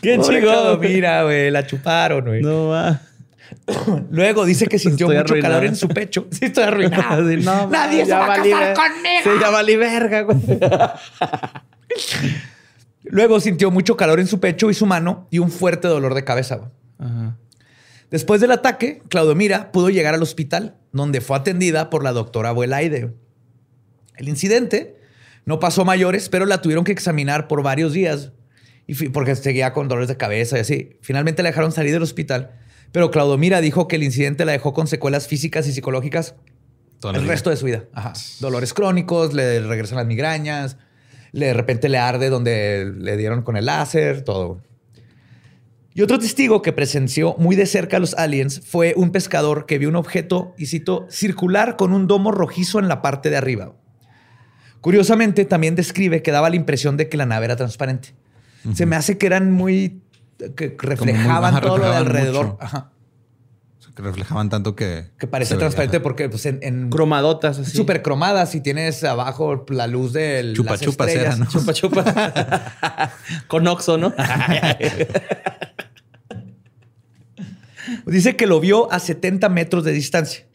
Qué 0.01 0.19
chingón. 0.19 0.41
Claudomira, 0.41 1.23
güey, 1.23 1.51
la 1.53 1.65
chuparon, 1.67 2.25
güey. 2.25 2.43
No 2.43 2.69
va. 2.71 3.01
Luego 4.11 4.45
dice 4.45 4.67
que 4.67 4.79
sintió 4.79 5.07
Estoy 5.07 5.19
mucho 5.19 5.33
arruinada. 5.35 5.55
calor 5.57 5.69
en 5.69 5.77
su 5.77 5.87
pecho. 5.89 6.27
Sí, 6.33 6.47
estoy 6.47 6.65
arruinado. 6.65 7.29
Sí, 7.31 7.37
no, 7.37 7.69
Nadie 7.69 8.05
se 8.05 8.13
va 8.13 8.25
a 8.25 8.37
casar 8.37 8.45
ver- 8.45 8.75
conmigo. 8.75 9.21
Sí, 9.23 9.31
ya 9.41 9.51
valí 9.51 9.77
verga, 9.77 10.21
güey. 10.23 10.41
Luego 13.05 13.41
sintió 13.41 13.71
mucho 13.71 13.97
calor 13.97 14.21
en 14.21 14.27
su 14.27 14.41
pecho 14.41 14.71
y 14.71 14.75
su 14.75 14.87
mano 14.87 15.27
y 15.31 15.39
un 15.39 15.51
fuerte 15.51 15.89
dolor 15.89 16.15
de 16.15 16.25
cabeza. 16.25 16.71
Ajá. 16.99 17.37
Después 18.13 18.43
del 18.43 18.51
ataque, 18.51 19.03
Claudomira 19.09 19.73
pudo 19.73 19.89
llegar 19.89 20.15
al 20.15 20.23
hospital, 20.23 20.77
donde 20.93 21.23
fue 21.23 21.35
atendida 21.35 21.89
por 21.89 22.05
la 22.05 22.13
doctora 22.13 22.51
Abuelaide. 22.51 23.15
El 24.17 24.29
incidente 24.29 24.99
no 25.47 25.59
pasó 25.59 25.87
mayores, 25.87 26.29
pero 26.29 26.45
la 26.45 26.61
tuvieron 26.61 26.85
que 26.85 26.93
examinar 26.93 27.49
por 27.49 27.63
varios 27.63 27.95
días 27.95 28.33
y 28.87 29.09
porque 29.09 29.35
seguía 29.35 29.73
con 29.73 29.89
dolores 29.89 30.09
de 30.09 30.19
cabeza 30.19 30.59
y 30.59 30.61
así. 30.61 30.99
Finalmente 31.01 31.43
la 31.43 31.49
dejaron 31.49 31.73
salir 31.73 31.93
del 31.93 32.03
hospital, 32.03 32.51
pero 32.93 33.11
Claudomira 33.11 33.63
dijo 33.63 33.89
que 33.89 33.97
el 33.97 34.03
incidente 34.03 34.45
la 34.45 34.53
dejó 34.53 34.75
con 34.75 34.89
secuelas 34.89 35.27
físicas 35.27 35.67
y 35.67 35.73
psicológicas 35.73 36.35
Toda 37.01 37.15
la 37.15 37.19
el 37.19 37.27
resto 37.27 37.49
de 37.49 37.57
su 37.57 37.65
vida. 37.65 37.85
Ajá. 37.95 38.13
Dolores 38.41 38.75
crónicos, 38.75 39.33
le 39.33 39.61
regresan 39.61 39.97
las 39.97 40.07
migrañas, 40.07 40.77
le, 41.33 41.47
de 41.47 41.55
repente 41.55 41.89
le 41.89 41.99
arde 41.99 42.29
donde 42.29 42.93
le 42.97 43.17
dieron 43.17 43.43
con 43.43 43.57
el 43.57 43.67
láser, 43.67 44.23
todo. 44.23 44.61
Y 45.95 46.03
otro 46.03 46.19
testigo 46.19 46.63
que 46.63 46.73
presenció 46.73 47.35
muy 47.39 47.55
de 47.55 47.67
cerca 47.67 47.99
a 47.99 48.01
los 48.01 48.15
aliens 48.15 48.63
fue 48.65 48.95
un 48.97 49.11
pescador 49.11 49.67
que 49.67 49.79
vio 49.79 49.89
un 49.89 49.97
objeto, 49.97 50.55
y 50.57 50.67
cito, 50.67 51.07
circular 51.11 51.77
con 51.77 51.93
un 51.93 52.07
domo 52.07 52.33
rojizo 52.33 52.79
en 52.79 52.89
la 52.89 53.03
parte 53.03 53.29
de 53.29 53.37
arriba. 53.37 53.75
Curiosamente, 54.81 55.45
también 55.45 55.75
describe 55.75 56.23
que 56.23 56.33
daba 56.33 56.51
la 56.51 56.57
impresión 56.57 56.97
de 56.97 57.09
que 57.09 57.17
la 57.17 57.27
nave 57.27 57.45
era 57.45 57.57
transparente. 57.57 58.15
Se 58.75 58.87
me 58.87 58.97
hace 58.97 59.19
que 59.19 59.27
eran 59.27 59.53
muy... 59.53 60.03
que 60.57 60.77
reflejaban 60.79 61.55
ajá, 61.55 61.61
todo 61.61 61.79
lo 61.79 61.91
de 61.91 61.97
alrededor. 61.97 62.57
Ajá. 62.61 62.92
Que 63.95 64.03
reflejaban 64.03 64.49
tanto 64.49 64.75
que... 64.75 65.11
Que 65.19 65.27
veía. 65.27 65.59
transparente 65.59 66.01
porque 66.01 66.29
pues, 66.31 66.47
en, 66.47 66.59
en 66.63 66.89
Cromadotas 66.89 67.59
así. 67.59 67.77
súper 67.77 68.01
cromadas 68.03 68.55
y 68.55 68.61
tienes 68.63 69.05
abajo 69.05 69.67
la 69.69 69.87
luz 69.87 70.13
del 70.15 70.55
Chupa 70.55 70.71
las 70.73 70.81
chupas 70.81 71.09
estrellas. 71.09 71.37
era, 71.37 71.45
¿no? 71.45 71.51
Chupa 71.51 71.73
chupa. 71.75 73.13
Con 73.49 73.67
Oxo, 73.69 73.99
¿no? 73.99 74.15
Dice 78.07 78.37
que 78.37 78.47
lo 78.47 78.61
vio 78.61 78.91
a 78.93 79.01
70 79.01 79.49
metros 79.49 79.85
de 79.85 79.93
distancia. 79.93 80.47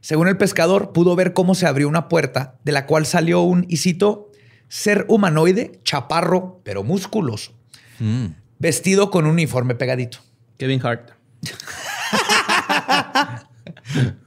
Según 0.00 0.28
el 0.28 0.36
pescador, 0.36 0.92
pudo 0.92 1.16
ver 1.16 1.32
cómo 1.32 1.54
se 1.54 1.66
abrió 1.66 1.88
una 1.88 2.08
puerta 2.08 2.56
de 2.64 2.72
la 2.72 2.86
cual 2.86 3.06
salió 3.06 3.40
un, 3.42 3.64
y 3.68 3.78
cito, 3.78 4.30
ser 4.68 5.04
humanoide, 5.08 5.80
chaparro, 5.84 6.60
pero 6.64 6.82
musculoso, 6.84 7.52
Mm. 7.98 8.26
vestido 8.58 9.10
con 9.10 9.24
un 9.24 9.32
uniforme 9.32 9.74
pegadito. 9.74 10.18
Kevin 10.58 10.84
Hart. 10.84 11.12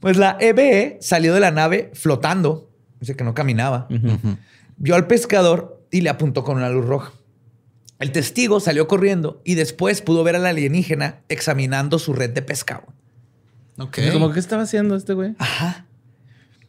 Pues 0.00 0.16
la 0.16 0.36
EBE 0.40 0.98
salió 1.00 1.34
de 1.34 1.40
la 1.40 1.50
nave 1.50 1.90
flotando, 1.92 2.70
dice 3.00 3.16
que 3.16 3.24
no 3.24 3.34
caminaba, 3.34 3.88
vio 4.76 4.94
al 4.94 5.08
pescador 5.08 5.84
y 5.90 6.02
le 6.02 6.10
apuntó 6.10 6.44
con 6.44 6.56
una 6.56 6.70
luz 6.70 6.86
roja. 6.86 7.12
El 7.98 8.12
testigo 8.12 8.60
salió 8.60 8.86
corriendo 8.86 9.42
y 9.44 9.56
después 9.56 10.02
pudo 10.02 10.22
ver 10.22 10.36
al 10.36 10.46
alienígena 10.46 11.22
examinando 11.28 11.98
su 11.98 12.12
red 12.12 12.30
de 12.30 12.42
pescado. 12.42 12.84
Ok. 13.76 13.98
Como 14.12 14.30
que 14.32 14.38
estaba 14.38 14.62
haciendo 14.62 14.94
este 14.94 15.14
güey. 15.14 15.34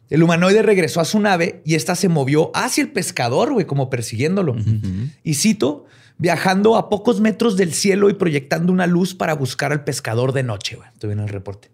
El 0.08 0.24
humanoide 0.24 0.62
regresó 0.62 1.00
a 1.00 1.04
su 1.04 1.20
nave 1.20 1.62
y 1.64 1.76
esta 1.76 1.94
se 1.94 2.08
movió 2.08 2.50
hacia 2.52 2.82
el 2.82 2.90
pescador, 2.90 3.52
güey, 3.52 3.64
como 3.64 3.90
persiguiéndolo. 3.90 4.56
Y 5.22 5.34
cito, 5.34 5.86
viajando 6.20 6.76
a 6.76 6.88
pocos 6.88 7.20
metros 7.20 7.56
del 7.56 7.74
cielo 7.74 8.10
y 8.10 8.14
proyectando 8.14 8.72
una 8.72 8.86
luz 8.86 9.14
para 9.14 9.34
buscar 9.34 9.72
al 9.72 9.82
pescador 9.82 10.32
de 10.32 10.44
noche, 10.44 10.76
güey. 10.76 10.88
Estoy 10.92 11.08
viendo 11.08 11.24
el 11.24 11.30
reporte. 11.30 11.70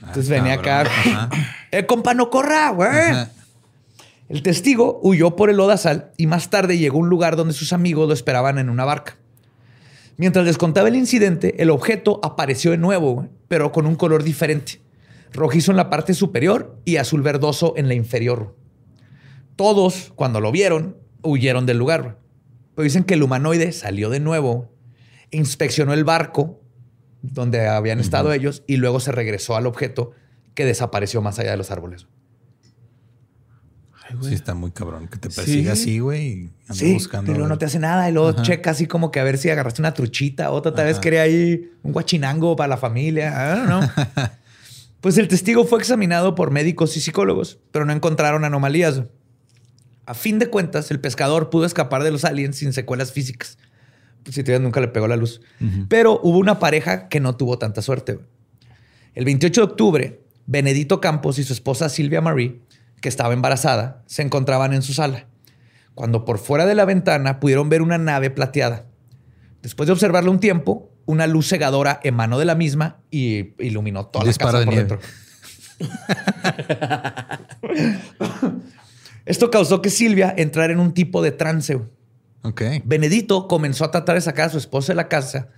Entonces 0.00 0.28
venía 0.28 0.54
acá. 0.54 0.88
¡Eh, 1.70 1.86
compa, 1.86 2.14
no 2.14 2.30
corra, 2.30 2.70
güey! 2.70 2.88
Ajá. 2.88 3.30
El 4.30 4.44
testigo 4.44 5.00
huyó 5.02 5.34
por 5.34 5.50
el 5.50 5.56
lodazal 5.56 6.12
y 6.16 6.28
más 6.28 6.50
tarde 6.50 6.78
llegó 6.78 6.98
a 6.98 7.00
un 7.00 7.08
lugar 7.08 7.34
donde 7.34 7.52
sus 7.52 7.72
amigos 7.72 8.06
lo 8.06 8.14
esperaban 8.14 8.58
en 8.58 8.70
una 8.70 8.84
barca. 8.84 9.16
Mientras 10.18 10.44
les 10.44 10.56
contaba 10.56 10.86
el 10.86 10.94
incidente, 10.94 11.60
el 11.60 11.68
objeto 11.68 12.20
apareció 12.22 12.70
de 12.70 12.78
nuevo, 12.78 13.12
güey, 13.12 13.28
pero 13.48 13.72
con 13.72 13.86
un 13.86 13.96
color 13.96 14.22
diferente. 14.22 14.80
Rojizo 15.32 15.72
en 15.72 15.76
la 15.76 15.90
parte 15.90 16.14
superior 16.14 16.78
y 16.84 16.98
azul 16.98 17.22
verdoso 17.22 17.74
en 17.76 17.88
la 17.88 17.94
inferior. 17.94 18.54
Todos, 19.56 20.12
cuando 20.14 20.40
lo 20.40 20.52
vieron, 20.52 20.96
huyeron 21.22 21.66
del 21.66 21.78
lugar. 21.78 22.19
Pero 22.74 22.84
dicen 22.84 23.04
que 23.04 23.14
el 23.14 23.22
humanoide 23.22 23.72
salió 23.72 24.10
de 24.10 24.20
nuevo, 24.20 24.72
inspeccionó 25.30 25.92
el 25.92 26.04
barco 26.04 26.60
donde 27.22 27.66
habían 27.68 28.00
estado 28.00 28.32
ellos 28.32 28.62
y 28.66 28.76
luego 28.76 29.00
se 29.00 29.12
regresó 29.12 29.56
al 29.56 29.66
objeto 29.66 30.12
que 30.54 30.64
desapareció 30.64 31.20
más 31.22 31.38
allá 31.38 31.50
de 31.52 31.56
los 31.58 31.70
árboles. 31.70 32.06
Sí, 34.22 34.34
está 34.34 34.54
muy 34.54 34.72
cabrón 34.72 35.06
que 35.06 35.18
te 35.18 35.30
persiga 35.30 35.76
Sí. 35.76 35.82
así, 35.82 35.98
güey. 36.00 36.50
Sí, 36.72 36.94
buscando. 36.94 37.30
luego 37.32 37.46
no 37.48 37.58
te 37.58 37.66
hace 37.66 37.78
nada. 37.78 38.08
Y 38.10 38.12
luego 38.12 38.42
checa 38.42 38.72
así 38.72 38.86
como 38.86 39.12
que 39.12 39.20
a 39.20 39.24
ver 39.24 39.38
si 39.38 39.50
agarraste 39.50 39.80
una 39.82 39.94
truchita. 39.94 40.50
Otra 40.50 40.74
tal 40.74 40.86
vez 40.86 40.98
quería 40.98 41.22
ahí 41.22 41.70
un 41.84 41.92
guachinango 41.92 42.56
para 42.56 42.66
la 42.68 42.76
familia. 42.76 43.62
Know. 43.66 43.82
pues 45.00 45.16
el 45.16 45.28
testigo 45.28 45.64
fue 45.64 45.78
examinado 45.78 46.34
por 46.34 46.50
médicos 46.50 46.96
y 46.96 47.00
psicólogos, 47.00 47.60
pero 47.70 47.84
no 47.84 47.92
encontraron 47.92 48.44
anomalías. 48.44 49.02
A 50.06 50.14
fin 50.14 50.38
de 50.38 50.48
cuentas, 50.48 50.90
el 50.90 51.00
pescador 51.00 51.50
pudo 51.50 51.64
escapar 51.64 52.02
de 52.02 52.10
los 52.10 52.24
aliens 52.24 52.56
sin 52.56 52.72
secuelas 52.72 53.12
físicas. 53.12 53.58
Pues 54.22 54.34
si 54.34 54.42
te 54.42 54.58
nunca 54.58 54.80
le 54.80 54.88
pegó 54.88 55.08
la 55.08 55.16
luz. 55.16 55.40
Pero 55.88 56.20
hubo 56.22 56.38
una 56.38 56.58
pareja 56.58 57.08
que 57.08 57.20
no 57.20 57.36
tuvo 57.36 57.58
tanta 57.58 57.82
suerte. 57.82 58.18
El 59.14 59.24
28 59.24 59.60
de 59.60 59.64
octubre, 59.64 60.20
Benedito 60.46 61.00
Campos 61.00 61.38
y 61.38 61.44
su 61.44 61.52
esposa 61.52 61.88
Silvia 61.88 62.20
Marie, 62.20 62.60
que 63.00 63.08
estaba 63.08 63.32
embarazada, 63.32 64.02
se 64.06 64.22
encontraban 64.22 64.74
en 64.74 64.82
su 64.82 64.92
sala, 64.92 65.26
cuando 65.94 66.24
por 66.24 66.38
fuera 66.38 66.66
de 66.66 66.74
la 66.74 66.84
ventana 66.84 67.40
pudieron 67.40 67.68
ver 67.68 67.82
una 67.82 67.98
nave 67.98 68.30
plateada. 68.30 68.86
Después 69.62 69.86
de 69.86 69.92
observarla 69.92 70.30
un 70.30 70.40
tiempo, 70.40 70.90
una 71.06 71.26
luz 71.26 71.48
cegadora 71.48 72.00
emanó 72.02 72.38
de 72.38 72.44
la 72.44 72.54
misma 72.54 73.00
y 73.10 73.54
iluminó 73.62 74.06
toda 74.06 74.24
la 74.24 74.32
casa 74.32 74.58
de 74.58 74.64
por 74.64 74.74
nieve. 74.74 74.88
dentro. 74.88 75.08
Esto 79.30 79.48
causó 79.48 79.80
que 79.80 79.90
Silvia 79.90 80.34
entrara 80.36 80.72
en 80.72 80.80
un 80.80 80.92
tipo 80.92 81.22
de 81.22 81.30
trance. 81.30 81.80
Benedito 82.84 83.46
comenzó 83.46 83.84
a 83.84 83.92
tratar 83.92 84.16
de 84.16 84.22
sacar 84.22 84.46
a 84.46 84.50
su 84.50 84.58
esposa 84.58 84.90
de 84.90 84.96
la 84.96 85.06
casa, 85.06 85.50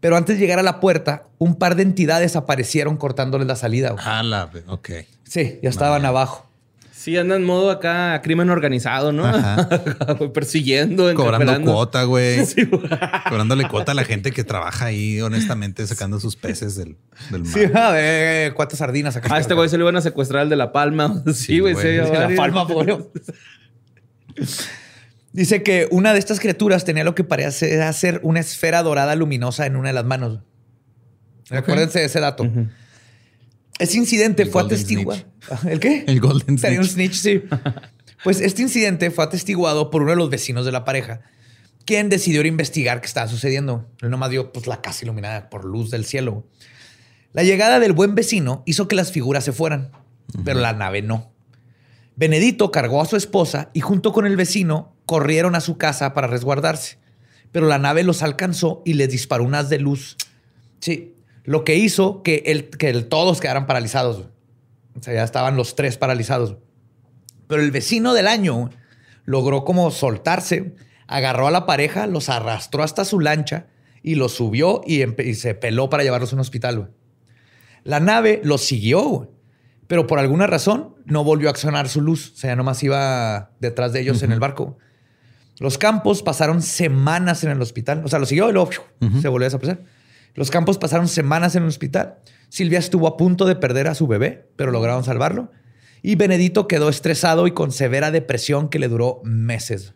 pero 0.00 0.16
antes 0.16 0.34
de 0.34 0.40
llegar 0.40 0.58
a 0.58 0.64
la 0.64 0.80
puerta, 0.80 1.28
un 1.38 1.54
par 1.54 1.76
de 1.76 1.84
entidades 1.84 2.34
aparecieron 2.34 2.96
cortándoles 2.96 3.46
la 3.46 3.54
salida. 3.54 3.94
Ah, 4.00 4.24
la... 4.24 4.50
Ok. 4.66 4.90
Sí, 5.22 5.60
ya 5.62 5.70
estaban 5.70 6.04
abajo. 6.04 6.49
Sí, 7.00 7.16
anda 7.16 7.34
en 7.36 7.44
modo 7.44 7.70
acá 7.70 8.20
crimen 8.22 8.50
organizado, 8.50 9.10
¿no? 9.10 9.24
Persiguiendo, 10.34 11.14
Cobrando 11.14 11.62
cuota, 11.62 12.02
güey. 12.02 12.44
Sí, 12.44 12.64
güey. 12.64 12.82
Cobrándole 13.26 13.66
cuota 13.68 13.92
a 13.92 13.94
la 13.94 14.04
gente 14.04 14.32
que 14.32 14.44
trabaja 14.44 14.84
ahí, 14.84 15.18
honestamente, 15.22 15.86
sacando 15.86 16.20
sus 16.20 16.36
peces 16.36 16.76
del, 16.76 16.98
del 17.30 17.44
mar. 17.44 17.52
Sí, 17.54 17.60
a 17.72 17.90
ver, 17.92 18.52
cuántas 18.52 18.80
sardinas 18.80 19.14
sacaste. 19.14 19.34
A 19.34 19.40
este 19.40 19.54
güey 19.54 19.70
se 19.70 19.78
lo 19.78 19.84
iban 19.84 19.96
a 19.96 20.02
secuestrar 20.02 20.42
al 20.42 20.50
de 20.50 20.56
La 20.56 20.72
Palma. 20.72 21.22
Sí, 21.28 21.32
Sí, 21.32 21.58
güey. 21.60 21.72
güey. 21.72 21.86
sí, 21.86 22.04
Sí, 22.04 22.12
la 22.12 22.36
palma, 22.36 22.68
pobre. 22.68 22.98
Dice 25.32 25.62
que 25.62 25.88
una 25.90 26.12
de 26.12 26.18
estas 26.18 26.38
criaturas 26.38 26.84
tenía 26.84 27.04
lo 27.04 27.14
que 27.14 27.24
parecía 27.24 27.90
ser 27.94 28.20
una 28.24 28.40
esfera 28.40 28.82
dorada 28.82 29.14
luminosa 29.16 29.64
en 29.64 29.76
una 29.76 29.88
de 29.88 29.94
las 29.94 30.04
manos. 30.04 30.40
Acuérdense 31.48 32.00
de 32.00 32.04
ese 32.04 32.20
dato. 32.20 32.46
Ese 33.80 33.96
incidente 33.96 34.42
El 34.44 34.50
fue 34.50 34.62
atestiguado. 34.62 35.20
¿El 35.68 35.80
qué? 35.80 36.04
El 36.06 36.20
Golden 36.20 36.58
Sería 36.58 36.78
un 36.78 36.86
Snitch. 36.86 37.14
snitch, 37.14 37.42
sí. 37.42 37.56
Pues 38.22 38.40
este 38.40 38.62
incidente 38.62 39.10
fue 39.10 39.24
atestiguado 39.24 39.90
por 39.90 40.02
uno 40.02 40.10
de 40.10 40.16
los 40.18 40.30
vecinos 40.30 40.66
de 40.66 40.72
la 40.72 40.84
pareja, 40.84 41.22
quien 41.86 42.10
decidió 42.10 42.44
investigar 42.46 43.00
qué 43.00 43.06
estaba 43.06 43.26
sucediendo. 43.26 43.88
Él 44.02 44.10
nomás 44.10 44.30
dio 44.30 44.52
pues, 44.52 44.66
la 44.66 44.82
casa 44.82 45.04
iluminada 45.04 45.48
por 45.48 45.64
luz 45.64 45.90
del 45.90 46.04
cielo. 46.04 46.46
La 47.32 47.42
llegada 47.42 47.80
del 47.80 47.92
buen 47.94 48.14
vecino 48.14 48.62
hizo 48.66 48.86
que 48.86 48.96
las 48.96 49.12
figuras 49.12 49.44
se 49.44 49.52
fueran, 49.52 49.90
pero 50.44 50.60
la 50.60 50.74
nave 50.74 51.00
no. 51.00 51.32
Benedito 52.16 52.70
cargó 52.70 53.00
a 53.00 53.06
su 53.06 53.16
esposa 53.16 53.70
y 53.72 53.80
junto 53.80 54.12
con 54.12 54.26
el 54.26 54.36
vecino 54.36 54.94
corrieron 55.06 55.54
a 55.54 55.60
su 55.60 55.78
casa 55.78 56.12
para 56.12 56.26
resguardarse, 56.26 56.98
pero 57.50 57.66
la 57.66 57.78
nave 57.78 58.04
los 58.04 58.22
alcanzó 58.22 58.82
y 58.84 58.92
les 58.94 59.08
disparó 59.08 59.44
un 59.44 59.54
haz 59.54 59.70
de 59.70 59.78
luz. 59.78 60.16
Sí, 60.80 61.14
lo 61.44 61.64
que 61.64 61.76
hizo 61.76 62.22
que, 62.22 62.42
el, 62.46 62.70
que 62.70 62.90
el- 62.90 63.06
todos 63.08 63.40
quedaran 63.40 63.66
paralizados. 63.66 64.28
O 64.98 65.02
sea, 65.02 65.14
ya 65.14 65.24
estaban 65.24 65.56
los 65.56 65.74
tres 65.76 65.96
paralizados. 65.96 66.56
Pero 67.46 67.62
el 67.62 67.70
vecino 67.70 68.14
del 68.14 68.26
año 68.28 68.70
logró 69.24 69.64
como 69.64 69.90
soltarse, 69.90 70.74
agarró 71.06 71.46
a 71.46 71.50
la 71.50 71.66
pareja, 71.66 72.06
los 72.06 72.28
arrastró 72.28 72.82
hasta 72.82 73.04
su 73.04 73.20
lancha 73.20 73.66
y 74.02 74.14
los 74.14 74.32
subió 74.32 74.80
y, 74.86 75.04
se 75.34 75.54
peló 75.54 75.90
para 75.90 76.02
llevarlos 76.02 76.32
a 76.32 76.36
un 76.36 76.40
hospital. 76.40 76.90
La 77.84 78.00
nave 78.00 78.40
los 78.44 78.62
siguió, 78.62 79.32
pero 79.86 80.06
por 80.06 80.18
alguna 80.18 80.46
razón 80.46 80.94
no 81.06 81.24
volvió 81.24 81.48
a 81.48 81.50
accionar 81.50 81.88
su 81.88 82.00
luz. 82.00 82.32
O 82.34 82.36
sea, 82.36 82.50
ya 82.50 82.56
nomás 82.56 82.82
iba 82.82 83.50
detrás 83.60 83.92
de 83.92 84.00
ellos 84.00 84.22
en 84.22 84.32
el 84.32 84.38
barco. 84.40 84.78
Los 85.58 85.76
campos 85.78 86.22
pasaron 86.22 86.62
semanas 86.62 87.42
en 87.44 87.50
el 87.50 87.60
hospital. 87.60 88.02
O 88.04 88.08
sea, 88.08 88.18
lo 88.18 88.26
siguió 88.26 88.48
y 88.48 88.52
luego 88.52 88.70
se 89.20 89.28
volvió 89.28 89.46
a 89.46 89.48
desaparecer. 89.48 89.84
Los 90.34 90.50
campos 90.50 90.78
pasaron 90.78 91.08
semanas 91.08 91.56
en 91.56 91.62
el 91.64 91.68
hospital. 91.68 92.18
Silvia 92.48 92.78
estuvo 92.78 93.06
a 93.06 93.16
punto 93.16 93.46
de 93.46 93.56
perder 93.56 93.88
a 93.88 93.94
su 93.94 94.06
bebé, 94.06 94.48
pero 94.56 94.70
lograron 94.70 95.04
salvarlo. 95.04 95.50
Y 96.02 96.14
Benedito 96.14 96.66
quedó 96.68 96.88
estresado 96.88 97.46
y 97.46 97.52
con 97.52 97.72
severa 97.72 98.10
depresión 98.10 98.68
que 98.68 98.78
le 98.78 98.88
duró 98.88 99.20
meses. 99.24 99.92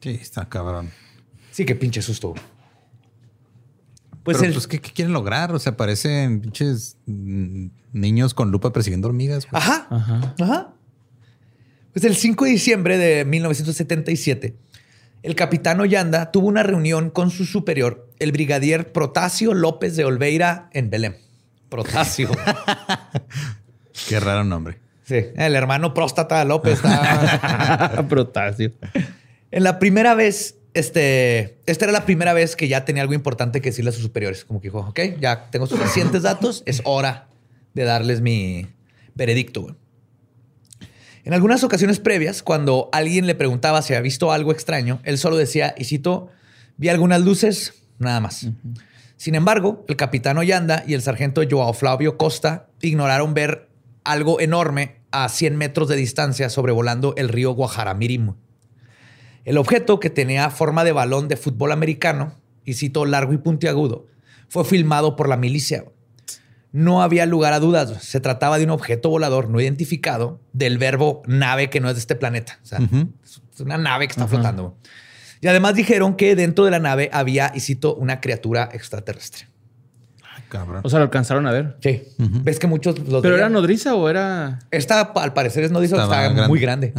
Sí, 0.00 0.10
está 0.20 0.48
cabrón. 0.48 0.90
Sí, 1.50 1.64
qué 1.64 1.74
pinche 1.74 2.02
susto. 2.02 2.34
Pues, 4.22 4.38
Pero, 4.38 4.48
el- 4.48 4.52
pues, 4.54 4.66
¿qué, 4.66 4.80
qué 4.80 4.92
quieren 4.92 5.12
lograr? 5.12 5.52
O 5.52 5.58
sea, 5.58 5.76
parecen 5.76 6.40
pinches 6.40 6.96
mm, 7.06 7.66
niños 7.92 8.34
con 8.34 8.50
lupa 8.50 8.72
persiguiendo 8.72 9.08
hormigas. 9.08 9.46
güey. 9.48 9.62
Ajá. 9.62 9.86
Ajá. 10.40 10.72
Pues 11.92 12.04
el 12.04 12.14
5 12.16 12.44
de 12.44 12.50
diciembre 12.50 12.98
de 12.98 13.24
1977, 13.24 14.56
el 15.26 15.34
capitán 15.34 15.80
Ollanda 15.80 16.30
tuvo 16.30 16.46
una 16.46 16.62
reunión 16.62 17.10
con 17.10 17.32
su 17.32 17.46
superior, 17.46 18.08
el 18.20 18.30
brigadier 18.30 18.92
Protasio 18.92 19.54
López 19.54 19.96
de 19.96 20.04
Olveira 20.04 20.70
en 20.72 20.88
Belém. 20.88 21.16
Protasio. 21.68 22.30
Qué 24.08 24.20
raro 24.20 24.44
nombre. 24.44 24.78
sí, 25.02 25.16
el 25.34 25.56
hermano 25.56 25.94
próstata 25.94 26.44
López. 26.44 26.80
Protasio. 28.08 28.70
En 29.50 29.64
la 29.64 29.80
primera 29.80 30.14
vez, 30.14 30.58
este, 30.74 31.58
esta 31.66 31.86
era 31.86 31.92
la 31.92 32.06
primera 32.06 32.32
vez 32.32 32.54
que 32.54 32.68
ya 32.68 32.84
tenía 32.84 33.02
algo 33.02 33.14
importante 33.14 33.60
que 33.60 33.70
decirle 33.70 33.88
a 33.88 33.94
sus 33.94 34.02
superiores. 34.02 34.44
Como 34.44 34.60
que 34.60 34.68
dijo, 34.68 34.78
ok, 34.78 35.00
ya 35.18 35.50
tengo 35.50 35.66
suficientes 35.66 36.22
datos, 36.22 36.62
es 36.66 36.82
hora 36.84 37.26
de 37.74 37.82
darles 37.82 38.20
mi 38.20 38.68
veredicto. 39.16 39.74
Güey". 41.26 41.32
En 41.32 41.34
algunas 41.34 41.64
ocasiones 41.64 41.98
previas, 41.98 42.42
cuando 42.42 42.88
alguien 42.92 43.26
le 43.26 43.34
preguntaba 43.34 43.82
si 43.82 43.92
había 43.92 44.02
visto 44.02 44.30
algo 44.30 44.52
extraño, 44.52 45.00
él 45.02 45.18
solo 45.18 45.36
decía, 45.36 45.74
y 45.76 45.84
cito, 45.84 46.28
vi 46.76 46.88
algunas 46.88 47.20
luces, 47.20 47.74
nada 47.98 48.20
más. 48.20 48.46
Sin 49.16 49.34
embargo, 49.34 49.84
el 49.88 49.96
capitán 49.96 50.38
Ollanda 50.38 50.84
y 50.86 50.94
el 50.94 51.02
sargento 51.02 51.42
Joao 51.48 51.72
Flavio 51.72 52.16
Costa 52.16 52.68
ignoraron 52.80 53.34
ver 53.34 53.68
algo 54.04 54.40
enorme 54.40 54.96
a 55.10 55.28
100 55.28 55.56
metros 55.56 55.88
de 55.88 55.96
distancia 55.96 56.48
sobrevolando 56.48 57.14
el 57.16 57.28
río 57.28 57.52
Guajaramirim. 57.52 58.34
El 59.44 59.58
objeto, 59.58 60.00
que 60.00 60.10
tenía 60.10 60.50
forma 60.50 60.84
de 60.84 60.92
balón 60.92 61.28
de 61.28 61.36
fútbol 61.36 61.72
americano, 61.72 62.34
y 62.64 62.74
cito 62.74 63.04
largo 63.04 63.32
y 63.32 63.38
puntiagudo, 63.38 64.06
fue 64.48 64.64
filmado 64.64 65.16
por 65.16 65.28
la 65.28 65.36
milicia. 65.36 65.84
No 66.72 67.02
había 67.02 67.26
lugar 67.26 67.52
a 67.52 67.60
dudas. 67.60 68.02
Se 68.02 68.20
trataba 68.20 68.58
de 68.58 68.64
un 68.64 68.70
objeto 68.70 69.08
volador 69.08 69.48
no 69.48 69.60
identificado 69.60 70.40
del 70.52 70.78
verbo 70.78 71.22
nave 71.26 71.70
que 71.70 71.80
no 71.80 71.88
es 71.88 71.94
de 71.94 72.00
este 72.00 72.16
planeta. 72.16 72.58
O 72.62 72.66
sea, 72.66 72.78
es 73.24 73.60
una 73.60 73.78
nave 73.78 74.06
que 74.06 74.12
está 74.12 74.26
flotando. 74.26 74.76
Y 75.40 75.48
además 75.48 75.74
dijeron 75.74 76.16
que 76.16 76.34
dentro 76.34 76.64
de 76.64 76.70
la 76.70 76.78
nave 76.78 77.08
había, 77.12 77.52
y 77.54 77.60
cito, 77.60 77.94
una 77.94 78.20
criatura 78.20 78.68
extraterrestre. 78.72 79.48
Ay, 80.34 80.42
cabrón. 80.48 80.80
O 80.82 80.88
sea, 80.88 80.98
lo 80.98 81.04
alcanzaron 81.04 81.46
a 81.46 81.52
ver. 81.52 81.76
Sí. 81.82 82.02
¿Ves 82.18 82.58
que 82.58 82.66
muchos 82.66 82.98
los 82.98 83.22
¿Pero 83.22 83.36
era 83.36 83.48
nodriza 83.48 83.94
o 83.94 84.08
era...? 84.08 84.58
Esta, 84.70 85.00
al 85.00 85.32
parecer, 85.34 85.64
es 85.64 85.70
no 85.70 85.80
dice, 85.80 85.94
Estaba 85.94 86.14
está 86.16 86.32
grande. 86.32 86.48
muy 86.48 86.60
grande. 86.60 86.94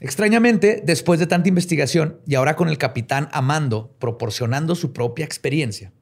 Extrañamente, 0.00 0.82
después 0.84 1.20
de 1.20 1.26
tanta 1.26 1.48
investigación 1.48 2.18
y 2.26 2.34
ahora 2.34 2.56
con 2.56 2.68
el 2.68 2.76
capitán 2.76 3.28
Amando 3.30 3.94
proporcionando 4.00 4.74
su 4.74 4.92
propia 4.92 5.24
experiencia, 5.24 5.92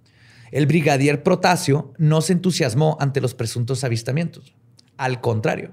el 0.52 0.66
brigadier 0.66 1.22
Protasio 1.22 1.92
no 1.98 2.20
se 2.20 2.32
entusiasmó 2.32 2.96
ante 3.00 3.20
los 3.20 3.34
presuntos 3.34 3.84
avistamientos. 3.84 4.54
Al 4.96 5.20
contrario, 5.20 5.72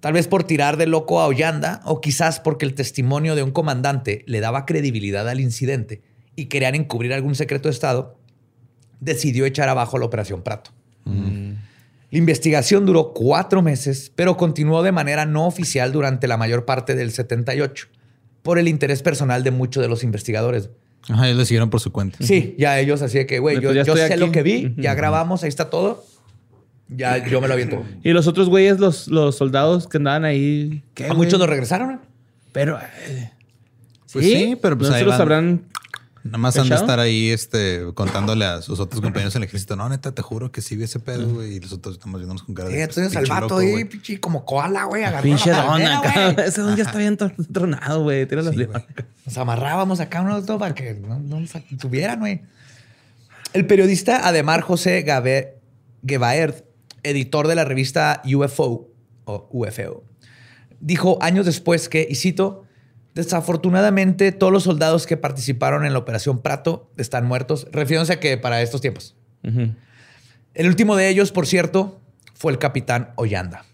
tal 0.00 0.12
vez 0.12 0.28
por 0.28 0.44
tirar 0.44 0.76
de 0.76 0.86
loco 0.86 1.20
a 1.20 1.26
Ollanda 1.26 1.80
o 1.84 2.00
quizás 2.00 2.40
porque 2.40 2.64
el 2.64 2.74
testimonio 2.74 3.34
de 3.34 3.42
un 3.42 3.50
comandante 3.50 4.24
le 4.26 4.40
daba 4.40 4.66
credibilidad 4.66 5.28
al 5.28 5.40
incidente 5.40 6.02
y 6.36 6.46
querían 6.46 6.74
encubrir 6.74 7.12
algún 7.12 7.34
secreto 7.34 7.68
de 7.68 7.74
Estado, 7.74 8.18
decidió 9.00 9.44
echar 9.46 9.68
abajo 9.68 9.98
la 9.98 10.06
operación 10.06 10.42
Prato. 10.42 10.70
La 11.04 12.18
investigación 12.18 12.86
duró 12.86 13.12
cuatro 13.12 13.62
meses, 13.62 14.12
pero 14.14 14.36
continuó 14.36 14.82
de 14.82 14.92
manera 14.92 15.26
no 15.26 15.46
oficial 15.46 15.92
durante 15.92 16.28
la 16.28 16.36
mayor 16.36 16.64
parte 16.64 16.94
del 16.94 17.10
78, 17.10 17.88
por 18.42 18.58
el 18.58 18.68
interés 18.68 19.02
personal 19.02 19.42
de 19.42 19.50
muchos 19.50 19.82
de 19.82 19.88
los 19.88 20.04
investigadores. 20.04 20.70
Ajá, 21.08 21.26
ellos 21.26 21.38
le 21.38 21.44
siguieron 21.46 21.70
por 21.70 21.80
su 21.80 21.92
cuenta. 21.92 22.18
Sí, 22.20 22.54
ya 22.58 22.78
ellos 22.80 23.00
así 23.02 23.18
de 23.18 23.26
que, 23.26 23.38
güey, 23.38 23.60
yo, 23.60 23.72
yo 23.72 23.84
sé 23.96 24.04
aquí. 24.04 24.16
lo 24.16 24.32
que 24.32 24.42
vi, 24.42 24.74
ya 24.76 24.94
grabamos, 24.94 25.42
ahí 25.42 25.48
está 25.48 25.70
todo. 25.70 26.04
Ya 26.88 27.26
yo 27.26 27.40
me 27.40 27.48
lo 27.48 27.54
aviento. 27.54 27.84
Y 28.04 28.10
los 28.12 28.26
otros 28.28 28.48
güeyes, 28.48 28.78
los, 28.78 29.08
los 29.08 29.36
soldados 29.36 29.88
que 29.88 29.96
andaban 29.98 30.24
ahí... 30.24 30.82
¿qué, 30.94 31.04
A 31.04 31.08
güey? 31.08 31.18
muchos 31.18 31.38
los 31.40 31.48
regresaron. 31.48 31.90
¿eh? 31.94 31.98
Pero... 32.52 32.78
eh, 33.08 33.30
Pues 34.12 34.24
sí, 34.24 34.56
pero 34.62 34.78
pues 34.78 34.90
no 34.90 34.94
ahí 34.96 35.00
se 35.02 35.04
los 35.06 35.14
van. 35.14 35.20
habrán... 35.22 35.62
Nada 36.26 36.38
más 36.38 36.56
han 36.58 36.68
de 36.68 36.74
estar 36.74 36.98
ahí 37.00 37.30
este, 37.30 37.82
contándole 37.94 38.44
a 38.44 38.62
sus 38.62 38.78
otros 38.80 39.00
compañeros 39.00 39.34
en 39.36 39.42
el 39.42 39.48
ejército. 39.48 39.76
No, 39.76 39.88
neta, 39.88 40.12
te 40.12 40.22
juro 40.22 40.52
que 40.52 40.60
sí 40.62 40.76
vi 40.76 40.84
ese 40.84 41.00
pedo, 41.00 41.26
güey. 41.34 41.54
Y 41.56 41.60
los 41.60 41.72
otros 41.72 41.94
estamos 41.96 42.20
viéndonos 42.20 42.42
con 42.42 42.54
cara 42.54 42.68
de. 42.68 42.82
Eh, 42.82 42.86
pues, 42.86 42.98
entonces 42.98 43.16
al 43.16 43.26
vato 43.40 43.58
ahí, 43.58 43.72
güey. 43.72 43.84
pinche, 43.84 44.20
como 44.20 44.44
koala, 44.44 44.84
güey, 44.84 45.04
Pinche 45.22 45.50
don 45.50 45.82
acá. 45.82 46.32
güey. 46.32 46.46
Ese 46.48 46.60
don 46.60 46.76
ya 46.76 46.84
está 46.84 46.98
bien 46.98 47.16
tronado, 47.52 48.02
güey. 48.02 48.26
Tíralo 48.26 48.50
al 48.50 48.54
Sí. 48.56 48.66
Nos 49.24 49.38
amarrábamos 49.38 50.00
acá 50.00 50.20
uno 50.20 50.42
todo 50.44 50.58
para 50.58 50.74
que 50.74 50.94
no, 50.94 51.18
no 51.18 51.40
nos 51.40 51.50
tuvieran, 51.78 52.20
güey. 52.20 52.42
El 53.52 53.66
periodista 53.66 54.26
Ademar 54.28 54.60
José 54.60 55.02
Gabe- 55.04 55.54
Gebaerd, 56.06 56.54
editor 57.02 57.48
de 57.48 57.54
la 57.54 57.64
revista 57.64 58.22
UFO 58.24 58.88
o 59.24 59.48
UFO, 59.50 60.04
dijo 60.80 61.18
años 61.22 61.46
después 61.46 61.88
que, 61.88 62.06
y 62.08 62.14
cito, 62.16 62.64
desafortunadamente 63.16 64.30
todos 64.30 64.52
los 64.52 64.64
soldados 64.64 65.06
que 65.06 65.16
participaron 65.16 65.86
en 65.86 65.94
la 65.94 65.98
operación 65.98 66.42
Prato 66.42 66.90
están 66.98 67.24
muertos, 67.24 67.66
refiriéndose 67.72 68.12
a 68.12 68.20
que 68.20 68.36
para 68.36 68.60
estos 68.60 68.82
tiempos. 68.82 69.16
El 70.52 70.68
último 70.68 70.96
de 70.96 71.08
ellos, 71.08 71.32
por 71.32 71.46
cierto, 71.46 71.98
fue 72.34 72.52
el 72.52 72.58
capitán 72.58 73.12
Ollanda. 73.16 73.64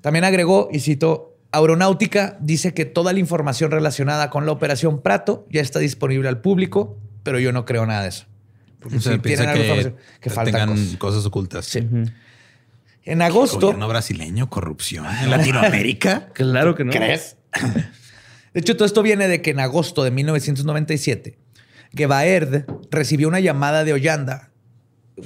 También 0.00 0.24
agregó, 0.24 0.70
y 0.72 0.80
cito, 0.80 1.36
Aeronáutica 1.52 2.38
dice 2.40 2.72
que 2.72 2.86
toda 2.86 3.12
la 3.12 3.18
información 3.18 3.70
relacionada 3.70 4.30
con 4.30 4.46
la 4.46 4.52
operación 4.52 5.02
Prato 5.02 5.46
ya 5.50 5.60
está 5.60 5.78
disponible 5.78 6.28
al 6.30 6.40
público, 6.40 6.96
pero 7.22 7.38
yo 7.38 7.52
no 7.52 7.66
creo 7.66 7.84
nada 7.84 8.04
de 8.04 8.08
eso. 8.08 8.24
Porque 8.78 8.96
O 8.96 9.00
sea, 9.00 9.18
piensa 9.20 9.42
tienen 9.42 9.48
algo 9.48 9.62
que, 9.62 9.68
información 9.68 10.20
que 10.22 10.30
faltan 10.30 10.54
tengan 10.54 10.68
cosas. 10.70 10.96
cosas. 10.96 11.26
ocultas. 11.26 11.66
Sí. 11.66 11.86
En 13.04 13.20
agosto, 13.20 13.60
Gobierno 13.60 13.88
brasileño, 13.88 14.48
corrupción 14.48 15.04
en 15.04 15.28
Latinoamérica. 15.28 16.28
Claro 16.32 16.74
que 16.74 16.84
no. 16.84 16.92
¿Crees? 16.92 17.36
De 18.52 18.60
hecho, 18.60 18.76
todo 18.76 18.84
esto 18.84 19.02
viene 19.02 19.28
de 19.28 19.42
que 19.42 19.50
en 19.50 19.60
agosto 19.60 20.02
de 20.02 20.10
1997, 20.10 21.38
Gebaerd 21.94 22.64
recibió 22.90 23.28
una 23.28 23.38
llamada 23.38 23.84
de 23.84 23.92
Ollanda 23.92 24.50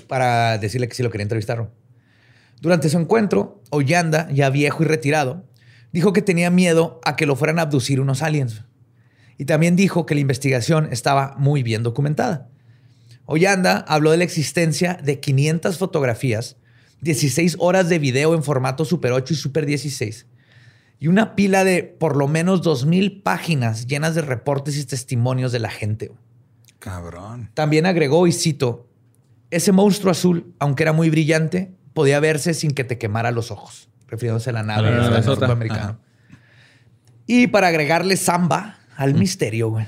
para 0.08 0.58
decirle 0.58 0.88
que 0.88 0.94
sí 0.94 1.02
lo 1.02 1.10
quería 1.10 1.22
entrevistar. 1.22 1.70
Durante 2.60 2.90
su 2.90 2.98
encuentro, 2.98 3.62
Ollanda, 3.70 4.28
ya 4.30 4.50
viejo 4.50 4.82
y 4.82 4.86
retirado, 4.86 5.48
dijo 5.92 6.12
que 6.12 6.20
tenía 6.20 6.50
miedo 6.50 7.00
a 7.04 7.16
que 7.16 7.24
lo 7.24 7.36
fueran 7.36 7.58
a 7.58 7.62
abducir 7.62 8.00
unos 8.00 8.22
aliens. 8.22 8.64
Y 9.38 9.46
también 9.46 9.74
dijo 9.74 10.04
que 10.04 10.14
la 10.14 10.20
investigación 10.20 10.88
estaba 10.92 11.34
muy 11.38 11.62
bien 11.62 11.82
documentada. 11.82 12.50
Ollanda 13.24 13.84
habló 13.88 14.10
de 14.10 14.18
la 14.18 14.24
existencia 14.24 14.98
de 15.02 15.20
500 15.20 15.78
fotografías, 15.78 16.56
16 17.00 17.56
horas 17.58 17.88
de 17.88 17.98
video 17.98 18.34
en 18.34 18.42
formato 18.42 18.84
Super 18.84 19.12
8 19.12 19.32
y 19.32 19.36
Super 19.36 19.64
16 19.64 20.26
y 21.04 21.08
una 21.08 21.36
pila 21.36 21.64
de 21.64 21.82
por 21.82 22.16
lo 22.16 22.28
menos 22.28 22.62
2.000 22.62 23.22
páginas 23.22 23.86
llenas 23.86 24.14
de 24.14 24.22
reportes 24.22 24.78
y 24.78 24.86
testimonios 24.86 25.52
de 25.52 25.58
la 25.58 25.68
gente. 25.68 26.10
Cabrón. 26.78 27.50
También 27.52 27.84
agregó, 27.84 28.26
y 28.26 28.32
cito, 28.32 28.88
ese 29.50 29.70
monstruo 29.70 30.10
azul, 30.10 30.54
aunque 30.58 30.82
era 30.82 30.94
muy 30.94 31.10
brillante, 31.10 31.74
podía 31.92 32.20
verse 32.20 32.54
sin 32.54 32.70
que 32.70 32.84
te 32.84 32.96
quemara 32.96 33.32
los 33.32 33.50
ojos, 33.50 33.90
refiriéndose 34.08 34.48
a 34.48 34.54
la 34.54 34.62
nave 34.62 34.96
sota. 35.22 35.26
norte 35.26 35.44
americano. 35.44 35.98
Y 37.26 37.48
para 37.48 37.66
agregarle 37.66 38.16
samba 38.16 38.78
al 38.96 39.12
misterio, 39.12 39.68
güey. 39.68 39.86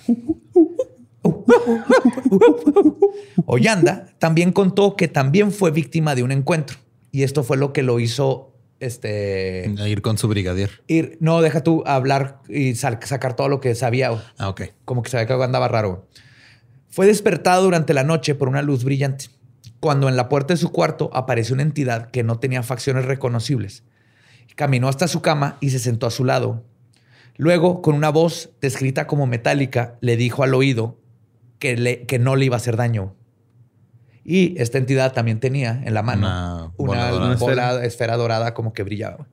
Ollanda 3.47 4.09
también 4.19 4.53
contó 4.53 4.97
que 4.97 5.09
también 5.09 5.51
fue 5.51 5.71
víctima 5.71 6.15
de 6.15 6.25
un 6.25 6.33
encuentro. 6.33 6.77
Y 7.11 7.23
esto 7.23 7.43
fue 7.43 7.57
lo 7.57 7.73
que 7.73 7.83
lo 7.83 8.01
hizo 8.01 8.53
este, 8.81 9.75
A 9.79 9.89
ir 9.89 10.03
con 10.03 10.19
su 10.19 10.29
brigadier. 10.29 10.71
ir, 10.87 11.17
no, 11.21 11.41
deja 11.41 11.63
tú 11.63 11.83
hablar 11.87 12.41
y 12.49 12.75
sacar 12.75 13.35
todo 13.37 13.49
lo 13.49 13.61
que 13.61 13.75
sabía. 13.75 14.11
Ah, 14.39 14.49
ok. 14.49 14.63
Como 14.85 15.03
que 15.03 15.11
sabía 15.11 15.27
que 15.27 15.33
algo 15.33 15.45
andaba 15.45 15.69
raro. 15.69 16.07
Fue 16.89 17.07
despertado 17.07 17.63
durante 17.65 17.95
la 17.95 18.05
noche 18.05 18.35
por 18.35 18.49
una 18.49 18.63
luz 18.63 18.85
brillante, 18.85 19.27
cuando 19.81 20.09
en 20.09 20.17
la 20.17 20.29
puerta 20.29 20.55
de 20.55 20.59
su 20.59 20.71
cuarto 20.73 21.11
apareció 21.13 21.55
una 21.55 21.63
entidad 21.63 22.11
que 22.11 22.23
no 22.23 22.39
tenía 22.39 22.63
facciones 22.63 23.05
reconocibles. 23.05 23.83
Caminó 24.55 24.89
hasta 24.89 25.07
su 25.09 25.21
cama 25.21 25.59
y 25.61 25.71
se 25.71 25.79
sentó 25.79 26.07
a 26.07 26.11
su 26.11 26.25
lado. 26.25 26.65
Luego, 27.37 27.83
con 27.83 27.95
una 27.95 28.09
voz 28.09 28.51
descrita 28.63 29.07
como 29.07 29.27
metálica, 29.27 29.97
le 30.01 30.17
dijo 30.17 30.43
al 30.43 30.55
oído 30.55 30.99
que, 31.59 31.77
le- 31.77 32.07
que 32.07 32.19
no 32.19 32.35
le 32.37 32.47
iba 32.47 32.57
a 32.57 32.59
hacer 32.59 32.77
daño. 32.77 33.15
Y 34.29 34.61
esta 34.61 34.79
entidad 34.79 35.13
también 35.13 35.39
tenía 35.39 35.81
en 35.85 35.95
la 35.95 36.03
mano 36.03 36.75
Una 36.79 37.15
una, 37.15 37.37
bola 37.37 37.85
esfera 37.85 38.17
dorada 38.17 38.55
como 38.55 38.73
que 38.73 38.83
brillaba. 38.83 39.29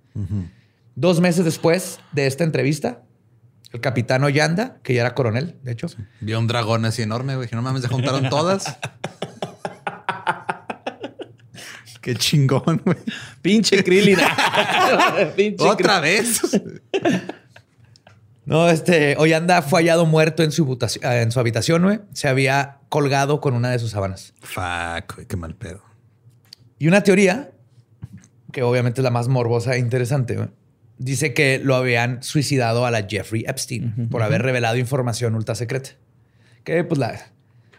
Dos 0.93 1.19
meses 1.19 1.43
después 1.43 1.99
de 2.11 2.27
esta 2.27 2.43
entrevista, 2.43 3.01
el 3.71 3.81
capitán 3.81 4.23
Ollanda, 4.23 4.77
que 4.83 4.93
ya 4.93 5.01
era 5.01 5.15
coronel, 5.15 5.55
de 5.63 5.71
hecho, 5.71 5.87
Vio 6.21 6.37
un 6.37 6.45
dragón 6.45 6.85
así 6.85 7.01
enorme, 7.01 7.35
güey. 7.35 7.47
que 7.47 7.55
No 7.55 7.63
mames, 7.63 7.81
se 7.81 7.87
juntaron 7.87 8.29
todas. 8.29 8.65
Qué 12.01 12.13
chingón, 12.15 12.81
güey. 12.85 12.97
Pinche 13.41 13.83
Krillin. 13.83 14.19
Pinche 15.35 15.63
Otra 15.63 16.01
vez. 16.01 16.41
No, 18.45 18.69
este 18.69 19.15
Ollanda 19.17 19.61
fue 19.61 19.79
hallado 19.81 20.05
muerto 20.05 20.43
en 20.43 20.51
su, 20.51 20.77
en 21.01 21.31
su 21.31 21.39
habitación, 21.39 21.83
güey. 21.83 21.99
Se 22.13 22.27
había 22.27 22.79
colgado 22.89 23.39
con 23.39 23.53
una 23.53 23.71
de 23.71 23.79
sus 23.79 23.91
sábanas. 23.91 24.33
Fuck, 24.41 25.15
güey, 25.15 25.27
qué 25.27 25.37
mal 25.37 25.55
pedo. 25.55 25.81
Y 26.77 26.87
una 26.87 27.03
teoría, 27.03 27.51
que 28.51 28.63
obviamente 28.63 28.99
es 29.01 29.03
la 29.03 29.11
más 29.11 29.29
morbosa 29.29 29.75
e 29.75 29.79
interesante, 29.79 30.35
güey, 30.35 30.49
dice 30.97 31.33
que 31.33 31.59
lo 31.63 31.75
habían 31.75 32.21
suicidado 32.21 32.85
a 32.85 32.91
la 32.91 33.07
Jeffrey 33.07 33.45
Epstein 33.47 34.09
por 34.09 34.21
haber 34.21 34.41
revelado 34.41 34.75
información 34.77 35.35
ultra 35.35 35.55
secreta. 35.55 35.91
Que 36.65 36.83
pues 36.83 36.99
la, 36.99 37.31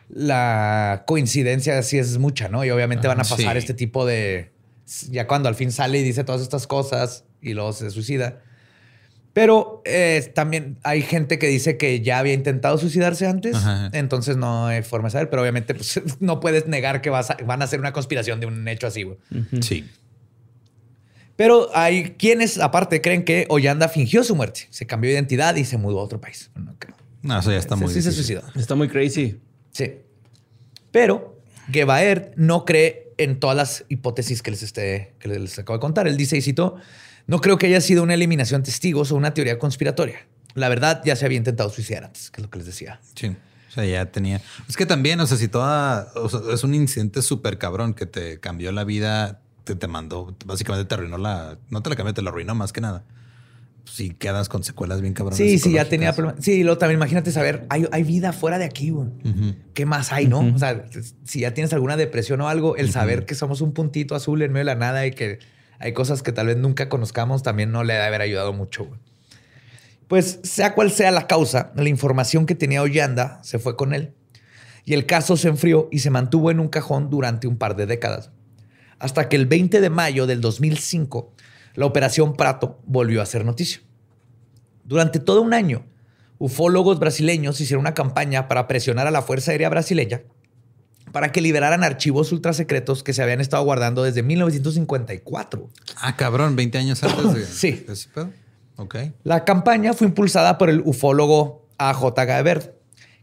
la 0.08 1.04
coincidencia 1.06 1.82
sí 1.82 1.98
es 1.98 2.18
mucha, 2.18 2.48
¿no? 2.48 2.64
Y 2.64 2.70
obviamente 2.70 3.06
van 3.08 3.18
a 3.18 3.22
Ah, 3.22 3.28
pasar 3.28 3.52
sí. 3.52 3.58
este 3.58 3.74
tipo 3.74 4.06
de... 4.06 4.52
Ya 5.10 5.26
cuando 5.26 5.48
al 5.48 5.54
fin 5.54 5.72
sale 5.72 5.98
y 5.98 6.02
dice 6.02 6.24
todas 6.24 6.42
estas 6.42 6.66
cosas 6.66 7.24
y 7.40 7.54
luego 7.54 7.72
se 7.72 7.90
suicida. 7.90 8.40
Pero 9.34 9.82
eh, 9.84 10.30
también 10.34 10.78
hay 10.84 11.02
gente 11.02 11.38
que 11.38 11.48
dice 11.48 11.76
que 11.76 12.00
ya 12.00 12.20
había 12.20 12.32
intentado 12.32 12.78
suicidarse 12.78 13.26
antes, 13.26 13.56
Ajá. 13.56 13.90
entonces 13.92 14.36
no 14.36 14.66
hay 14.68 14.82
forma 14.82 15.08
de 15.08 15.12
saber, 15.12 15.28
pero 15.28 15.42
obviamente 15.42 15.74
pues, 15.74 16.00
no 16.20 16.38
puedes 16.40 16.66
negar 16.68 17.02
que 17.02 17.10
vas 17.10 17.30
a- 17.30 17.36
van 17.44 17.60
a 17.60 17.66
hacer 17.66 17.80
una 17.80 17.92
conspiración 17.92 18.38
de 18.40 18.46
un 18.46 18.66
hecho 18.68 18.86
así, 18.86 19.02
güey. 19.02 19.18
Sí. 19.60 19.84
Pero 21.36 21.68
hay 21.74 22.10
quienes, 22.12 22.58
aparte, 22.58 23.00
creen 23.00 23.24
que 23.24 23.46
Ollanda 23.48 23.88
fingió 23.88 24.22
su 24.22 24.36
muerte, 24.36 24.68
se 24.70 24.86
cambió 24.86 25.08
de 25.10 25.14
identidad 25.14 25.56
y 25.56 25.64
se 25.64 25.76
mudó 25.78 25.98
a 25.98 26.04
otro 26.04 26.20
país. 26.20 26.50
No 26.54 26.76
creo. 26.78 26.94
No, 27.22 27.38
eso 27.38 27.50
ya 27.50 27.58
está 27.58 27.74
muy 27.74 27.92
sí 27.92 28.02
se 28.02 28.12
suicidó. 28.12 28.42
Está 28.54 28.74
muy 28.76 28.88
crazy. 28.88 29.40
Sí. 29.72 29.94
Pero 30.92 31.40
Gebaert 31.72 32.36
no 32.36 32.64
cree 32.64 33.12
en 33.16 33.40
todas 33.40 33.56
las 33.56 33.84
hipótesis 33.88 34.42
que 34.42 34.52
les, 34.52 34.62
esté, 34.62 35.14
que 35.18 35.26
les 35.28 35.58
acabo 35.58 35.76
de 35.76 35.80
contar. 35.80 36.06
Él 36.06 36.16
dice, 36.16 36.36
y 36.36 36.42
cito, 36.42 36.76
no 37.26 37.40
creo 37.40 37.58
que 37.58 37.66
haya 37.66 37.80
sido 37.80 38.02
una 38.02 38.14
eliminación 38.14 38.62
de 38.62 38.66
testigos 38.66 39.12
o 39.12 39.16
una 39.16 39.34
teoría 39.34 39.58
conspiratoria. 39.58 40.26
La 40.54 40.68
verdad, 40.68 41.02
ya 41.04 41.16
se 41.16 41.24
había 41.24 41.38
intentado 41.38 41.68
suicidar 41.70 42.04
antes, 42.04 42.30
que 42.30 42.40
es 42.40 42.44
lo 42.44 42.50
que 42.50 42.58
les 42.58 42.66
decía. 42.66 43.00
Sí. 43.14 43.28
O 43.28 43.72
sea, 43.74 43.84
ya 43.84 44.06
tenía. 44.06 44.40
Es 44.68 44.76
que 44.76 44.86
también, 44.86 45.18
o 45.18 45.26
sea, 45.26 45.36
si 45.36 45.48
toda. 45.48 46.12
o 46.14 46.28
sea, 46.28 46.40
es 46.52 46.62
un 46.62 46.74
incidente 46.74 47.22
súper 47.22 47.58
cabrón 47.58 47.94
que 47.94 48.06
te 48.06 48.38
cambió 48.38 48.70
la 48.70 48.84
vida, 48.84 49.40
te, 49.64 49.74
te 49.74 49.88
mandó, 49.88 50.36
básicamente 50.46 50.88
te 50.88 50.94
arruinó 50.94 51.18
la. 51.18 51.58
No 51.70 51.82
te 51.82 51.90
la 51.90 51.96
cambió, 51.96 52.14
te 52.14 52.22
la 52.22 52.30
arruinó 52.30 52.54
más 52.54 52.72
que 52.72 52.80
nada. 52.80 53.04
Si 53.84 54.10
quedas 54.10 54.48
con 54.48 54.62
secuelas 54.62 55.00
bien 55.00 55.12
cabronas. 55.12 55.36
Sí, 55.36 55.58
sí, 55.58 55.72
ya 55.72 55.88
tenía 55.88 56.12
problemas. 56.12 56.44
Sí, 56.44 56.62
luego 56.62 56.78
también 56.78 56.98
imagínate 56.98 57.32
saber, 57.32 57.66
hay, 57.68 57.86
hay 57.90 58.02
vida 58.02 58.32
fuera 58.32 58.58
de 58.58 58.64
aquí, 58.64 58.90
güey. 58.90 59.08
¿Qué 59.74 59.84
más 59.86 60.12
hay, 60.12 60.26
no? 60.26 60.38
O 60.38 60.58
sea, 60.58 60.86
si 61.24 61.40
ya 61.40 61.52
tienes 61.52 61.72
alguna 61.72 61.96
depresión 61.96 62.40
o 62.40 62.48
algo, 62.48 62.76
el 62.76 62.92
saber 62.92 63.26
que 63.26 63.34
somos 63.34 63.60
un 63.60 63.72
puntito 63.72 64.14
azul 64.14 64.40
en 64.40 64.52
medio 64.52 64.60
de 64.60 64.72
la 64.72 64.74
nada 64.76 65.04
y 65.06 65.10
que 65.10 65.40
hay 65.78 65.92
cosas 65.92 66.22
que 66.22 66.32
tal 66.32 66.46
vez 66.46 66.56
nunca 66.56 66.88
conozcamos 66.88 67.42
también 67.42 67.72
no 67.72 67.84
le 67.84 67.94
debe 67.94 68.06
haber 68.06 68.20
ayudado 68.20 68.52
mucho. 68.52 68.88
Pues 70.08 70.40
sea 70.42 70.74
cual 70.74 70.90
sea 70.90 71.10
la 71.10 71.26
causa, 71.26 71.72
la 71.74 71.88
información 71.88 72.46
que 72.46 72.54
tenía 72.54 72.82
Ollanda 72.82 73.40
se 73.42 73.58
fue 73.58 73.76
con 73.76 73.94
él 73.94 74.14
y 74.84 74.94
el 74.94 75.06
caso 75.06 75.36
se 75.36 75.48
enfrió 75.48 75.88
y 75.90 76.00
se 76.00 76.10
mantuvo 76.10 76.50
en 76.50 76.60
un 76.60 76.68
cajón 76.68 77.10
durante 77.10 77.46
un 77.46 77.56
par 77.56 77.74
de 77.76 77.86
décadas. 77.86 78.30
Hasta 78.98 79.28
que 79.28 79.36
el 79.36 79.46
20 79.46 79.80
de 79.80 79.90
mayo 79.90 80.26
del 80.26 80.40
2005, 80.40 81.32
la 81.74 81.86
Operación 81.86 82.36
Prato 82.36 82.80
volvió 82.84 83.22
a 83.22 83.26
ser 83.26 83.44
noticia. 83.44 83.80
Durante 84.84 85.18
todo 85.18 85.40
un 85.40 85.54
año, 85.54 85.86
ufólogos 86.38 86.98
brasileños 86.98 87.60
hicieron 87.60 87.80
una 87.80 87.94
campaña 87.94 88.46
para 88.46 88.68
presionar 88.68 89.06
a 89.06 89.10
la 89.10 89.22
Fuerza 89.22 89.52
Aérea 89.52 89.70
Brasileña 89.70 90.22
para 91.14 91.30
que 91.30 91.40
liberaran 91.40 91.84
archivos 91.84 92.32
ultrasecretos 92.32 93.04
que 93.04 93.12
se 93.12 93.22
habían 93.22 93.40
estado 93.40 93.62
guardando 93.62 94.02
desde 94.02 94.24
1954. 94.24 95.70
Ah, 96.00 96.16
cabrón, 96.16 96.56
20 96.56 96.76
años 96.76 97.04
antes 97.04 97.32
de. 97.32 97.44
Sí. 97.46 97.84
de 97.86 97.92
ese 97.92 98.08
pedo. 98.08 98.32
Ok. 98.74 98.96
La 99.22 99.44
campaña 99.44 99.92
fue 99.92 100.08
impulsada 100.08 100.58
por 100.58 100.70
el 100.70 100.80
ufólogo 100.84 101.68
A.J. 101.78 102.24
Gaebert, 102.24 102.74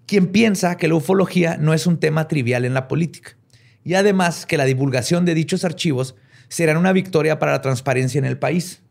quien 0.05 0.27
piensa 0.27 0.77
que 0.77 0.87
la 0.87 0.95
ufología 0.95 1.57
no 1.57 1.73
es 1.73 1.85
un 1.85 1.99
tema 1.99 2.29
trivial 2.29 2.63
en 2.63 2.73
la 2.73 2.87
política 2.87 3.35
y 3.83 3.95
además 3.95 4.45
que 4.45 4.55
la 4.55 4.63
divulgación 4.63 5.25
de 5.25 5.33
dichos 5.33 5.65
archivos 5.65 6.15
será 6.47 6.79
una 6.79 6.93
victoria 6.93 7.39
para 7.39 7.51
la 7.51 7.61
transparencia 7.61 8.19
en 8.19 8.25
el 8.25 8.39
país. 8.39 8.83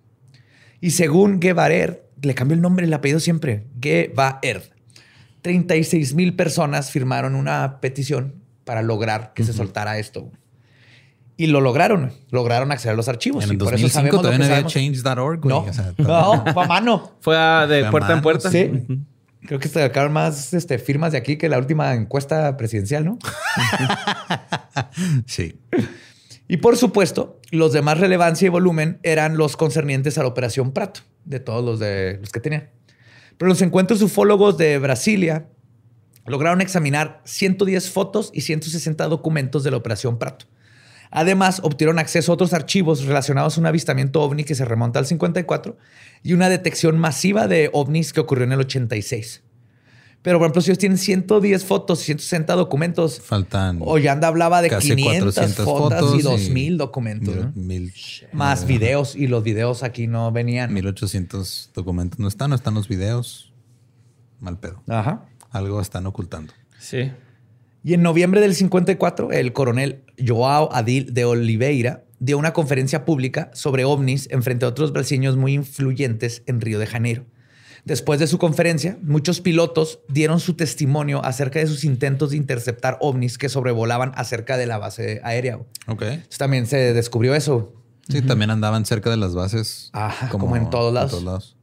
Y 0.82 0.90
según 0.90 1.40
Gebaert, 1.40 2.02
le 2.20 2.34
cambió 2.34 2.54
el 2.54 2.60
nombre 2.60 2.84
y 2.84 2.88
el 2.88 2.92
apellido 2.92 3.20
siempre, 3.20 3.64
Gebaert, 3.80 4.74
36 5.40 6.12
mil 6.12 6.36
personas 6.36 6.90
firmaron 6.90 7.34
una 7.34 7.80
petición 7.80 8.39
para 8.70 8.82
lograr 8.82 9.32
que 9.34 9.42
se 9.42 9.52
soltara 9.52 9.98
esto. 9.98 10.30
Y 11.36 11.48
lo 11.48 11.60
lograron, 11.60 12.12
lograron 12.30 12.70
acceder 12.70 12.92
a 12.92 12.96
los 12.96 13.08
archivos. 13.08 13.42
en 13.42 13.50
y 13.50 13.52
el 13.54 13.58
por 13.58 13.74
eso 13.74 13.82
2005 13.82 13.92
sabemos 13.92 14.14
lo 14.14 14.20
todavía 14.22 14.38
que 14.38 14.48
no 14.48 14.54
había 14.54 14.66
change.org. 14.68 15.44
No, 15.44 15.58
O 15.58 15.72
sea, 15.72 15.92
no, 15.98 16.44
fue 16.52 16.62
a 16.62 16.66
mano. 16.68 17.16
Fue 17.18 17.36
a- 17.36 17.66
de 17.66 17.80
Fue 17.80 17.88
a 17.88 17.90
puerta 17.90 18.12
en 18.12 18.22
puerta. 18.22 18.48
Sí. 18.48 18.70
Creo 19.44 19.58
que 19.58 19.66
se 19.66 19.80
sacaron 19.80 20.12
más 20.12 20.54
este, 20.54 20.78
firmas 20.78 21.10
de 21.10 21.18
aquí 21.18 21.36
que 21.36 21.48
la 21.48 21.58
última 21.58 21.92
encuesta 21.94 22.56
presidencial, 22.56 23.04
¿no? 23.04 23.18
Sí. 25.26 25.58
Y 26.46 26.58
por 26.58 26.76
supuesto, 26.76 27.40
los 27.50 27.72
de 27.72 27.82
más 27.82 27.98
relevancia 27.98 28.46
y 28.46 28.50
volumen 28.50 29.00
eran 29.02 29.36
los 29.36 29.56
concernientes 29.56 30.16
a 30.16 30.22
la 30.22 30.28
Operación 30.28 30.70
Prato, 30.70 31.00
de 31.24 31.40
todos 31.40 31.64
los, 31.64 31.80
de, 31.80 32.18
los 32.20 32.30
que 32.30 32.38
tenían. 32.38 32.70
Pero 33.36 33.48
los 33.48 33.62
encuentros 33.62 34.00
ufólogos 34.00 34.56
de 34.58 34.78
Brasilia 34.78 35.48
lograron 36.30 36.60
examinar 36.60 37.20
110 37.24 37.90
fotos 37.90 38.30
y 38.32 38.40
160 38.42 39.06
documentos 39.08 39.62
de 39.64 39.70
la 39.70 39.76
Operación 39.76 40.18
Prato, 40.18 40.46
Además, 41.12 41.58
obtuvieron 41.64 41.98
acceso 41.98 42.30
a 42.30 42.34
otros 42.36 42.52
archivos 42.52 43.04
relacionados 43.04 43.56
a 43.56 43.60
un 43.60 43.66
avistamiento 43.66 44.22
ovni 44.22 44.44
que 44.44 44.54
se 44.54 44.64
remonta 44.64 45.00
al 45.00 45.06
54 45.06 45.76
y 46.22 46.34
una 46.34 46.48
detección 46.48 46.98
masiva 46.98 47.48
de 47.48 47.68
ovnis 47.72 48.12
que 48.12 48.20
ocurrió 48.20 48.44
en 48.44 48.52
el 48.52 48.60
86. 48.60 49.42
Pero, 50.22 50.38
por 50.38 50.44
ejemplo, 50.46 50.62
si 50.62 50.70
ellos 50.70 50.78
tienen 50.78 50.98
110 50.98 51.64
fotos, 51.64 51.98
160 52.00 52.54
documentos, 52.54 53.20
Faltan 53.22 53.78
Ollanda 53.80 54.28
hablaba 54.28 54.62
de 54.62 54.68
casi 54.68 54.94
500 54.94 55.34
400 55.34 55.64
fotos, 55.64 55.98
y 55.98 56.00
fotos 56.00 56.20
y 56.20 56.22
2000 56.22 56.78
documentos. 56.78 57.34
mil, 57.34 57.42
¿no? 57.44 57.52
mil- 57.56 57.92
Más 58.32 58.62
eh, 58.62 58.66
videos 58.66 59.16
y 59.16 59.26
los 59.26 59.42
videos 59.42 59.82
aquí 59.82 60.06
no 60.06 60.30
venían. 60.30 60.72
1800 60.72 61.70
documentos. 61.74 62.20
No 62.20 62.28
están, 62.28 62.50
no 62.50 62.56
están 62.56 62.74
los 62.74 62.86
videos. 62.86 63.52
Mal 64.38 64.60
pedo. 64.60 64.80
Ajá. 64.86 65.24
Algo 65.50 65.80
están 65.80 66.06
ocultando. 66.06 66.52
Sí. 66.78 67.10
Y 67.82 67.94
en 67.94 68.02
noviembre 68.02 68.40
del 68.40 68.54
54, 68.54 69.32
el 69.32 69.52
coronel 69.52 70.04
Joao 70.24 70.72
Adil 70.72 71.14
de 71.14 71.24
Oliveira 71.24 72.04
dio 72.18 72.36
una 72.38 72.52
conferencia 72.52 73.04
pública 73.04 73.50
sobre 73.54 73.84
ovnis 73.84 74.28
en 74.30 74.42
frente 74.42 74.66
a 74.66 74.68
otros 74.68 74.92
brasileños 74.92 75.36
muy 75.36 75.54
influyentes 75.54 76.42
en 76.46 76.60
Río 76.60 76.78
de 76.78 76.86
Janeiro. 76.86 77.24
Después 77.84 78.20
de 78.20 78.26
su 78.26 78.38
conferencia, 78.38 78.98
muchos 79.02 79.40
pilotos 79.40 80.00
dieron 80.08 80.38
su 80.38 80.54
testimonio 80.54 81.24
acerca 81.24 81.60
de 81.60 81.66
sus 81.66 81.84
intentos 81.84 82.30
de 82.30 82.36
interceptar 82.36 82.98
ovnis 83.00 83.38
que 83.38 83.48
sobrevolaban 83.48 84.12
acerca 84.16 84.58
de 84.58 84.66
la 84.66 84.76
base 84.76 85.20
aérea. 85.24 85.56
Ok. 85.86 86.02
Entonces, 86.02 86.38
también 86.38 86.66
se 86.66 86.92
descubrió 86.92 87.34
eso. 87.34 87.72
Sí, 88.08 88.20
también 88.22 88.50
andaban 88.50 88.84
cerca 88.84 89.08
de 89.08 89.16
las 89.16 89.34
bases. 89.34 89.88
Ajá, 89.92 90.28
como 90.28 90.56
en 90.56 90.68
todos 90.68 90.92
lados. 90.92 91.22
lados. 91.22 91.56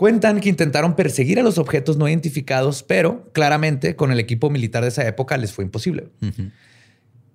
Cuentan 0.00 0.40
que 0.40 0.48
intentaron 0.48 0.96
perseguir 0.96 1.38
a 1.38 1.42
los 1.42 1.58
objetos 1.58 1.98
no 1.98 2.08
identificados, 2.08 2.82
pero 2.82 3.28
claramente 3.34 3.96
con 3.96 4.10
el 4.10 4.18
equipo 4.18 4.48
militar 4.48 4.82
de 4.82 4.88
esa 4.88 5.06
época 5.06 5.36
les 5.36 5.52
fue 5.52 5.62
imposible. 5.62 6.08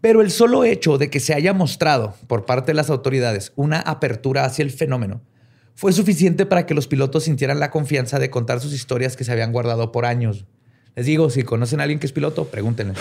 Pero 0.01 0.23
el 0.23 0.31
solo 0.31 0.63
hecho 0.63 0.97
de 0.97 1.11
que 1.11 1.19
se 1.19 1.35
haya 1.35 1.53
mostrado 1.53 2.15
por 2.25 2.47
parte 2.47 2.71
de 2.71 2.73
las 2.73 2.89
autoridades 2.89 3.53
una 3.55 3.81
apertura 3.81 4.45
hacia 4.45 4.63
el 4.63 4.71
fenómeno 4.71 5.21
fue 5.75 5.93
suficiente 5.93 6.47
para 6.47 6.65
que 6.65 6.73
los 6.73 6.87
pilotos 6.87 7.25
sintieran 7.25 7.59
la 7.59 7.69
confianza 7.69 8.17
de 8.17 8.31
contar 8.31 8.59
sus 8.59 8.73
historias 8.73 9.15
que 9.15 9.25
se 9.25 9.31
habían 9.31 9.51
guardado 9.51 9.91
por 9.91 10.07
años. 10.07 10.45
Les 10.95 11.05
digo, 11.05 11.29
si 11.29 11.43
conocen 11.43 11.81
a 11.81 11.83
alguien 11.83 11.99
que 11.99 12.07
es 12.07 12.13
piloto, 12.13 12.45
pregúntenle. 12.45 12.95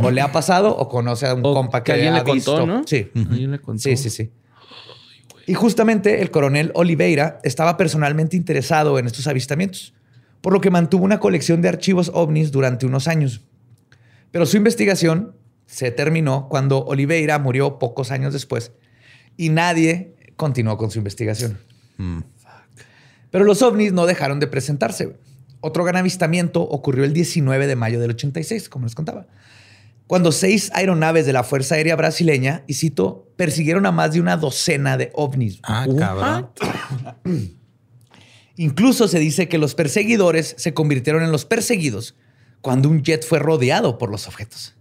O 0.00 0.12
le 0.12 0.20
ha 0.20 0.30
pasado 0.30 0.76
o 0.76 0.88
conoce 0.88 1.26
a 1.26 1.34
un 1.34 1.44
O 1.44 1.54
compa 1.54 1.82
que, 1.82 1.86
que 1.86 1.92
alguien 1.94 2.14
ha 2.14 2.18
le 2.18 2.22
contó, 2.22 2.34
visto. 2.34 2.66
¿no? 2.66 2.84
Sí. 2.86 3.10
Alguien 3.16 3.50
le 3.50 3.58
contó. 3.58 3.82
Sí, 3.82 3.96
sí, 3.96 4.10
sí. 4.10 4.30
Y 5.48 5.54
justamente 5.54 6.20
el 6.20 6.30
coronel 6.30 6.72
Oliveira 6.74 7.40
estaba 7.42 7.78
personalmente 7.78 8.36
interesado 8.36 8.98
en 8.98 9.06
estos 9.06 9.26
avistamientos, 9.26 9.94
por 10.42 10.52
lo 10.52 10.60
que 10.60 10.70
mantuvo 10.70 11.06
una 11.06 11.20
colección 11.20 11.62
de 11.62 11.70
archivos 11.70 12.10
ovnis 12.12 12.52
durante 12.52 12.84
unos 12.84 13.08
años. 13.08 13.40
Pero 14.30 14.44
su 14.44 14.58
investigación 14.58 15.34
se 15.64 15.90
terminó 15.90 16.50
cuando 16.50 16.84
Oliveira 16.84 17.38
murió 17.38 17.78
pocos 17.78 18.10
años 18.10 18.34
después 18.34 18.72
y 19.38 19.48
nadie 19.48 20.16
continuó 20.36 20.76
con 20.76 20.90
su 20.90 20.98
investigación. 20.98 21.58
Mm. 21.96 22.18
Pero 23.30 23.44
los 23.46 23.62
ovnis 23.62 23.94
no 23.94 24.04
dejaron 24.04 24.40
de 24.40 24.48
presentarse. 24.48 25.16
Otro 25.62 25.82
gran 25.82 25.96
avistamiento 25.96 26.60
ocurrió 26.60 27.04
el 27.04 27.14
19 27.14 27.66
de 27.66 27.74
mayo 27.74 27.98
del 28.00 28.10
86, 28.10 28.68
como 28.68 28.84
les 28.84 28.94
contaba, 28.94 29.26
cuando 30.08 30.32
seis 30.32 30.70
aeronaves 30.74 31.26
de 31.26 31.34
la 31.34 31.44
Fuerza 31.44 31.74
Aérea 31.76 31.94
Brasileña, 31.94 32.64
y 32.66 32.74
cito, 32.74 33.30
persiguieron 33.36 33.84
a 33.84 33.92
más 33.92 34.14
de 34.14 34.20
una 34.20 34.38
docena 34.38 34.96
de 34.96 35.12
ovnis. 35.14 35.60
Ah, 35.62 35.86
cabrón. 35.96 36.50
Incluso 38.56 39.06
se 39.06 39.18
dice 39.18 39.48
que 39.48 39.58
los 39.58 39.74
perseguidores 39.74 40.54
se 40.58 40.74
convirtieron 40.74 41.22
en 41.22 41.30
los 41.30 41.44
perseguidos 41.44 42.16
cuando 42.62 42.88
un 42.88 43.02
jet 43.02 43.24
fue 43.24 43.38
rodeado 43.38 43.98
por 43.98 44.10
los 44.10 44.26
objetos. 44.26 44.74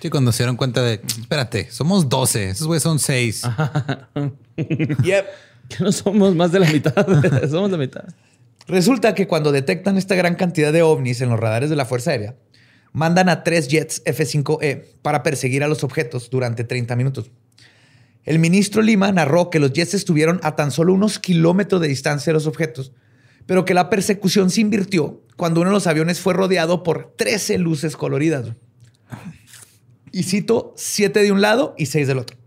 Sí, 0.00 0.10
cuando 0.10 0.32
se 0.32 0.42
dieron 0.42 0.56
cuenta 0.56 0.82
de, 0.82 1.00
espérate, 1.20 1.70
somos 1.70 2.08
12, 2.08 2.50
esos 2.50 2.66
güeyes 2.66 2.82
son 2.82 2.98
6. 2.98 3.42
Yep. 4.56 5.26
Que 5.68 5.82
no 5.82 5.90
somos 5.90 6.34
más 6.34 6.52
de 6.52 6.60
la 6.60 6.70
mitad. 6.70 6.94
somos 7.50 7.70
la 7.70 7.78
mitad. 7.78 8.04
Resulta 8.66 9.14
que 9.14 9.26
cuando 9.26 9.50
detectan 9.50 9.96
esta 9.96 10.14
gran 10.14 10.34
cantidad 10.34 10.72
de 10.72 10.82
ovnis 10.82 11.20
en 11.20 11.30
los 11.30 11.40
radares 11.40 11.70
de 11.70 11.76
la 11.76 11.86
Fuerza 11.86 12.10
Aérea, 12.10 12.36
mandan 12.94 13.28
a 13.28 13.42
tres 13.42 13.68
jets 13.68 14.00
F-5E 14.06 14.84
para 15.02 15.22
perseguir 15.22 15.62
a 15.62 15.68
los 15.68 15.84
objetos 15.84 16.30
durante 16.30 16.64
30 16.64 16.96
minutos. 16.96 17.30
El 18.22 18.38
ministro 18.38 18.80
Lima 18.80 19.12
narró 19.12 19.50
que 19.50 19.58
los 19.58 19.72
jets 19.72 19.92
estuvieron 19.92 20.40
a 20.42 20.56
tan 20.56 20.70
solo 20.70 20.94
unos 20.94 21.18
kilómetros 21.18 21.82
de 21.82 21.88
distancia 21.88 22.30
de 22.30 22.34
los 22.34 22.46
objetos, 22.46 22.92
pero 23.46 23.66
que 23.66 23.74
la 23.74 23.90
persecución 23.90 24.48
se 24.48 24.62
invirtió 24.62 25.22
cuando 25.36 25.60
uno 25.60 25.70
de 25.70 25.74
los 25.74 25.88
aviones 25.88 26.20
fue 26.20 26.32
rodeado 26.32 26.82
por 26.82 27.12
13 27.16 27.58
luces 27.58 27.96
coloridas. 27.96 28.52
Y 30.12 30.22
cito, 30.22 30.72
siete 30.76 31.20
de 31.20 31.32
un 31.32 31.40
lado 31.40 31.74
y 31.76 31.86
seis 31.86 32.06
del 32.06 32.18
otro. 32.18 32.38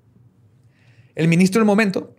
El 1.13 1.27
ministro 1.27 1.59
del 1.59 1.67
momento, 1.67 2.15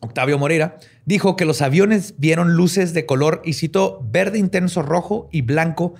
Octavio 0.00 0.36
Moreira, 0.36 0.78
dijo 1.06 1.36
que 1.36 1.44
los 1.44 1.62
aviones 1.62 2.14
vieron 2.18 2.56
luces 2.56 2.92
de 2.92 3.06
color, 3.06 3.40
y 3.44 3.52
cito, 3.52 4.04
verde 4.10 4.38
intenso 4.38 4.82
rojo 4.82 5.28
y 5.30 5.42
blanco 5.42 5.94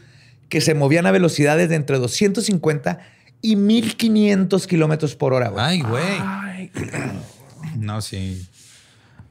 que 0.53 0.61
se 0.61 0.75
movían 0.75 1.07
a 1.07 1.11
velocidades 1.13 1.71
de 1.71 1.77
entre 1.77 1.97
250 1.97 2.99
y 3.41 3.57
1500 3.57 4.67
kilómetros 4.67 5.17
por 5.17 5.33
hora. 5.33 5.49
güey. 5.49 5.65
Ay, 5.65 5.81
güey. 5.81 6.71
No, 7.79 8.03
sí. 8.03 8.47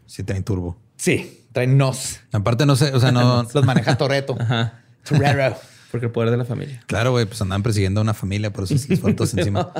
Sí 0.07 0.23
traen 0.23 0.43
turbo. 0.43 0.79
Sí, 0.97 1.45
traen 1.51 1.77
nos. 1.77 2.21
Aparte, 2.31 2.65
no 2.65 2.75
sé, 2.75 2.91
o 2.95 2.99
sea, 2.99 3.11
no. 3.11 3.47
Los 3.53 3.65
maneja 3.65 3.95
Toreto. 3.99 4.35
Torero. 5.07 5.55
Porque 5.91 6.07
el 6.07 6.11
poder 6.11 6.31
de 6.31 6.37
la 6.37 6.45
familia. 6.45 6.81
Claro, 6.87 7.11
güey, 7.11 7.27
pues 7.27 7.39
andaban 7.39 7.61
persiguiendo 7.61 7.99
a 7.99 8.03
una 8.03 8.15
familia, 8.15 8.51
por 8.51 8.63
eso 8.63 8.75
se 8.75 8.87
les 8.89 8.99
faltó 8.99 9.23
encima. 9.37 9.71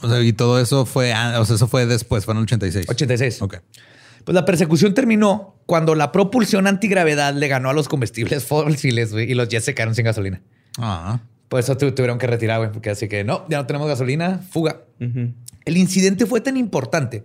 O 0.00 0.08
sea, 0.08 0.22
y 0.22 0.32
todo 0.32 0.58
eso 0.58 0.86
fue, 0.86 1.12
ah, 1.12 1.38
o 1.38 1.44
sea, 1.44 1.56
eso 1.56 1.68
fue 1.68 1.84
después, 1.84 2.24
fue 2.24 2.32
en 2.32 2.38
el 2.38 2.44
86. 2.44 2.86
86. 2.88 3.42
Ok. 3.42 3.58
Pues 4.24 4.34
la 4.34 4.46
persecución 4.46 4.94
terminó 4.94 5.57
cuando 5.68 5.94
la 5.94 6.12
propulsión 6.12 6.66
antigravedad 6.66 7.34
le 7.34 7.46
ganó 7.46 7.68
a 7.68 7.74
los 7.74 7.88
combustibles 7.90 8.42
fósiles 8.46 9.12
y 9.12 9.34
los 9.34 9.48
jets 9.50 9.66
se 9.66 9.74
quedaron 9.74 9.94
sin 9.94 10.06
gasolina. 10.06 10.40
Ah, 10.78 11.20
Por 11.50 11.60
eso 11.60 11.76
tu- 11.76 11.92
tuvieron 11.92 12.16
que 12.16 12.26
retirar, 12.26 12.56
güey, 12.58 12.72
porque 12.72 12.88
así 12.88 13.06
que 13.06 13.22
no, 13.22 13.44
ya 13.50 13.58
no 13.58 13.66
tenemos 13.66 13.86
gasolina, 13.86 14.38
fuga. 14.50 14.80
El 14.98 15.76
incidente 15.76 16.24
fue 16.24 16.40
tan 16.40 16.56
importante 16.56 17.24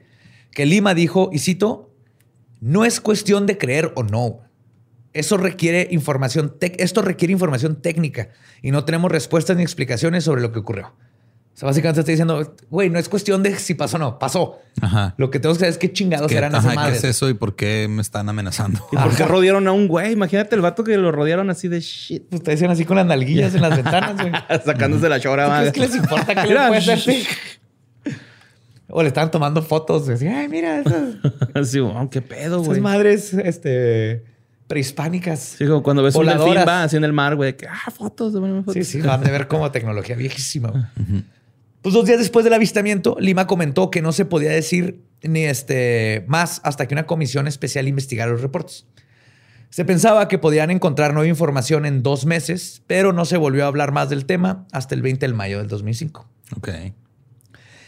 que 0.51 0.65
Lima 0.65 0.93
dijo, 0.93 1.29
y 1.31 1.39
cito, 1.39 1.89
no 2.59 2.83
es 2.83 2.99
cuestión 2.99 3.45
de 3.45 3.57
creer 3.57 3.93
o 3.95 4.03
no. 4.03 4.41
Eso 5.13 5.37
requiere 5.37 5.87
información, 5.91 6.57
esto 6.59 7.01
requiere 7.01 7.31
información 7.31 7.81
técnica 7.81 8.29
y 8.61 8.71
no 8.71 8.83
tenemos 8.83 9.09
respuestas 9.09 9.55
ni 9.55 9.63
explicaciones 9.63 10.25
sobre 10.25 10.41
lo 10.41 10.51
que 10.51 10.59
ocurrió. 10.59 10.93
O 11.53 11.55
sea, 11.55 11.67
básicamente 11.67 11.99
está 11.99 12.11
diciendo, 12.11 12.55
güey, 12.71 12.89
no 12.89 12.97
es 12.97 13.07
cuestión 13.07 13.43
de 13.43 13.55
si 13.57 13.75
pasó 13.75 13.97
o 13.97 13.99
no, 13.99 14.17
pasó. 14.17 14.59
Ajá. 14.81 15.13
Lo 15.17 15.29
que 15.29 15.39
tenemos 15.39 15.57
que 15.57 15.61
saber 15.61 15.71
es 15.73 15.77
qué 15.77 15.93
chingados 15.93 16.27
¿Qué, 16.27 16.35
eran 16.37 16.55
ajá, 16.55 16.61
esas 16.61 16.71
¿qué 16.71 16.75
madres. 16.75 16.97
es 16.97 17.03
eso 17.03 17.29
y 17.29 17.35
por 17.35 17.55
qué 17.55 17.87
me 17.87 18.01
están 18.01 18.27
amenazando? 18.27 18.83
¿Y 18.91 18.95
por 18.97 19.15
qué 19.15 19.23
rodearon 19.25 19.67
a 19.67 19.71
un 19.71 19.87
güey? 19.87 20.13
Imagínate 20.13 20.55
el 20.55 20.61
vato 20.61 20.83
que 20.83 20.97
lo 20.97 21.11
rodearon 21.11 21.51
así 21.51 21.67
de 21.67 21.79
shit. 21.79 22.23
Pues 22.27 22.41
te 22.41 22.51
dicen 22.51 22.71
así 22.71 22.85
con 22.85 22.97
las 22.97 23.05
nalguillas 23.05 23.53
en 23.53 23.61
las 23.61 23.75
ventanas, 23.75 24.19
güey. 24.19 24.31
Sacándose 24.65 25.07
la 25.09 25.19
chora. 25.19 25.45
¿Tú 25.45 25.49
madre. 25.51 25.71
crees 25.73 25.91
que 25.91 25.95
les 25.95 26.03
importa 26.03 26.33
que 26.35 26.47
le 26.47 26.55
puede 26.55 26.77
hacer? 26.77 26.99
O 28.95 29.01
le 29.01 29.07
estaban 29.07 29.31
tomando 29.31 29.61
fotos. 29.63 30.07
Así, 30.07 30.27
ay, 30.27 30.47
mira, 30.47 30.79
esas, 30.79 31.15
Así, 31.55 31.79
wow, 31.79 32.09
qué 32.09 32.21
pedo, 32.21 32.57
esas 32.57 32.67
güey. 32.67 32.81
madres 32.81 33.33
este, 33.33 34.23
prehispánicas. 34.67 35.39
Sí, 35.57 35.65
como 35.65 35.81
cuando 35.81 36.03
ves 36.03 36.13
un 36.15 36.25
delfín 36.25 36.39
Voladoras. 36.41 36.67
va 36.67 36.83
así 36.83 36.97
en 36.97 37.03
el 37.03 37.13
mar, 37.13 37.35
güey. 37.35 37.57
que, 37.57 37.67
ah, 37.67 37.89
fotos, 37.91 38.33
fotos. 38.33 38.73
Sí, 38.73 38.83
sí, 38.83 39.01
van 39.01 39.23
de 39.23 39.31
ver 39.31 39.47
como 39.47 39.71
tecnología 39.71 40.15
viejísima. 40.15 40.69
güey. 40.69 40.83
Pues 41.83 41.93
dos 41.93 42.05
días 42.05 42.17
después 42.17 42.43
del 42.43 42.53
avistamiento, 42.53 43.15
Lima 43.19 43.45
comentó 43.45 43.91
que 43.91 44.01
no 44.01 44.11
se 44.13 44.25
podía 44.25 44.49
decir 44.51 45.03
ni 45.21 45.43
este 45.43 46.25
más 46.27 46.59
hasta 46.63 46.87
que 46.87 46.95
una 46.95 47.05
comisión 47.05 47.45
especial 47.47 47.87
investigara 47.87 48.31
los 48.31 48.41
reportes. 48.41 48.87
Se 49.69 49.85
pensaba 49.85 50.27
que 50.27 50.37
podían 50.37 50.71
encontrar 50.71 51.13
nueva 51.13 51.27
información 51.27 51.85
en 51.85 52.01
dos 52.03 52.25
meses, 52.25 52.81
pero 52.87 53.11
no 53.13 53.25
se 53.25 53.37
volvió 53.37 53.65
a 53.65 53.67
hablar 53.67 53.91
más 53.91 54.09
del 54.09 54.25
tema 54.25 54.65
hasta 54.71 54.95
el 54.95 55.01
20 55.01 55.27
de 55.27 55.33
mayo 55.33 55.59
del 55.59 55.67
2005. 55.67 56.27
Ok. 56.57 56.69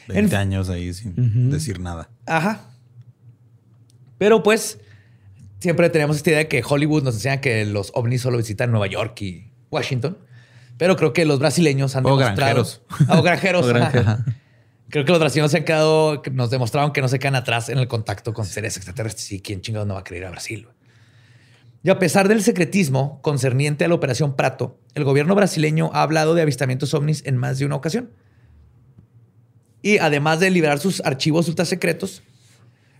20 0.07 0.19
En- 0.19 0.35
años 0.35 0.69
ahí 0.69 0.93
sin 0.93 1.49
decir 1.49 1.79
nada. 1.79 2.09
Ajá. 2.25 2.69
Pero 4.17 4.43
pues 4.43 4.79
siempre 5.59 5.89
tenemos 5.89 6.17
esta 6.17 6.29
idea 6.31 6.39
de 6.39 6.47
que 6.47 6.63
Hollywood 6.67 7.03
nos 7.03 7.15
enseña 7.15 7.41
que 7.41 7.65
los 7.65 7.91
ovnis 7.95 8.21
solo 8.21 8.37
visitan 8.37 8.71
Nueva 8.71 8.87
York 8.87 9.21
y 9.21 9.51
Washington. 9.71 10.17
Pero 10.77 10.95
creo 10.95 11.13
que 11.13 11.25
los 11.25 11.39
brasileños 11.39 11.95
han 11.95 12.05
O 12.05 12.17
demostrado... 12.17 12.35
granjeros. 12.35 12.81
O 13.09 13.21
granjeros. 13.21 13.65
O 13.65 13.69
granjeros. 13.69 14.07
ajá. 14.07 14.25
Creo 14.89 15.03
que 15.03 15.11
los 15.11 15.19
brasileños 15.19 15.51
se 15.51 15.57
han 15.57 15.63
quedado, 15.65 16.21
que 16.21 16.29
nos 16.29 16.49
demostraron 16.51 16.93
que 16.93 17.01
no 17.01 17.07
se 17.07 17.17
quedan 17.17 17.35
atrás 17.35 17.69
en 17.69 17.79
el 17.79 17.87
contacto 17.87 18.33
con 18.33 18.45
seres 18.45 18.77
extraterrestres. 18.77 19.31
Y 19.31 19.39
quién 19.41 19.61
chingados 19.61 19.87
no 19.87 19.95
va 19.95 20.01
a 20.01 20.03
querer 20.03 20.23
ir 20.23 20.27
a 20.27 20.31
Brasil. 20.31 20.67
Y 21.83 21.89
a 21.89 21.99
pesar 21.99 22.27
del 22.27 22.41
secretismo 22.43 23.19
concerniente 23.21 23.85
a 23.85 23.87
la 23.87 23.95
operación 23.95 24.35
Prato, 24.35 24.79
el 24.95 25.03
gobierno 25.03 25.35
brasileño 25.35 25.91
ha 25.93 26.01
hablado 26.01 26.33
de 26.33 26.41
avistamientos 26.41 26.93
ovnis 26.93 27.23
en 27.25 27.37
más 27.37 27.59
de 27.59 27.65
una 27.65 27.75
ocasión. 27.75 28.09
Y 29.81 29.99
además 29.99 30.39
de 30.39 30.49
liberar 30.49 30.79
sus 30.79 31.01
archivos 31.01 31.47
ultra 31.47 31.65
secretos, 31.65 32.23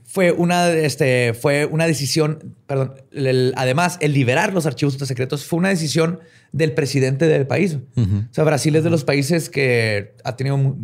fue 0.06 0.32
una, 0.32 0.70
este, 0.70 1.34
fue 1.34 1.66
una 1.66 1.88
decisión, 1.88 2.56
perdón, 2.68 2.94
el- 3.12 3.54
además, 3.58 3.98
el 4.02 4.14
liberar 4.14 4.54
los 4.54 4.66
archivos 4.66 4.94
secretos 4.96 5.44
fue 5.46 5.60
una 5.60 5.70
decisión 5.70 6.20
del 6.52 6.74
presidente 6.74 7.28
del 7.28 7.48
país. 7.48 7.78
O 7.98 8.34
sea, 8.34 8.44
Brasil 8.44 8.76
es 8.76 8.84
de 8.84 8.90
los 8.90 9.04
países 9.04 9.50
que 9.50 10.14
ha 10.24 10.36
tenido 10.38 10.76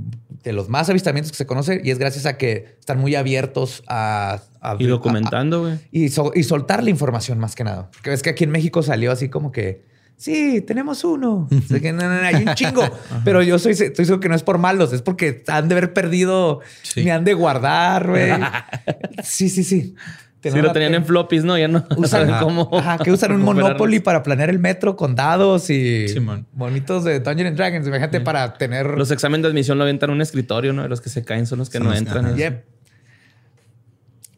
de 0.43 0.53
los 0.53 0.69
más 0.69 0.89
avistamientos 0.89 1.31
que 1.31 1.37
se 1.37 1.45
conoce 1.45 1.79
y 1.83 1.91
es 1.91 1.99
gracias 1.99 2.25
a 2.25 2.35
que 2.37 2.75
están 2.79 2.99
muy 2.99 3.13
abiertos 3.15 3.83
a... 3.87 4.41
a- 4.59 4.75
Y 4.79 4.85
documentando, 4.87 5.61
güey. 5.61 5.75
y, 5.91 6.09
so- 6.09 6.31
y 6.35 6.43
soltar 6.43 6.83
la 6.83 6.89
información 6.89 7.37
más 7.37 7.55
que 7.55 7.63
nada. 7.63 7.89
Porque 7.93 8.09
ves 8.09 8.23
que 8.23 8.31
aquí 8.31 8.43
en 8.43 8.49
México 8.51 8.81
salió 8.83 9.11
así 9.11 9.29
como 9.29 9.51
que... 9.51 9.83
Sí, 10.21 10.61
tenemos 10.61 11.03
uno. 11.03 11.47
O 11.51 11.61
sea 11.67 11.79
que 11.79 11.91
no, 11.91 12.03
no, 12.03 12.21
no, 12.21 12.27
hay 12.27 12.35
un 12.47 12.53
chingo. 12.53 12.83
Pero 13.25 13.41
yo 13.41 13.57
soy, 13.57 13.71
estoy 13.71 14.05
seguro 14.05 14.19
que 14.19 14.29
no 14.29 14.35
es 14.35 14.43
por 14.43 14.59
malos, 14.59 14.93
es 14.93 15.01
porque 15.01 15.43
han 15.47 15.67
de 15.67 15.73
haber 15.73 15.93
perdido, 15.93 16.59
Sí. 16.83 17.03
ni 17.03 17.09
han 17.09 17.23
de 17.25 17.33
guardar, 17.33 18.07
güey. 18.07 18.29
Sí, 19.23 19.49
sí, 19.49 19.63
sí. 19.63 19.95
Si 20.43 20.61
lo 20.61 20.71
tenían 20.73 20.93
en 20.93 21.05
floppies, 21.05 21.43
¿no? 21.43 21.57
Ya 21.57 21.67
no 21.67 21.85
Usan, 21.97 22.27
saben 22.27 22.35
cómo. 22.39 22.69
Ajá, 22.77 22.99
que 22.99 23.11
usan 23.11 23.31
un. 23.31 23.41
Monopoly 23.41 23.99
para 23.99 24.21
planear 24.21 24.51
el 24.51 24.59
metro 24.59 24.95
con 24.95 25.15
dados 25.15 25.71
y 25.71 26.05
bonitos 26.53 27.03
de 27.03 27.19
Dungeons 27.19 27.47
and 27.49 27.57
Dragons. 27.57 27.87
Imagínate 27.87 28.21
para 28.21 28.53
tener. 28.53 28.85
Los 28.97 29.09
exámenes 29.09 29.41
de 29.43 29.49
admisión 29.49 29.79
lo 29.79 29.85
aventan 29.85 30.11
en 30.11 30.15
un 30.17 30.21
escritorio, 30.21 30.71
¿no? 30.71 30.87
Los 30.87 31.01
que 31.01 31.09
se 31.09 31.23
caen 31.23 31.47
son 31.47 31.57
los 31.59 31.69
que 31.71 31.79
Son 31.79 31.85
no 31.85 31.89
los- 31.91 31.99
entran. 31.99 32.25
ajá. 32.27 32.35
Yep. 32.35 32.63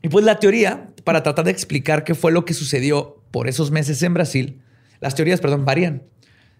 Y 0.02 0.10
pues 0.10 0.24
la 0.26 0.40
teoría, 0.40 0.88
para 1.04 1.24
tratar 1.24 1.44
de 1.46 1.52
explicar 1.52 2.04
qué 2.06 2.16
fue 2.16 2.32
lo 2.32 2.46
que 2.46 2.54
sucedió 2.54 3.22
por 3.32 3.48
esos 3.50 3.72
meses 3.72 4.02
en 4.04 4.14
Brasil, 4.14 4.62
las 5.04 5.14
teorías, 5.16 5.40
perdón, 5.40 5.66
varían. 5.66 6.02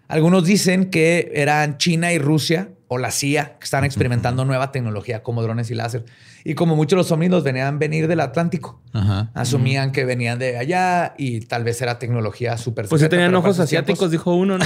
Algunos 0.06 0.44
dicen 0.44 0.90
que 0.90 1.32
eran 1.34 1.78
China 1.78 2.12
y 2.12 2.18
Rusia 2.18 2.68
o 2.88 2.98
la 2.98 3.10
CIA 3.10 3.56
que 3.58 3.64
estaban 3.64 3.84
experimentando 3.86 4.44
nueva 4.44 4.70
tecnología 4.70 5.22
como 5.22 5.42
drones 5.42 5.70
y 5.70 5.74
láser. 5.74 6.04
Y 6.44 6.54
como 6.54 6.76
muchos 6.76 6.90
de 6.90 6.96
los 6.98 7.10
ovnis 7.10 7.30
los 7.30 7.42
venían 7.42 7.78
venir 7.78 8.06
del 8.06 8.20
Atlántico. 8.20 8.82
Ajá. 8.92 9.30
Asumían 9.34 9.92
que 9.92 10.04
venían 10.04 10.38
de 10.38 10.58
allá 10.58 11.14
y 11.16 11.40
tal 11.40 11.64
vez 11.64 11.80
era 11.80 11.98
tecnología 11.98 12.58
súper 12.58 12.86
Pues 12.86 13.00
secreta, 13.00 13.16
tenían 13.22 13.34
ojos 13.34 13.58
asiáticos, 13.58 13.98
tiempos- 13.98 14.10
dijo 14.10 14.34
uno, 14.34 14.58
¿no? 14.58 14.64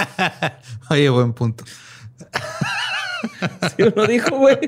Oye, 0.90 1.08
buen 1.08 1.32
punto. 1.32 1.64
Sí, 3.76 3.82
uno 3.94 4.06
dijo, 4.06 4.36
güey. 4.36 4.58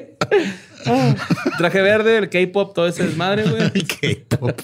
Ah, 0.87 1.15
Traje 1.59 1.83
verde, 1.83 2.17
el 2.17 2.31
K-pop, 2.31 2.75
todo 2.75 2.87
ese 2.89 3.05
desmadre, 3.05 3.45
güey. 3.45 3.63
El 3.75 3.87
K-pop. 3.87 4.59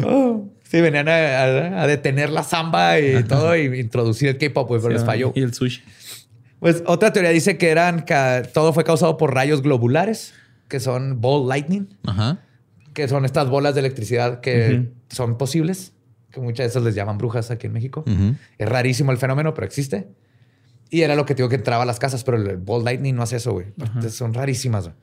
Sí, 0.74 0.80
venían 0.80 1.08
a, 1.08 1.12
a- 1.12 1.82
a 1.82 1.86
detener 1.86 2.30
la 2.30 2.42
samba 2.42 2.98
y 2.98 3.22
todo 3.22 3.56
y 3.56 3.78
introducir 3.78 4.28
el 4.28 4.38
K-pop, 4.38 4.66
güey, 4.66 4.80
pero 4.82 4.92
les 4.92 5.04
falló. 5.04 5.32
Y 5.36 5.42
el 5.42 5.54
sushi. 5.54 5.82
Pues 6.58 6.82
otra 6.86 7.12
teoría 7.12 7.30
dice 7.30 7.56
que 7.58 7.68
eran 7.70 8.04
todo 8.52 8.72
fue 8.72 8.82
causado 8.82 9.16
por 9.16 9.32
rayos 9.34 9.62
globulares, 9.62 10.34
que 10.68 10.80
son 10.80 11.20
ball 11.20 11.48
lightning, 11.48 11.96
Ajá. 12.04 12.40
que 12.92 13.06
son 13.06 13.24
estas 13.24 13.48
bolas 13.48 13.74
de 13.74 13.80
electricidad 13.80 14.40
que 14.40 14.88
son 15.10 15.38
posibles, 15.38 15.92
que 16.32 16.40
muchas 16.40 16.64
de 16.64 16.70
esas 16.70 16.82
les 16.82 16.94
llaman 16.96 17.18
brujas 17.18 17.52
aquí 17.52 17.68
en 17.68 17.72
México. 17.72 18.04
Es 18.58 18.68
rarísimo 18.68 19.12
el 19.12 19.18
fenómeno, 19.18 19.54
pero 19.54 19.66
existe. 19.66 20.08
Y 20.90 21.02
era 21.02 21.14
lo 21.14 21.24
que 21.24 21.34
digo 21.34 21.48
que 21.48 21.54
entraba 21.56 21.84
a 21.84 21.86
las 21.86 22.00
casas, 22.00 22.24
pero 22.24 22.36
el 22.36 22.56
ball 22.56 22.84
lightning 22.84 23.14
no 23.14 23.22
hace 23.22 23.36
eso, 23.36 23.52
güey. 23.52 23.66
Son 24.10 24.34
rarísimas. 24.34 24.84
güey. 24.84 24.96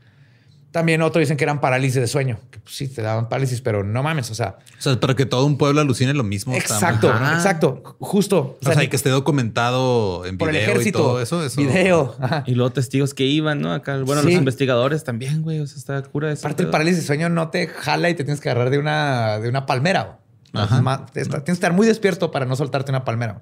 También 0.71 1.01
otros 1.01 1.19
dicen 1.21 1.35
que 1.35 1.43
eran 1.43 1.59
parálisis 1.59 1.95
de 1.99 2.07
sueño, 2.07 2.39
que 2.49 2.59
pues, 2.59 2.75
sí 2.75 2.87
te 2.87 3.01
daban 3.01 3.27
parálisis, 3.27 3.59
pero 3.59 3.83
no 3.83 4.03
mames, 4.03 4.31
o 4.31 4.35
sea, 4.35 4.55
O 4.79 4.81
sea, 4.81 4.97
para 5.01 5.15
que 5.15 5.25
todo 5.25 5.45
un 5.45 5.57
pueblo 5.57 5.81
alucine 5.81 6.13
lo 6.13 6.23
mismo. 6.23 6.53
exacto, 6.55 7.09
exacto, 7.09 7.97
justo. 7.99 8.57
O 8.65 8.71
sea, 8.73 8.81
y 8.81 8.87
que 8.87 8.95
esté 8.95 9.09
documentado 9.09 10.25
en 10.25 10.37
por 10.37 10.47
el 10.47 10.55
video 10.55 10.69
ejército, 10.69 10.99
y 10.99 11.01
todo 11.01 11.21
eso. 11.21 11.43
eso 11.43 11.59
video. 11.59 12.15
Ajá. 12.21 12.43
Y 12.47 12.55
luego 12.55 12.71
testigos 12.71 13.13
que 13.13 13.25
iban, 13.25 13.59
¿no? 13.59 13.73
Acá, 13.73 14.01
bueno, 14.03 14.21
Sí. 14.21 14.29
los 14.29 14.37
investigadores 14.37 15.03
también, 15.03 15.41
güey. 15.41 15.59
O 15.59 15.67
sea, 15.67 15.77
está 15.77 16.01
cura 16.09 16.31
eso. 16.31 16.47
Aparte, 16.47 16.63
el 16.63 16.69
parálisis 16.69 17.01
de 17.01 17.07
sueño 17.07 17.27
no 17.27 17.49
te 17.49 17.67
jala 17.67 18.09
y 18.09 18.13
te 18.13 18.23
tienes 18.23 18.39
que 18.39 18.49
agarrar 18.49 18.69
de 18.69 18.77
una, 18.77 19.39
de 19.39 19.49
una 19.49 19.65
palmera. 19.65 20.19
güey. 20.53 20.63
Ajá. 20.63 20.77
Es 20.77 20.81
más, 20.81 21.05
te- 21.11 21.23
Tienes 21.25 21.43
que 21.43 21.51
estar 21.51 21.73
muy 21.73 21.85
despierto 21.85 22.31
para 22.31 22.45
no 22.45 22.55
soltarte 22.55 22.91
una 22.91 23.03
palmera. 23.03 23.41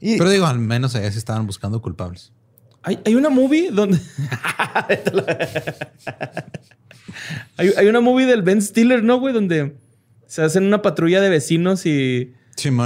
Y 0.00 0.18
Pero 0.18 0.30
digo, 0.30 0.46
al 0.46 0.58
menos 0.58 0.94
allá 0.96 1.10
sí 1.12 1.18
estaban 1.18 1.46
buscando 1.46 1.80
culpables. 1.80 2.32
Hay, 2.88 2.98
hay 3.04 3.14
una 3.16 3.28
movie 3.28 3.70
donde. 3.70 3.98
hay, 7.56 7.70
hay 7.76 7.86
una 7.86 8.00
movie 8.00 8.26
del 8.26 8.42
Ben 8.42 8.62
Stiller, 8.62 9.02
¿no, 9.02 9.18
güey? 9.20 9.34
Donde 9.34 9.76
se 10.26 10.42
hacen 10.42 10.64
una 10.64 10.80
patrulla 10.82 11.20
de 11.20 11.28
vecinos 11.28 11.84
y 11.86 12.32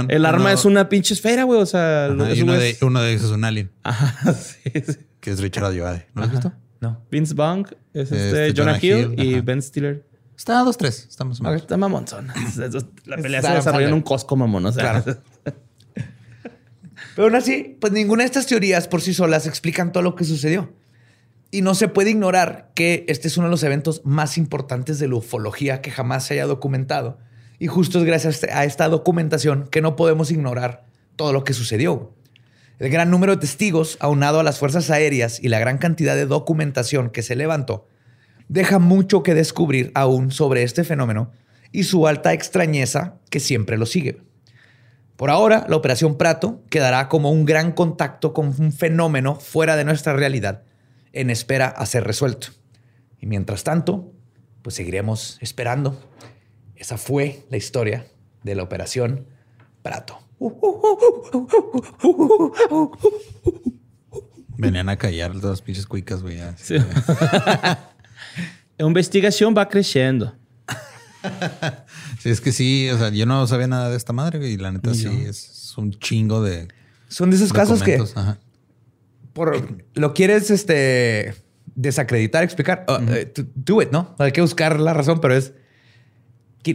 el 0.09 0.25
arma 0.25 0.41
Uno- 0.41 0.49
es 0.49 0.65
una 0.65 0.89
pinche 0.89 1.13
esfera, 1.13 1.43
güey. 1.43 1.59
O 1.61 1.65
sea, 1.65 2.05
Ajá, 2.07 2.25
esos 2.25 2.37
y 2.37 2.41
uno 2.41 2.53
de, 2.53 2.77
uno 2.81 3.01
de 3.01 3.11
ellos 3.11 3.23
es 3.23 3.31
un 3.31 3.43
alien, 3.45 3.71
Ajá, 3.83 4.33
sí, 4.33 4.71
sí. 4.73 4.97
que 5.19 5.31
es 5.31 5.39
Richard 5.39 5.65
Ayoade. 5.65 6.07
¿No 6.13 6.21
lo 6.21 6.25
has 6.27 6.31
visto? 6.33 6.53
no. 6.81 7.01
Vince 7.09 7.33
Vaughn 7.33 7.65
es 7.93 8.11
este, 8.11 8.47
Este, 8.49 8.61
Jonah, 8.61 8.73
Jonah 8.79 8.85
Hill, 8.85 9.13
Hill, 9.17 9.23
y 9.25 9.33
ajá. 9.35 9.41
Ben 9.45 9.61
Stiller. 9.61 10.05
Está 10.35 10.59
a 10.59 10.63
dos, 10.63 10.77
tres. 10.77 11.07
Estamos 11.09 11.39
más. 11.39 11.55
Está 11.55 11.77
mamonzón. 11.77 12.27
La 13.05 13.15
pelea 13.17 13.39
se 13.41 13.47
Adam 13.47 13.57
desarrolla 13.59 13.87
en 13.87 13.93
un 13.93 14.01
Costco, 14.01 14.35
mamón. 14.35 14.65
O 14.65 14.71
sea, 14.73 15.01
Claro. 15.01 15.21
Pero 17.15 17.27
aún 17.27 17.35
así, 17.35 17.77
pues 17.79 17.93
ninguna 17.93 18.23
de 18.23 18.27
estas 18.27 18.47
teorías 18.47 18.87
por 18.87 19.01
sí 19.01 19.13
solas 19.13 19.45
explican 19.45 19.91
todo 19.91 20.03
lo 20.03 20.15
que 20.15 20.23
sucedió. 20.23 20.73
Y 21.51 21.61
no 21.61 21.75
se 21.75 21.87
puede 21.87 22.09
ignorar 22.09 22.71
que 22.73 23.05
este 23.07 23.27
es 23.27 23.37
uno 23.37 23.47
de 23.47 23.51
los 23.51 23.63
eventos 23.63 24.01
más 24.03 24.37
importantes 24.37 24.97
de 24.97 25.07
la 25.07 25.15
ufología 25.15 25.81
que 25.81 25.91
jamás 25.91 26.25
se 26.25 26.33
haya 26.33 26.47
documentado. 26.47 27.19
Y 27.59 27.67
justo 27.67 27.99
es 27.99 28.05
gracias 28.05 28.43
a 28.45 28.65
esta 28.65 28.89
documentación 28.89 29.67
que 29.69 29.81
no 29.81 29.95
podemos 29.95 30.31
ignorar 30.31 30.85
todo 31.15 31.31
lo 31.31 31.43
que 31.43 31.53
sucedió. 31.53 32.13
El 32.79 32.89
gran 32.89 33.11
número 33.11 33.35
de 33.35 33.41
testigos, 33.41 33.97
aunado 33.99 34.39
a 34.39 34.43
las 34.43 34.57
fuerzas 34.57 34.89
aéreas 34.89 35.39
y 35.39 35.49
la 35.49 35.59
gran 35.59 35.77
cantidad 35.77 36.15
de 36.15 36.25
documentación 36.25 37.11
que 37.11 37.21
se 37.21 37.35
levantó, 37.35 37.87
deja 38.49 38.79
mucho 38.79 39.21
que 39.21 39.35
descubrir 39.35 39.91
aún 39.93 40.31
sobre 40.31 40.63
este 40.63 40.83
fenómeno 40.83 41.31
y 41.71 41.83
su 41.83 42.07
alta 42.07 42.33
extrañeza 42.33 43.19
que 43.29 43.39
siempre 43.39 43.77
lo 43.77 43.85
sigue. 43.85 44.21
Por 45.15 45.29
ahora, 45.29 45.65
la 45.69 45.75
Operación 45.75 46.17
Prato 46.17 46.63
quedará 46.69 47.07
como 47.07 47.31
un 47.31 47.45
gran 47.45 47.71
contacto 47.71 48.33
con 48.33 48.47
un 48.59 48.71
fenómeno 48.71 49.35
fuera 49.35 49.75
de 49.75 49.85
nuestra 49.85 50.13
realidad, 50.13 50.63
en 51.11 51.29
espera 51.29 51.67
a 51.67 51.85
ser 51.85 52.03
resuelto. 52.03 52.47
Y 53.19 53.27
mientras 53.27 53.63
tanto, 53.63 54.11
pues 54.61 54.75
seguiremos 54.75 55.37
esperando. 55.41 56.01
Esa 56.75 56.97
fue 56.97 57.45
la 57.49 57.57
historia 57.57 58.05
de 58.43 58.55
la 58.55 58.63
Operación 58.63 59.27
Prato. 59.81 60.19
Venían 64.57 64.89
a 64.89 64.97
callar 64.97 65.31
todas 65.33 65.51
las 65.51 65.61
pinches 65.61 65.85
cuicas, 65.85 66.21
güey. 66.21 66.39
sí. 66.57 66.75
La 68.77 68.87
investigación 68.87 69.53
va 69.55 69.69
creciendo. 69.69 70.35
Sí, 72.23 72.29
es 72.29 72.39
que 72.39 72.53
sí, 72.53 72.89
o 72.89 72.97
sea, 72.97 73.09
yo 73.09 73.25
no 73.25 73.45
sabía 73.47 73.67
nada 73.67 73.89
de 73.89 73.97
esta 73.97 74.13
madre, 74.13 74.47
y 74.49 74.55
la 74.55 74.71
neta 74.71 74.93
sí, 74.93 75.07
es 75.27 75.73
un 75.75 75.91
chingo 75.91 76.41
de 76.41 76.69
Son 77.09 77.29
de 77.29 77.35
esos 77.35 77.51
casos 77.51 77.83
que. 77.83 78.01
Ajá. 78.15 78.39
por, 79.33 79.83
lo 79.95 80.13
quieres 80.13 80.49
este, 80.49 81.35
desacreditar, 81.75 82.43
explicar. 82.45 82.85
Uh, 82.87 83.25
to- 83.33 83.43
do 83.55 83.81
it, 83.81 83.91
¿no? 83.91 84.15
Hay 84.19 84.31
que 84.31 84.39
buscar 84.39 84.79
la 84.79 84.93
razón, 84.93 85.19
pero 85.19 85.35
es... 85.35 85.51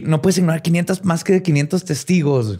No 0.03 0.21
puedes 0.21 0.37
ignorar 0.37 0.61
500, 0.61 1.03
más 1.03 1.23
que 1.23 1.41
500 1.41 1.83
testigos. 1.83 2.59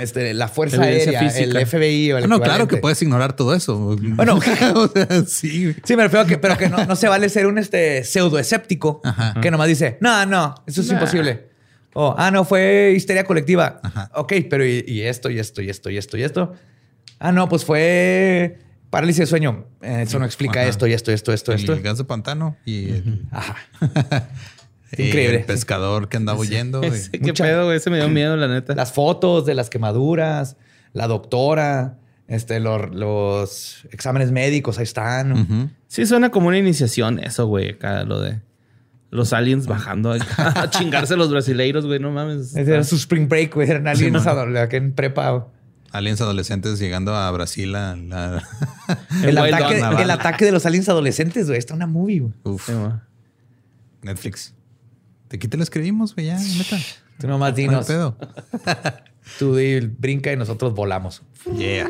Este, 0.00 0.34
la 0.34 0.48
Fuerza 0.48 0.82
Aérea, 0.82 1.20
física. 1.20 1.60
el 1.60 1.66
FBI 1.66 2.10
o 2.12 2.18
el 2.18 2.24
Ah, 2.24 2.26
no, 2.26 2.40
claro 2.40 2.66
que 2.66 2.78
puedes 2.78 3.00
ignorar 3.00 3.34
todo 3.36 3.54
eso. 3.54 3.96
Bueno. 4.00 4.40
o 4.74 4.88
sea, 4.88 5.06
sí. 5.28 5.72
Sí, 5.84 5.94
me 5.94 6.02
refiero 6.02 6.24
a 6.24 6.26
que, 6.26 6.38
pero 6.38 6.58
que 6.58 6.68
no, 6.68 6.84
no 6.84 6.96
se 6.96 7.06
vale 7.06 7.28
ser 7.28 7.46
un 7.46 7.58
este, 7.58 8.02
pseudo 8.02 8.40
escéptico 8.40 9.00
Ajá. 9.04 9.40
que 9.40 9.52
nomás 9.52 9.68
dice, 9.68 9.98
no, 10.00 10.26
no, 10.26 10.54
eso 10.66 10.80
es 10.80 10.88
Nah. 10.88 10.94
imposible. 10.94 11.51
O, 11.94 12.14
ah, 12.16 12.30
no, 12.30 12.44
fue 12.44 12.92
histeria 12.96 13.24
colectiva. 13.24 13.80
Ajá. 13.82 14.10
Ok, 14.14 14.32
pero 14.48 14.64
y, 14.66 14.84
y 14.86 15.02
esto, 15.02 15.30
y 15.30 15.38
esto, 15.38 15.60
y 15.62 15.68
esto, 15.70 15.90
y 15.90 15.96
esto, 15.98 16.16
y 16.16 16.22
esto. 16.22 16.52
Ah, 17.18 17.32
no, 17.32 17.48
pues 17.48 17.64
fue 17.64 18.58
parálisis 18.90 19.20
de 19.20 19.26
sueño. 19.26 19.66
Eso 19.80 20.18
no 20.18 20.24
explica 20.24 20.60
Ajá. 20.60 20.68
esto, 20.68 20.86
y 20.86 20.92
esto, 20.92 21.10
y 21.10 21.14
esto, 21.14 21.32
esto, 21.32 21.52
esto. 21.52 21.72
El 21.72 21.82
gas 21.82 21.98
de 21.98 22.04
pantano 22.04 22.56
y 22.64 22.90
el, 22.90 23.22
Ajá. 23.30 23.56
Increíble. 24.96 25.38
el 25.40 25.44
pescador 25.44 26.08
que 26.08 26.16
andaba 26.18 26.38
huyendo. 26.38 26.82
Ese, 26.82 27.10
¿Qué 27.12 27.18
Mucha- 27.20 27.44
pedo, 27.44 27.64
güey? 27.66 27.76
Ese 27.78 27.90
me 27.90 27.96
dio 27.96 28.08
miedo, 28.08 28.36
la 28.36 28.48
neta. 28.48 28.74
Las 28.74 28.92
fotos 28.92 29.46
de 29.46 29.54
las 29.54 29.70
quemaduras, 29.70 30.56
la 30.92 31.06
doctora, 31.06 31.98
este, 32.28 32.60
los, 32.60 32.94
los 32.94 33.86
exámenes 33.90 34.32
médicos, 34.32 34.78
ahí 34.78 34.84
están. 34.84 35.74
Sí, 35.88 36.04
suena 36.06 36.30
como 36.30 36.48
una 36.48 36.58
iniciación 36.58 37.18
eso, 37.18 37.46
güey. 37.46 37.70
Acá 37.70 38.04
lo 38.04 38.20
de 38.20 38.40
los 39.12 39.32
aliens 39.32 39.66
bajando 39.68 40.12
a 40.38 40.68
chingarse 40.70 41.14
a 41.14 41.16
los 41.16 41.30
brasileiros, 41.30 41.86
güey. 41.86 42.00
No 42.00 42.10
mames. 42.10 42.56
Ese 42.56 42.72
era 42.72 42.82
su 42.82 42.96
spring 42.96 43.28
break, 43.28 43.54
güey. 43.54 43.70
Eran 43.70 43.86
aliens 43.86 44.26
adol- 44.26 44.58
acá 44.58 44.76
en 44.76 44.92
prepa. 44.92 45.46
Aliens 45.92 46.20
adolescentes 46.22 46.78
llegando 46.80 47.14
a 47.14 47.30
Brasil 47.30 47.74
a 47.76 47.94
la... 47.94 48.42
El, 49.22 49.36
ataque, 49.38 49.78
Dawn, 49.78 49.98
el 50.00 50.10
ataque 50.10 50.44
de 50.46 50.50
los 50.52 50.64
aliens 50.66 50.88
adolescentes, 50.88 51.46
güey. 51.46 51.58
Está 51.58 51.74
una 51.74 51.86
movie, 51.86 52.20
güey. 52.20 52.32
Uf, 52.44 52.66
Sí. 52.66 52.72
Netflix. 54.00 54.54
De 55.28 55.36
aquí 55.36 55.46
te 55.48 55.56
lo 55.56 55.62
escribimos, 55.62 56.14
güey, 56.14 56.26
ya, 56.28 56.38
neta. 56.38 56.78
Tú 57.18 57.28
nomás 57.28 57.50
No 57.50 57.56
dinos. 57.56 57.86
pedo. 57.86 58.16
Tú 59.38 59.56
brinca 59.98 60.32
y 60.32 60.36
nosotros 60.36 60.74
volamos. 60.74 61.22
Yeah. 61.56 61.88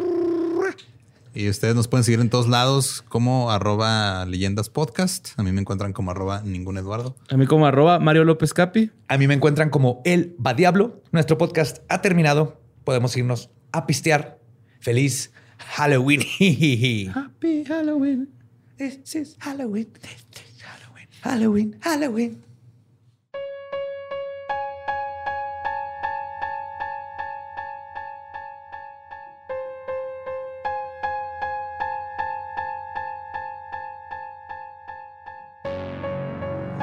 Y 1.34 1.48
ustedes 1.48 1.74
nos 1.74 1.88
pueden 1.88 2.04
seguir 2.04 2.20
en 2.20 2.28
todos 2.28 2.46
lados 2.46 3.02
como 3.08 3.50
arroba 3.50 4.26
leyendas 4.26 4.68
podcast. 4.68 5.30
A 5.38 5.42
mí 5.42 5.50
me 5.52 5.62
encuentran 5.62 5.94
como 5.94 6.10
arroba 6.10 6.42
ningún 6.42 6.76
Eduardo. 6.76 7.16
A 7.30 7.36
mí 7.36 7.46
como 7.46 7.66
arroba 7.66 7.98
Mario 7.98 8.24
López 8.24 8.52
Capi. 8.52 8.90
A 9.08 9.16
mí 9.16 9.26
me 9.26 9.34
encuentran 9.34 9.70
como 9.70 10.02
El 10.04 10.36
Va 10.44 10.52
Diablo. 10.52 11.00
Nuestro 11.10 11.38
podcast 11.38 11.78
ha 11.88 12.02
terminado. 12.02 12.60
Podemos 12.84 13.16
irnos 13.16 13.48
a 13.72 13.86
pistear. 13.86 14.38
Feliz 14.80 15.32
Halloween. 15.58 16.20
Happy 17.14 17.64
Halloween. 17.64 18.28
This 18.76 19.14
is 19.14 19.36
Halloween. 19.40 19.90
This 20.02 20.26
is 20.34 20.62
Halloween. 20.62 21.08
Halloween. 21.22 21.76
Halloween. 21.80 22.51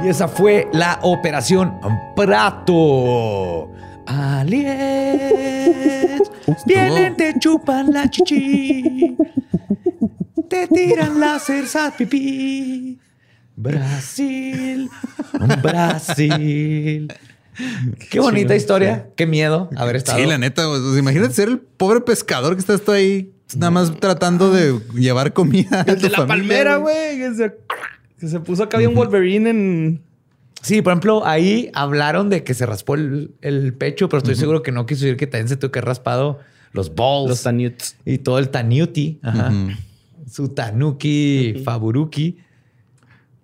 Esa 0.10 0.28
fue 0.28 0.68
la 0.74 1.00
operación 1.04 1.74
Prato. 2.16 3.72
Aliens 4.08 6.22
vienen, 6.66 7.16
te 7.16 7.38
chupan 7.40 7.94
la 7.94 8.10
chichi, 8.10 9.16
te 10.50 10.68
tiran 10.68 11.20
láseres 11.20 11.76
al 11.76 11.94
pipí. 11.94 13.00
Brasil, 13.56 14.90
Brasil. 15.62 17.14
Qué 18.10 18.20
bonita 18.20 18.56
historia. 18.56 19.10
Qué 19.16 19.28
miedo 19.28 19.70
haber 19.76 19.98
estado. 19.98 20.18
Sí, 20.18 20.26
la 20.26 20.38
neta. 20.38 20.66
Pues, 20.68 20.98
imagínate 20.98 21.34
ser 21.34 21.50
el 21.50 21.60
pobre 21.60 22.02
pescador 22.02 22.56
que 22.56 22.62
estás 22.62 22.82
tú 22.82 22.92
ahí 22.94 23.34
nada 23.56 23.72
más 23.72 24.00
tratando 24.00 24.52
de 24.52 24.80
llevar 24.96 25.34
comida. 25.34 25.82
a 25.82 25.92
El 25.92 25.98
tu 25.98 26.04
de 26.04 26.10
la 26.10 26.18
familia, 26.20 26.28
palmera, 26.28 26.76
güey. 26.78 27.20
Que 28.20 28.28
se, 28.28 28.40
puso 28.40 28.64
acá 28.64 28.78
bien 28.78 28.94
Wolverine 28.96 29.50
en. 29.50 30.02
Sí, 30.62 30.82
por 30.82 30.92
ejemplo, 30.92 31.26
ahí 31.26 31.70
hablaron 31.74 32.30
de 32.30 32.44
que 32.44 32.54
se 32.54 32.66
raspó 32.66 32.96
el, 32.96 33.32
el 33.42 33.74
pecho, 33.74 34.10
pero 34.10 34.18
estoy 34.18 34.36
seguro 34.36 34.62
que 34.62 34.72
no 34.74 34.86
quiso 34.86 35.06
decir 35.06 35.16
que 35.18 35.26
también 35.26 35.48
se 35.48 35.56
tuvo 35.56 35.72
que 35.72 35.80
raspado 35.80 36.40
los 36.74 36.94
balls 36.96 37.30
Los 37.30 37.44
Tanuts. 37.44 37.96
y 38.06 38.18
todo 38.18 38.40
el 38.40 38.50
tanuti. 38.50 39.20
Ajá. 39.24 39.54
Su 40.30 40.50
tanuki, 40.50 41.62
faburuki. 41.64 42.38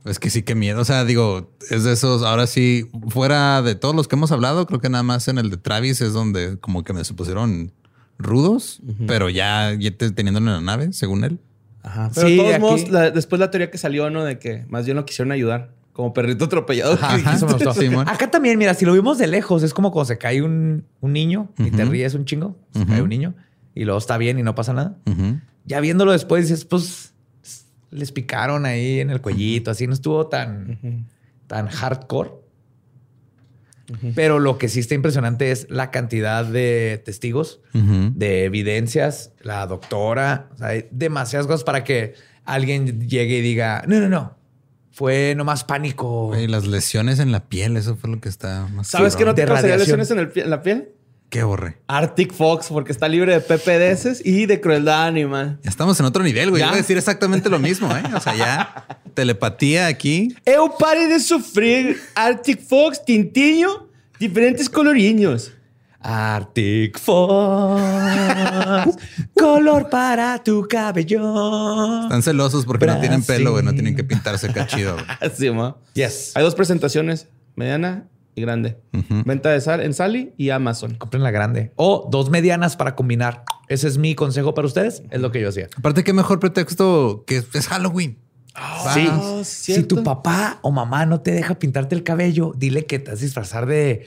Es 0.04 0.20
que 0.20 0.30
sí, 0.30 0.44
qué 0.44 0.54
miedo. 0.56 0.82
O 0.82 0.86
sea, 0.86 1.06
digo, 1.06 1.50
es 1.70 1.84
de 1.86 1.94
esos. 1.94 2.22
Ahora 2.22 2.46
sí, 2.48 2.90
fuera 3.08 3.62
de 3.62 3.76
todos 3.76 3.96
los 3.96 4.08
que 4.08 4.16
hemos 4.18 4.32
hablado, 4.32 4.68
creo 4.68 4.80
que 4.82 4.90
nada 4.90 5.04
más 5.04 5.28
en 5.30 5.38
el 5.38 5.50
de 5.50 5.58
Travis 5.58 6.02
es 6.02 6.12
donde 6.14 6.58
como 6.60 6.84
que 6.84 6.94
me 6.94 7.04
supusieron 7.06 7.72
rudos, 8.20 8.82
pero 9.08 9.30
ya, 9.30 9.74
ya 9.74 9.92
te- 9.98 10.12
teniéndolo 10.12 10.48
en 10.48 10.54
la 10.58 10.62
nave, 10.62 10.94
según 10.94 11.24
él. 11.24 11.40
Ajá. 11.86 12.12
Pero 12.14 12.28
Sí, 12.28 12.34
de 12.34 12.38
todos 12.42 12.54
aquí- 12.54 12.62
modos, 12.62 12.90
la- 12.90 13.12
después 13.12 13.40
la 13.40 13.52
teoría 13.52 13.70
que 13.72 13.78
salió, 13.78 14.10
¿no? 14.10 14.24
De 14.26 14.40
que 14.40 14.66
más 14.70 14.86
bien 14.86 14.96
no 14.98 15.06
quisieron 15.06 15.32
ayudar. 15.32 15.72
Como 15.94 16.14
perrito 16.14 16.44
atropellado. 16.46 16.94
Ajá, 16.94 17.16
eso 17.36 17.46
me 17.48 17.54
gustó. 17.54 17.74
Simón. 17.74 18.10
Acá 18.10 18.30
también, 18.30 18.58
mira, 18.60 18.74
si 18.74 18.84
lo 18.86 18.92
vimos 18.92 19.18
de 19.18 19.28
lejos, 19.28 19.64
es 19.64 19.74
como 19.74 19.92
cuando 19.92 20.08
se 20.08 20.18
cae 20.18 20.42
un, 20.42 20.84
un 21.00 21.14
niño 21.14 21.50
y 21.58 21.72
te 21.72 21.86
ríes 21.86 22.14
un 22.16 22.26
chingo. 22.26 22.58
Se 22.74 22.86
cae 22.86 23.02
un 23.02 23.08
niño 23.10 23.34
y 23.74 23.86
luego 23.86 23.98
está 24.00 24.18
bien 24.18 24.38
y 24.38 24.44
no 24.44 24.56
pasa 24.56 24.74
nada. 24.74 24.98
Ya 25.64 25.80
viéndolo 25.80 26.12
después 26.12 26.50
dices, 26.50 26.66
pues 26.66 27.14
les 27.92 28.12
picaron 28.12 28.66
ahí 28.66 29.00
en 29.00 29.10
el 29.10 29.22
cuellito, 29.22 29.72
así 29.72 29.88
no 29.88 29.94
estuvo 29.94 30.28
tan, 30.28 31.08
tan 31.48 31.68
hardcore. 31.70 32.32
Pero 34.16 34.40
lo 34.40 34.58
que 34.58 34.68
sí 34.68 34.80
está 34.80 34.96
impresionante 34.96 35.52
es 35.52 35.68
la 35.70 35.92
cantidad 35.92 36.44
de 36.46 37.02
testigos, 37.04 37.62
de 37.74 38.46
evidencias, 38.46 39.32
la 39.42 39.66
doctora, 39.68 40.50
o 40.54 40.58
sea, 40.58 40.68
hay 40.68 40.88
demasiadas 40.92 41.48
cosas 41.48 41.64
para 41.64 41.84
que 41.84 42.14
alguien 42.46 43.08
llegue 43.08 43.38
y 43.38 43.42
diga, 43.42 43.84
no, 43.88 44.00
no, 44.00 44.10
no, 44.10 44.38
fue 44.92 45.36
nomás 45.36 45.64
pánico. 45.66 46.28
Güey, 46.28 46.48
las 46.48 46.66
lesiones 46.66 47.20
en 47.20 47.32
la 47.32 47.50
piel, 47.50 47.76
eso 47.78 47.96
fue 47.96 48.10
lo 48.10 48.22
que 48.22 48.30
está 48.30 48.68
más. 48.74 48.88
¿Sabes 48.88 49.16
qué 49.16 49.26
no 49.26 49.34
de 49.34 49.44
te 49.44 49.46
radiación. 49.46 50.00
lesiones 50.00 50.12
en, 50.12 50.20
el 50.20 50.32
en 50.36 50.50
la 50.50 50.62
piel? 50.62 50.95
Qué 51.30 51.44
borre. 51.44 51.78
Arctic 51.88 52.34
Fox, 52.34 52.68
porque 52.70 52.92
está 52.92 53.08
libre 53.08 53.34
de 53.34 53.42
PPDS 53.42 54.22
y 54.26 54.46
de 54.46 54.62
crueldad 54.62 55.06
animal. 55.08 55.60
Ya 55.64 55.70
estamos 55.70 56.00
en 56.00 56.06
otro 56.06 56.24
nivel, 56.24 56.50
güey. 56.50 56.60
¿Ya? 56.62 56.68
Yo 56.68 56.72
Voy 56.72 56.80
a 56.80 56.82
decir 56.82 56.98
exactamente 56.98 57.50
lo 57.50 57.60
mismo, 57.60 57.90
¿eh? 57.96 58.04
O 58.16 58.20
sea, 58.22 58.36
ya 58.36 58.86
telepatía 59.14 59.88
aquí. 59.88 60.36
Eu 60.46 60.70
pare 60.78 61.08
de 61.08 61.20
sufrir 61.20 62.00
Arctic 62.16 62.62
Fox, 62.62 63.04
tintiño, 63.04 63.90
diferentes 64.20 64.70
coloriños. 64.70 65.52
Arctic 66.00 67.00
Fox, 67.00 67.82
color 69.36 69.90
para 69.90 70.42
tu 70.44 70.68
cabello. 70.68 72.04
Están 72.04 72.22
celosos 72.22 72.66
porque 72.66 72.86
no 72.86 73.00
tienen 73.00 73.24
pelo, 73.24 73.52
güey. 73.54 73.64
No 73.64 73.74
tienen 73.74 73.96
que 73.96 74.04
pintarse 74.04 74.54
cachido. 74.54 74.94
güey. 74.94 75.06
Así, 75.20 75.50
ma. 75.50 75.76
Yes. 75.96 76.32
Hay 76.36 76.44
dos 76.44 76.54
presentaciones, 76.54 77.28
mediana 77.56 78.06
y 78.36 78.42
grande. 78.42 78.78
Venta 79.26 79.50
de 79.50 79.62
sal 79.62 79.82
en 79.82 79.94
Sally 79.94 80.34
y 80.38 80.50
Amazon. 80.50 80.96
Compren 80.96 81.24
la 81.24 81.32
grande. 81.32 81.72
O 81.76 82.08
dos 82.12 82.30
medianas 82.30 82.76
para 82.76 82.96
combinar. 82.96 83.44
Ese 83.68 83.88
es 83.88 83.98
mi 83.98 84.14
consejo 84.14 84.54
para 84.54 84.68
ustedes. 84.68 85.04
Es 85.10 85.22
lo 85.22 85.32
que 85.32 85.42
yo 85.42 85.50
hacía. 85.50 85.70
Aparte, 85.78 86.04
qué 86.04 86.14
mejor 86.14 86.40
pretexto 86.40 87.24
que 87.26 87.38
es 87.38 87.68
Halloween. 87.68 88.18
Sí. 88.94 89.08
Ah, 89.10 89.42
si 89.44 89.74
cierto. 89.74 89.96
tu 89.96 90.04
papá 90.04 90.60
o 90.62 90.72
mamá 90.72 91.06
no 91.06 91.20
te 91.20 91.32
deja 91.32 91.56
pintarte 91.56 91.96
el 91.96 92.04
cabello, 92.04 92.54
dile 92.56 92.86
que 92.86 93.00
te 93.00 93.12
vas 93.12 93.20
a 93.20 93.24
disfrazar 93.24 93.66
de... 93.66 94.06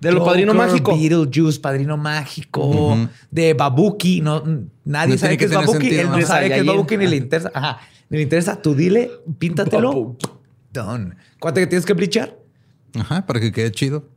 De 0.00 0.12
lo 0.12 0.24
padrino 0.24 0.54
mágico. 0.54 0.96
Beetlejuice, 0.96 1.60
padrino 1.60 1.98
mágico, 1.98 2.96
de 3.30 3.52
Babuki. 3.52 4.22
No, 4.22 4.42
nadie 4.84 5.14
No 5.14 5.18
sabe 5.18 5.36
que 5.36 5.44
es 5.44 5.52
Babuki. 5.52 5.72
sentido, 5.72 6.00
Él 6.00 6.06
no 6.06 6.12
sabe 6.12 6.20
qué 6.22 6.24
es 6.24 6.28
Saiyajin. 6.28 6.66
Babuki 6.66 6.96
ni 6.96 7.06
le 7.06 7.16
interesa. 7.16 7.50
Ajá. 7.52 7.80
Ni 8.08 8.16
le 8.16 8.22
interesa. 8.22 8.62
Tú 8.62 8.74
dile, 8.74 9.10
píntatelo. 9.38 9.88
Babuki. 9.88 10.26
Done. 10.72 11.16
¿Cuánto 11.38 11.60
que 11.60 11.66
tienes 11.66 11.84
que 11.84 11.92
blichar? 11.92 12.34
Ajá, 12.94 13.26
para 13.26 13.40
que 13.40 13.52
quede 13.52 13.70
chido. 13.72 14.08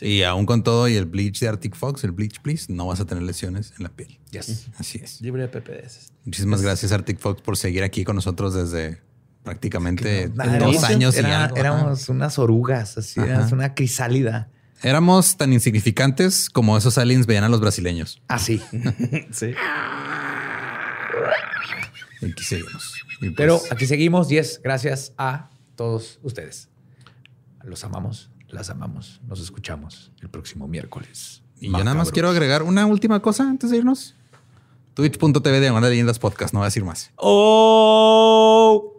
Y 0.00 0.22
aún 0.22 0.46
con 0.46 0.62
todo 0.62 0.88
y 0.88 0.96
el 0.96 1.04
bleach 1.06 1.40
de 1.40 1.48
Arctic 1.48 1.76
Fox, 1.76 2.02
el 2.04 2.12
bleach, 2.12 2.40
please, 2.40 2.72
no 2.72 2.86
vas 2.86 3.00
a 3.00 3.04
tener 3.04 3.22
lesiones 3.22 3.72
en 3.76 3.84
la 3.84 3.90
piel. 3.90 4.18
Yes. 4.30 4.68
Así 4.78 4.98
es. 5.02 5.20
Libre 5.20 5.42
de 5.42 5.48
PPDS. 5.48 6.12
Muchísimas 6.24 6.62
gracias, 6.62 6.92
Arctic 6.92 7.18
Fox, 7.18 7.42
por 7.42 7.56
seguir 7.56 7.82
aquí 7.82 8.04
con 8.04 8.16
nosotros 8.16 8.54
desde 8.54 9.00
prácticamente 9.42 10.28
dos 10.28 10.84
años 10.84 11.16
y. 11.16 11.20
Ajá. 11.20 11.52
Éramos 11.56 12.08
unas 12.08 12.38
orugas, 12.38 12.96
así, 12.96 13.20
éramos 13.20 13.52
una 13.52 13.74
crisálida. 13.74 14.48
Éramos 14.82 15.36
tan 15.36 15.52
insignificantes 15.52 16.50
como 16.50 16.76
esos 16.76 16.98
aliens 16.98 17.26
veían 17.26 17.44
a 17.44 17.48
los 17.48 17.60
brasileños. 17.60 18.20
Así. 18.28 18.60
Sí. 19.30 19.54
Y 22.22 22.30
aquí 22.30 22.44
seguimos. 22.44 22.94
Y 23.20 23.30
pues, 23.30 23.32
Pero 23.36 23.60
aquí 23.70 23.86
seguimos 23.86 24.30
y 24.30 24.38
es 24.38 24.60
gracias 24.62 25.12
a 25.18 25.50
todos 25.74 26.20
ustedes. 26.22 26.68
Los 27.64 27.84
amamos, 27.84 28.30
las 28.48 28.70
amamos. 28.70 29.20
Nos 29.26 29.40
escuchamos 29.40 30.12
el 30.20 30.28
próximo 30.28 30.68
miércoles. 30.68 31.42
Y 31.60 31.70
yo 31.70 31.84
nada 31.84 31.94
más 31.94 32.10
quiero 32.10 32.28
agregar 32.28 32.62
una 32.62 32.86
última 32.86 33.20
cosa 33.20 33.44
antes 33.44 33.70
de 33.70 33.78
irnos. 33.78 34.16
Twitch.tv 34.94 35.60
de 35.60 35.80
Leyendas 35.80 36.18
Podcast, 36.18 36.52
no 36.52 36.60
voy 36.60 36.64
a 36.64 36.68
decir 36.68 36.84
más. 36.84 37.10
Oh. 37.16 38.91